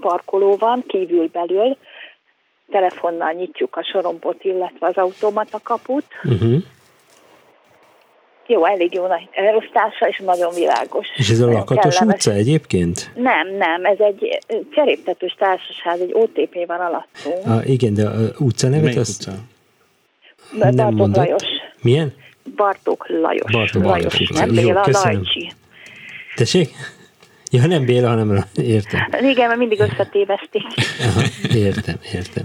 parkoló 0.00 0.56
van 0.56 0.84
kívül-belül, 0.86 1.76
telefonnal 2.70 3.32
nyitjuk 3.32 3.76
a 3.76 3.82
sorompot, 3.82 4.44
illetve 4.44 4.86
az 4.86 4.96
automata 4.96 5.60
kaput. 5.62 6.04
Uh-huh. 6.24 6.62
Jó, 8.46 8.64
elég 8.64 8.94
jó 8.94 9.06
nagy 9.06 9.28
elosztása, 9.32 10.08
és 10.08 10.22
nagyon 10.24 10.54
világos. 10.54 11.06
És 11.16 11.30
ez 11.30 11.40
a 11.40 11.46
Lakatos 11.46 11.96
kellemes. 11.96 12.14
utca 12.14 12.32
egyébként? 12.32 13.10
Nem, 13.14 13.56
nem, 13.56 13.84
ez 13.84 13.98
egy 13.98 14.38
cseréptetős 14.74 15.36
társaság, 15.38 16.00
egy 16.00 16.12
OTP 16.12 16.66
van 16.66 16.80
alattunk. 16.80 17.46
Ah, 17.46 17.70
igen, 17.70 17.94
de 17.94 18.06
a 18.06 18.14
utca 18.38 18.68
nevet 18.68 18.96
az... 18.96 19.08
utca? 19.08 19.32
Bartók 20.58 21.16
Lajos. 21.16 21.42
Milyen? 21.82 22.14
Bartók 22.56 23.08
Lajos. 23.08 23.52
Bartók 23.52 23.84
Lajos. 23.84 24.18
Lajos. 24.18 24.28
Nem 24.28 24.54
Béla, 24.54 24.84
Lajcsi. 24.86 25.52
Tessék? 26.34 26.70
Ja, 27.50 27.66
nem 27.66 27.84
Béla, 27.84 28.08
hanem 28.08 28.44
értem. 28.54 29.08
Igen, 29.20 29.46
mert 29.46 29.58
mindig 29.58 29.80
összetévesztik. 29.80 30.62
Értem, 31.54 31.96
értem. 32.12 32.44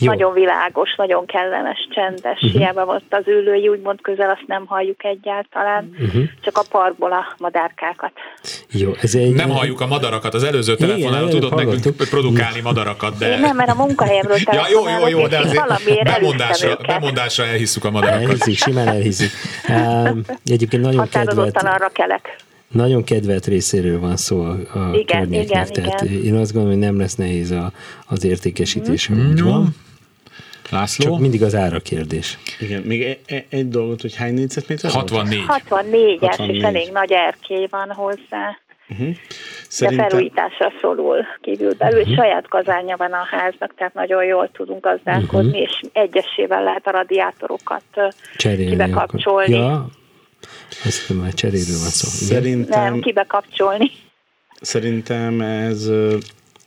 Jó. 0.00 0.06
Nagyon 0.06 0.32
világos, 0.32 0.94
nagyon 0.96 1.26
kellemes, 1.26 1.88
csendes. 1.90 2.40
Uh-huh. 2.40 2.50
Hiába 2.50 2.84
volt 2.84 3.02
az 3.10 3.22
ülői, 3.26 3.68
úgymond 3.68 4.00
közel, 4.00 4.30
azt 4.30 4.44
nem 4.46 4.66
halljuk 4.66 5.04
egyáltalán, 5.04 5.90
uh-huh. 6.00 6.22
csak 6.40 6.56
a 6.56 6.62
parkból 6.70 7.12
a 7.12 7.34
madárkákat. 7.38 8.12
Jó, 8.70 8.92
ez 9.00 9.14
egy... 9.14 9.34
Nem 9.34 9.50
halljuk 9.50 9.80
a 9.80 9.86
madarakat. 9.86 10.34
Az 10.34 10.42
előző 10.42 10.74
telefonáló 10.74 11.28
tudott 11.28 11.54
nekünk 11.54 11.96
produkálni 11.96 12.60
madarakat, 12.60 13.18
de... 13.18 13.32
Én 13.32 13.40
nem, 13.40 13.56
mert 13.56 13.70
a 13.70 13.74
munkahelyemről 13.74 14.36
Ja, 14.52 14.66
jó, 14.70 14.88
jó, 14.88 15.08
jó, 15.08 15.26
de 15.26 15.38
azért 15.68 16.04
bemondásra, 16.04 16.76
bemondásra 16.86 17.44
elhisszük 17.44 17.84
a 17.84 17.90
madarakat. 17.90 18.22
Elhisszük, 18.22 18.54
simán 18.54 18.88
elhisszük. 18.88 19.30
Um, 19.68 20.20
egyébként 20.44 20.82
nagyon 20.82 21.08
kedvelt... 21.08 21.56
arra 21.56 21.88
kelek. 21.88 22.36
Nagyon 22.68 23.04
kedvelt 23.04 23.46
részéről 23.46 24.00
van 24.00 24.16
szó 24.16 24.40
a, 24.40 24.50
a 24.50 24.94
igen, 24.94 25.20
környéknek, 25.20 25.68
igen, 25.68 25.72
tehát 25.72 26.02
igen. 26.02 26.24
én 26.24 26.34
azt 26.34 26.52
gondolom, 26.52 26.78
hogy 26.78 26.86
nem 26.86 26.98
lesz 26.98 27.14
nehéz 27.14 27.50
a, 27.50 27.72
az 28.06 28.24
értékesítés, 28.24 29.10
mm. 29.10 29.30
úgy 29.30 29.42
van. 29.42 29.74
László? 30.70 31.10
Csak 31.10 31.18
mindig 31.18 31.42
az 31.42 31.54
ára 31.54 31.80
kérdés. 31.80 32.38
Igen, 32.60 32.82
még 32.82 33.02
egy, 33.02 33.18
e- 33.26 33.44
egy 33.48 33.68
dolgot, 33.68 34.00
hogy 34.00 34.16
hány 34.16 34.34
négyzetméter? 34.34 34.90
64. 34.90 35.44
64-es, 35.46 36.18
64. 36.20 36.56
és 36.56 36.62
elég 36.62 36.92
nagy 36.92 37.12
erkély 37.12 37.66
van 37.70 37.92
hozzá. 37.92 38.58
Uh-huh. 38.90 39.08
Szerintem... 39.68 40.06
De 40.06 40.10
felújításra 40.10 40.72
szorul 40.80 41.24
kívül 41.40 41.74
belül, 41.74 42.00
uh-huh. 42.00 42.16
saját 42.16 42.48
kazánja 42.48 42.96
van 42.96 43.12
a 43.12 43.26
háznak, 43.30 43.74
tehát 43.74 43.94
nagyon 43.94 44.24
jól 44.24 44.50
tudunk 44.52 44.84
gazdálkodni, 44.84 45.48
uh-huh. 45.48 45.62
és 45.62 45.80
egyesével 45.92 46.62
lehet 46.62 46.86
a 46.86 46.90
radiátorokat 46.90 47.82
Cserélni 48.36 48.70
kibekapcsolni. 48.70 49.56
Ja, 49.56 49.86
azt 50.84 51.08
már 51.08 51.34
cseréről 51.34 51.78
van 51.78 51.88
szó. 51.88 52.08
Szerintem... 52.08 52.82
Nem, 52.82 53.00
kibekapcsolni. 53.00 53.90
Szerintem 54.60 55.40
ez 55.40 55.90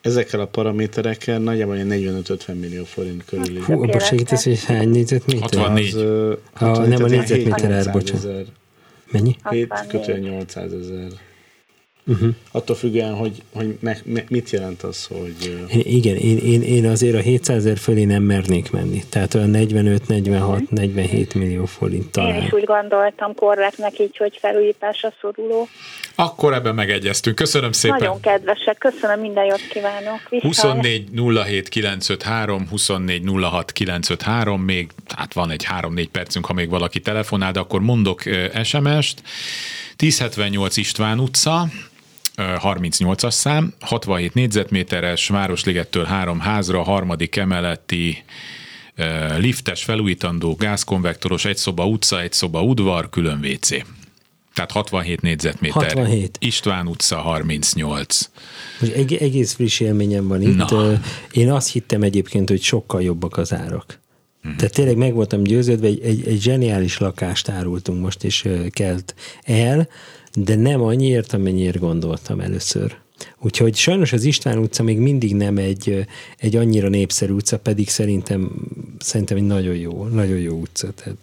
ezekkel 0.01 0.39
a 0.39 0.45
paraméterekkel 0.45 1.39
nagyjából 1.39 1.75
45-50 1.79 2.59
millió 2.59 2.83
forint 2.83 3.25
körül. 3.25 3.63
Hú, 3.63 3.83
abban 3.83 3.99
segítesz, 3.99 4.43
hogy 4.43 4.63
hány 4.65 4.89
négyzetméter? 4.89 5.41
64. 5.41 5.93
Az, 5.93 6.77
a, 6.77 6.85
nem 6.85 7.03
a 7.03 7.07
négyzetméter 7.07 7.71
ár, 7.71 7.91
bocsánat. 7.91 8.47
Mennyi? 9.11 9.35
7 9.49 9.73
kötően 9.87 10.19
800 10.19 10.73
ezer. 10.73 11.07
Uh-huh. 12.05 12.29
Attól 12.51 12.75
függően, 12.75 13.13
hogy, 13.13 13.41
hogy 13.53 13.77
me, 13.79 13.97
me, 14.05 14.23
mit 14.27 14.49
jelent 14.49 14.83
az, 14.83 15.05
hogy... 15.05 15.65
Én, 15.69 15.81
igen, 15.83 16.15
én, 16.15 16.37
én, 16.37 16.61
én 16.61 16.85
azért 16.85 17.15
a 17.15 17.19
700 17.19 17.55
ezer 17.55 17.77
fölé 17.77 18.03
nem 18.03 18.23
mernék 18.23 18.71
menni. 18.71 19.03
Tehát 19.09 19.33
olyan 19.33 19.49
45, 19.49 20.07
46, 20.07 20.69
47 20.69 21.33
millió 21.33 21.65
forint 21.65 22.11
talán. 22.11 22.35
Én 22.35 22.41
is 22.41 22.53
úgy 22.53 22.63
gondoltam 22.63 23.35
korrektnek 23.35 23.99
így, 23.99 24.17
hogy 24.17 24.37
felújításra 24.39 25.13
szoruló. 25.21 25.67
Akkor 26.15 26.53
ebben 26.53 26.75
megegyeztünk. 26.75 27.35
Köszönöm 27.35 27.71
szépen. 27.71 27.97
Nagyon 27.99 28.19
kedvesek. 28.19 28.77
Köszönöm, 28.77 29.19
minden 29.19 29.45
jót 29.45 29.67
kívánok. 29.69 30.29
Vissza. 30.29 30.47
24 30.47 31.09
07 31.45 31.69
953, 31.69 32.67
24 32.69 33.23
06 33.41 33.71
953, 33.71 34.61
még 34.61 34.91
hát 35.15 35.33
van 35.33 35.51
egy 35.51 35.65
3-4 35.81 36.07
percünk, 36.11 36.45
ha 36.45 36.53
még 36.53 36.69
valaki 36.69 36.99
telefonál, 36.99 37.51
de 37.51 37.59
akkor 37.59 37.81
mondok 37.81 38.21
SMS-t. 38.63 39.21
1078 40.01 40.77
István 40.77 41.19
utca, 41.19 41.67
38-as 42.35 43.31
szám, 43.31 43.73
67 43.79 44.33
négyzetméteres, 44.33 45.27
Városligettől 45.27 46.03
három 46.03 46.39
házra, 46.39 46.83
harmadik 46.83 47.35
emeleti, 47.35 48.23
liftes, 49.37 49.83
felújítandó, 49.83 50.55
gázkonvektoros, 50.55 51.45
egy 51.45 51.57
szoba 51.57 51.87
utca, 51.87 52.21
egy 52.21 52.33
szoba 52.33 52.63
udvar, 52.63 53.09
külön 53.09 53.45
WC. 53.45 53.69
Tehát 54.53 54.71
67 54.71 55.21
négyzetméter. 55.21 55.83
67. 55.93 56.37
István 56.39 56.87
utca 56.87 57.17
38. 57.17 58.29
Most 58.79 58.93
egész 58.93 59.53
friss 59.53 59.79
élményem 59.79 60.27
van 60.27 60.41
itt. 60.41 60.55
Na. 60.55 60.99
Én 61.31 61.51
azt 61.51 61.71
hittem 61.71 62.01
egyébként, 62.01 62.49
hogy 62.49 62.61
sokkal 62.61 63.01
jobbak 63.01 63.37
az 63.37 63.53
árak. 63.53 64.00
Uh-huh. 64.43 64.55
Tehát 64.55 64.73
tényleg 64.73 64.97
meg 64.97 65.13
voltam 65.13 65.43
győződve, 65.43 65.87
egy, 65.87 66.01
egy, 66.03 66.27
egy 66.27 66.41
zseniális 66.41 66.97
lakást 66.97 67.49
árultunk 67.49 68.01
most, 68.01 68.23
és 68.23 68.47
kelt 68.69 69.15
el, 69.43 69.87
de 70.33 70.55
nem 70.55 70.81
annyiért, 70.81 71.33
amennyiért 71.33 71.79
gondoltam 71.79 72.39
először. 72.39 72.97
Úgyhogy 73.39 73.75
sajnos 73.75 74.13
az 74.13 74.23
István 74.23 74.57
utca 74.57 74.83
még 74.83 74.97
mindig 74.97 75.35
nem 75.35 75.57
egy, 75.57 76.05
egy 76.37 76.55
annyira 76.55 76.89
népszerű 76.89 77.33
utca, 77.33 77.59
pedig 77.59 77.89
szerintem, 77.89 78.51
szerintem 78.99 79.37
egy 79.37 79.43
nagyon 79.43 79.75
jó, 79.75 80.05
nagyon 80.05 80.37
jó 80.37 80.57
utca. 80.57 80.91
Tehát 80.91 81.17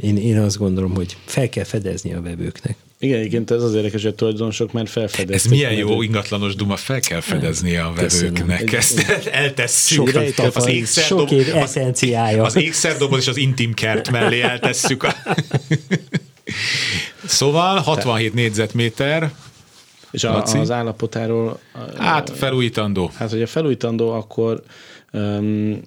én, 0.00 0.16
én 0.16 0.38
azt 0.38 0.58
gondolom, 0.58 0.94
hogy 0.94 1.16
fel 1.24 1.48
kell 1.48 1.64
fedezni 1.64 2.14
a 2.14 2.22
vevőknek. 2.22 2.76
Igen, 3.00 3.22
igen, 3.22 3.44
ez 3.48 3.62
az 3.62 3.74
érdekes, 3.74 4.02
hogy 4.02 4.10
a 4.10 4.14
tulajdonosok 4.14 4.72
már 4.72 4.88
felfedezték. 4.88 5.34
Ez 5.34 5.44
milyen 5.44 5.72
jó 5.72 6.02
ingatlanos 6.02 6.54
duma, 6.54 6.76
fel 6.76 7.00
kell 7.00 7.20
fedezni 7.20 7.76
a 7.76 7.92
vevőknek. 7.96 8.72
Ezt 8.72 9.26
eltesszük. 9.32 10.08
Sok, 10.08 10.22
az, 10.36 10.56
az 10.56 10.66
ékszer 10.66 11.04
sok 11.04 11.30
év 11.30 11.54
eszenciája. 11.54 12.42
Az, 12.42 12.56
ékszerdoboz 12.56 13.20
és 13.20 13.28
az 13.28 13.36
intim 13.36 13.74
kert 13.74 14.10
mellé 14.10 14.40
eltesszük. 14.40 15.02
A 15.02 15.14
Szóval 17.24 17.80
67 17.80 18.34
négyzetméter, 18.34 19.32
és 20.10 20.24
a, 20.24 20.42
az 20.42 20.70
állapotáról... 20.70 21.58
Hát 21.98 22.30
felújítandó. 22.30 23.10
Hát, 23.14 23.30
hogy 23.30 23.42
a 23.42 23.46
felújítandó, 23.46 24.10
akkor 24.10 24.62
um, 25.12 25.80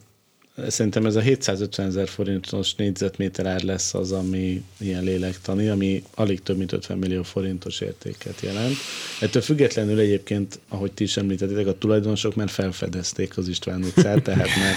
szerintem 0.67 1.05
ez 1.05 1.15
a 1.15 1.19
750 1.19 1.87
ezer 1.87 2.07
forintos 2.07 2.75
négyzetméter 2.75 3.45
ár 3.45 3.61
lesz 3.61 3.93
az, 3.93 4.11
ami 4.11 4.63
ilyen 4.77 5.03
lélektani, 5.03 5.67
ami 5.67 6.03
alig 6.15 6.43
több 6.43 6.57
mint 6.57 6.71
50 6.71 6.97
millió 6.97 7.23
forintos 7.23 7.81
értéket 7.81 8.41
jelent. 8.41 8.75
Ettől 9.19 9.41
függetlenül 9.41 9.99
egyébként, 9.99 10.59
ahogy 10.69 10.91
ti 10.91 11.03
is 11.03 11.17
említettétek, 11.17 11.67
a 11.67 11.77
tulajdonosok 11.77 12.35
már 12.35 12.49
felfedezték 12.49 13.37
az 13.37 13.47
István 13.47 13.83
utcát, 13.83 14.23
tehát 14.23 14.47
már 14.47 14.73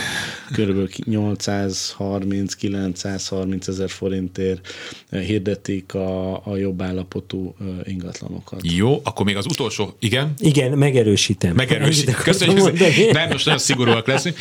kb. 0.51 0.89
830-930 1.11 3.69
ezer 3.69 3.91
forintért 3.91 4.69
hirdetik 5.11 5.95
a, 5.95 6.47
a 6.47 6.57
jobb 6.57 6.83
állapotú 6.83 7.55
ingatlanokat. 7.85 8.61
Jó, 8.63 9.01
akkor 9.05 9.27
még 9.27 9.37
az 9.37 9.47
utolsó, 9.47 9.97
igen? 9.99 10.35
Igen, 10.39 10.79
megerősítem. 10.79 11.55
Megerősítem. 11.55 12.15
Köszönjük. 12.15 13.13
Nem, 13.13 13.29
most 13.29 13.45
nagyon 13.45 13.61
szigorúak 13.61 14.07
leszünk. 14.07 14.37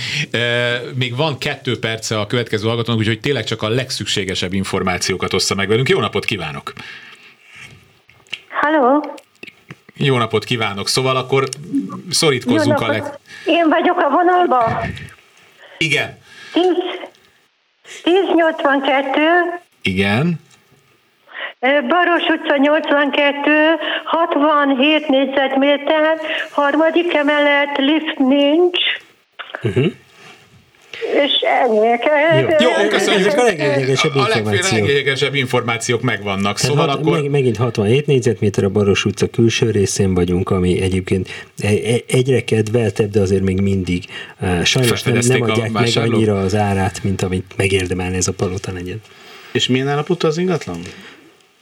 Még 0.95 1.15
van 1.15 1.32
kettő 1.37 1.79
perce 1.79 2.19
a 2.19 2.27
következő 2.27 2.67
hallgatónak, 2.67 2.99
úgyhogy 2.99 3.19
tényleg 3.19 3.43
csak 3.43 3.61
a 3.61 3.69
legszükségesebb 3.69 4.53
információkat 4.53 5.33
ossza 5.33 5.55
meg 5.55 5.67
velünk. 5.67 5.89
Jó 5.89 5.99
napot 5.99 6.25
kívánok! 6.25 6.73
Halló! 8.49 9.13
Jó 9.95 10.17
napot 10.17 10.43
kívánok! 10.43 10.87
Szóval 10.87 11.15
akkor 11.15 11.43
szorítkozzunk 12.09 12.81
a 12.81 12.87
leg... 12.87 13.03
Én 13.45 13.69
vagyok 13.69 13.97
a 13.97 14.09
vonalban. 14.09 14.93
Igen. 15.77 16.17
10, 16.53 16.63
1082. 18.03 19.21
Igen. 19.81 20.39
Baros 21.87 22.27
utca 22.27 22.57
82, 22.57 23.79
67 24.03 25.07
négyzetméter, 25.07 26.19
harmadik 26.51 27.13
emelet, 27.13 27.77
lift 27.77 28.17
nincs. 28.17 28.79
Uh-huh. 29.61 29.91
És 31.01 31.31
ennyiek. 31.63 32.03
Jó, 32.59 32.69
Jó 32.81 32.87
köszönjük. 32.87 33.33
A 33.37 33.43
leglényegesebb 33.43 35.35
információk. 35.35 35.35
Információk 35.35 36.01
megvannak. 36.01 36.57
Szóval 36.57 36.87
hat, 36.87 36.99
akkor... 36.99 37.21
Meg, 37.21 37.29
megint 37.29 37.57
67 37.57 38.05
négyzetméter 38.05 38.63
a 38.63 38.69
Baros 38.69 39.05
utca 39.05 39.27
külső 39.27 39.71
részén 39.71 40.13
vagyunk, 40.13 40.49
ami 40.49 40.81
egyébként 40.81 41.29
e- 41.57 41.67
e- 41.67 42.03
egyre 42.07 42.43
kedveltebb, 42.43 43.09
de 43.09 43.19
azért 43.19 43.43
még 43.43 43.61
mindig 43.61 44.03
sajnos 44.63 45.03
nem, 45.03 45.19
nem 45.27 45.41
adják 45.41 45.71
meg 45.71 45.89
annyira 45.95 46.39
az 46.39 46.55
árát, 46.55 47.03
mint 47.03 47.21
amit 47.21 47.53
megérdemelne 47.55 48.15
ez 48.15 48.27
a 48.27 48.33
palota 48.33 48.71
negyed. 48.71 48.97
És 49.51 49.67
milyen 49.67 49.87
állapotú 49.87 50.27
az 50.27 50.37
ingatlan? 50.37 50.79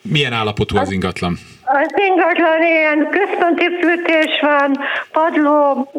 Milyen 0.02 0.34
állapotú 0.34 0.78
az 0.78 0.92
ingatlan? 0.92 1.38
Az 1.64 1.94
ingatlan 2.10 2.62
ilyen 2.62 3.10
központi 3.10 3.66
fűtés 3.82 4.40
van, 4.42 4.78
padló, 5.12 5.92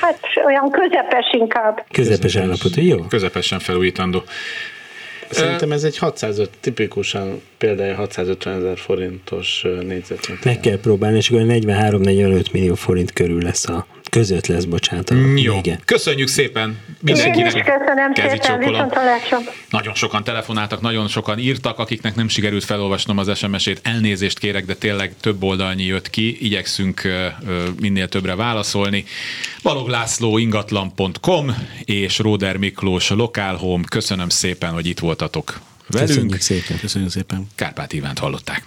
hát 0.00 0.18
olyan 0.46 0.70
közepes 0.70 1.32
inkább. 1.32 1.84
Közepes 1.92 2.36
állapotú, 2.36 2.80
jó? 2.80 2.96
Közepesen 3.08 3.58
felújítandó. 3.58 4.22
Szerintem 5.30 5.72
ez 5.72 5.84
egy 5.84 5.98
605, 5.98 6.50
tipikusan 6.60 7.42
például 7.58 7.94
650 7.94 8.56
ezer 8.56 8.78
forintos 8.78 9.62
négyzetméter. 9.62 10.44
Meg 10.44 10.60
kell 10.60 10.80
próbálni, 10.80 11.16
és 11.16 11.30
akkor 11.30 11.42
43-45 11.46 12.52
millió 12.52 12.74
forint 12.74 13.12
körül 13.12 13.42
lesz 13.42 13.68
a 13.68 13.86
között 14.10 14.46
lesz, 14.46 14.64
bocsánat. 14.64 15.12
Jó. 15.36 15.54
Vége. 15.54 15.80
Köszönjük 15.84 16.28
szépen 16.28 16.78
mindenkinek. 17.00 17.38
Én 17.38 17.46
is 17.46 17.52
köszönöm 17.52 18.12
szépen, 18.14 18.92
Nagyon 19.70 19.94
sokan 19.94 20.24
telefonáltak, 20.24 20.80
nagyon 20.80 21.08
sokan 21.08 21.38
írtak, 21.38 21.78
akiknek 21.78 22.14
nem 22.14 22.28
sikerült 22.28 22.64
felolvasnom 22.64 23.18
az 23.18 23.38
SMS-ét. 23.38 23.80
Elnézést 23.82 24.38
kérek, 24.38 24.64
de 24.64 24.74
tényleg 24.74 25.14
több 25.20 25.42
oldalnyi 25.42 25.84
jött 25.84 26.10
ki. 26.10 26.44
Igyekszünk 26.44 27.02
minél 27.80 28.08
többre 28.08 28.34
válaszolni. 28.34 29.04
Balog 29.62 29.88
László 29.88 30.38
ingatlan.com 30.38 31.56
és 31.84 32.18
Róder 32.18 32.56
Miklós 32.56 33.08
Lokál 33.08 33.54
Home. 33.54 33.84
Köszönöm 33.88 34.28
szépen, 34.28 34.72
hogy 34.72 34.86
itt 34.86 34.98
voltatok 34.98 35.60
velünk. 35.88 36.08
Köszönjük 36.08 36.40
szépen. 36.40 36.78
Köszönjük 36.78 37.10
szépen. 37.10 37.46
Kárpát 37.54 37.92
Ivánt 37.92 38.18
hallották. 38.18 38.66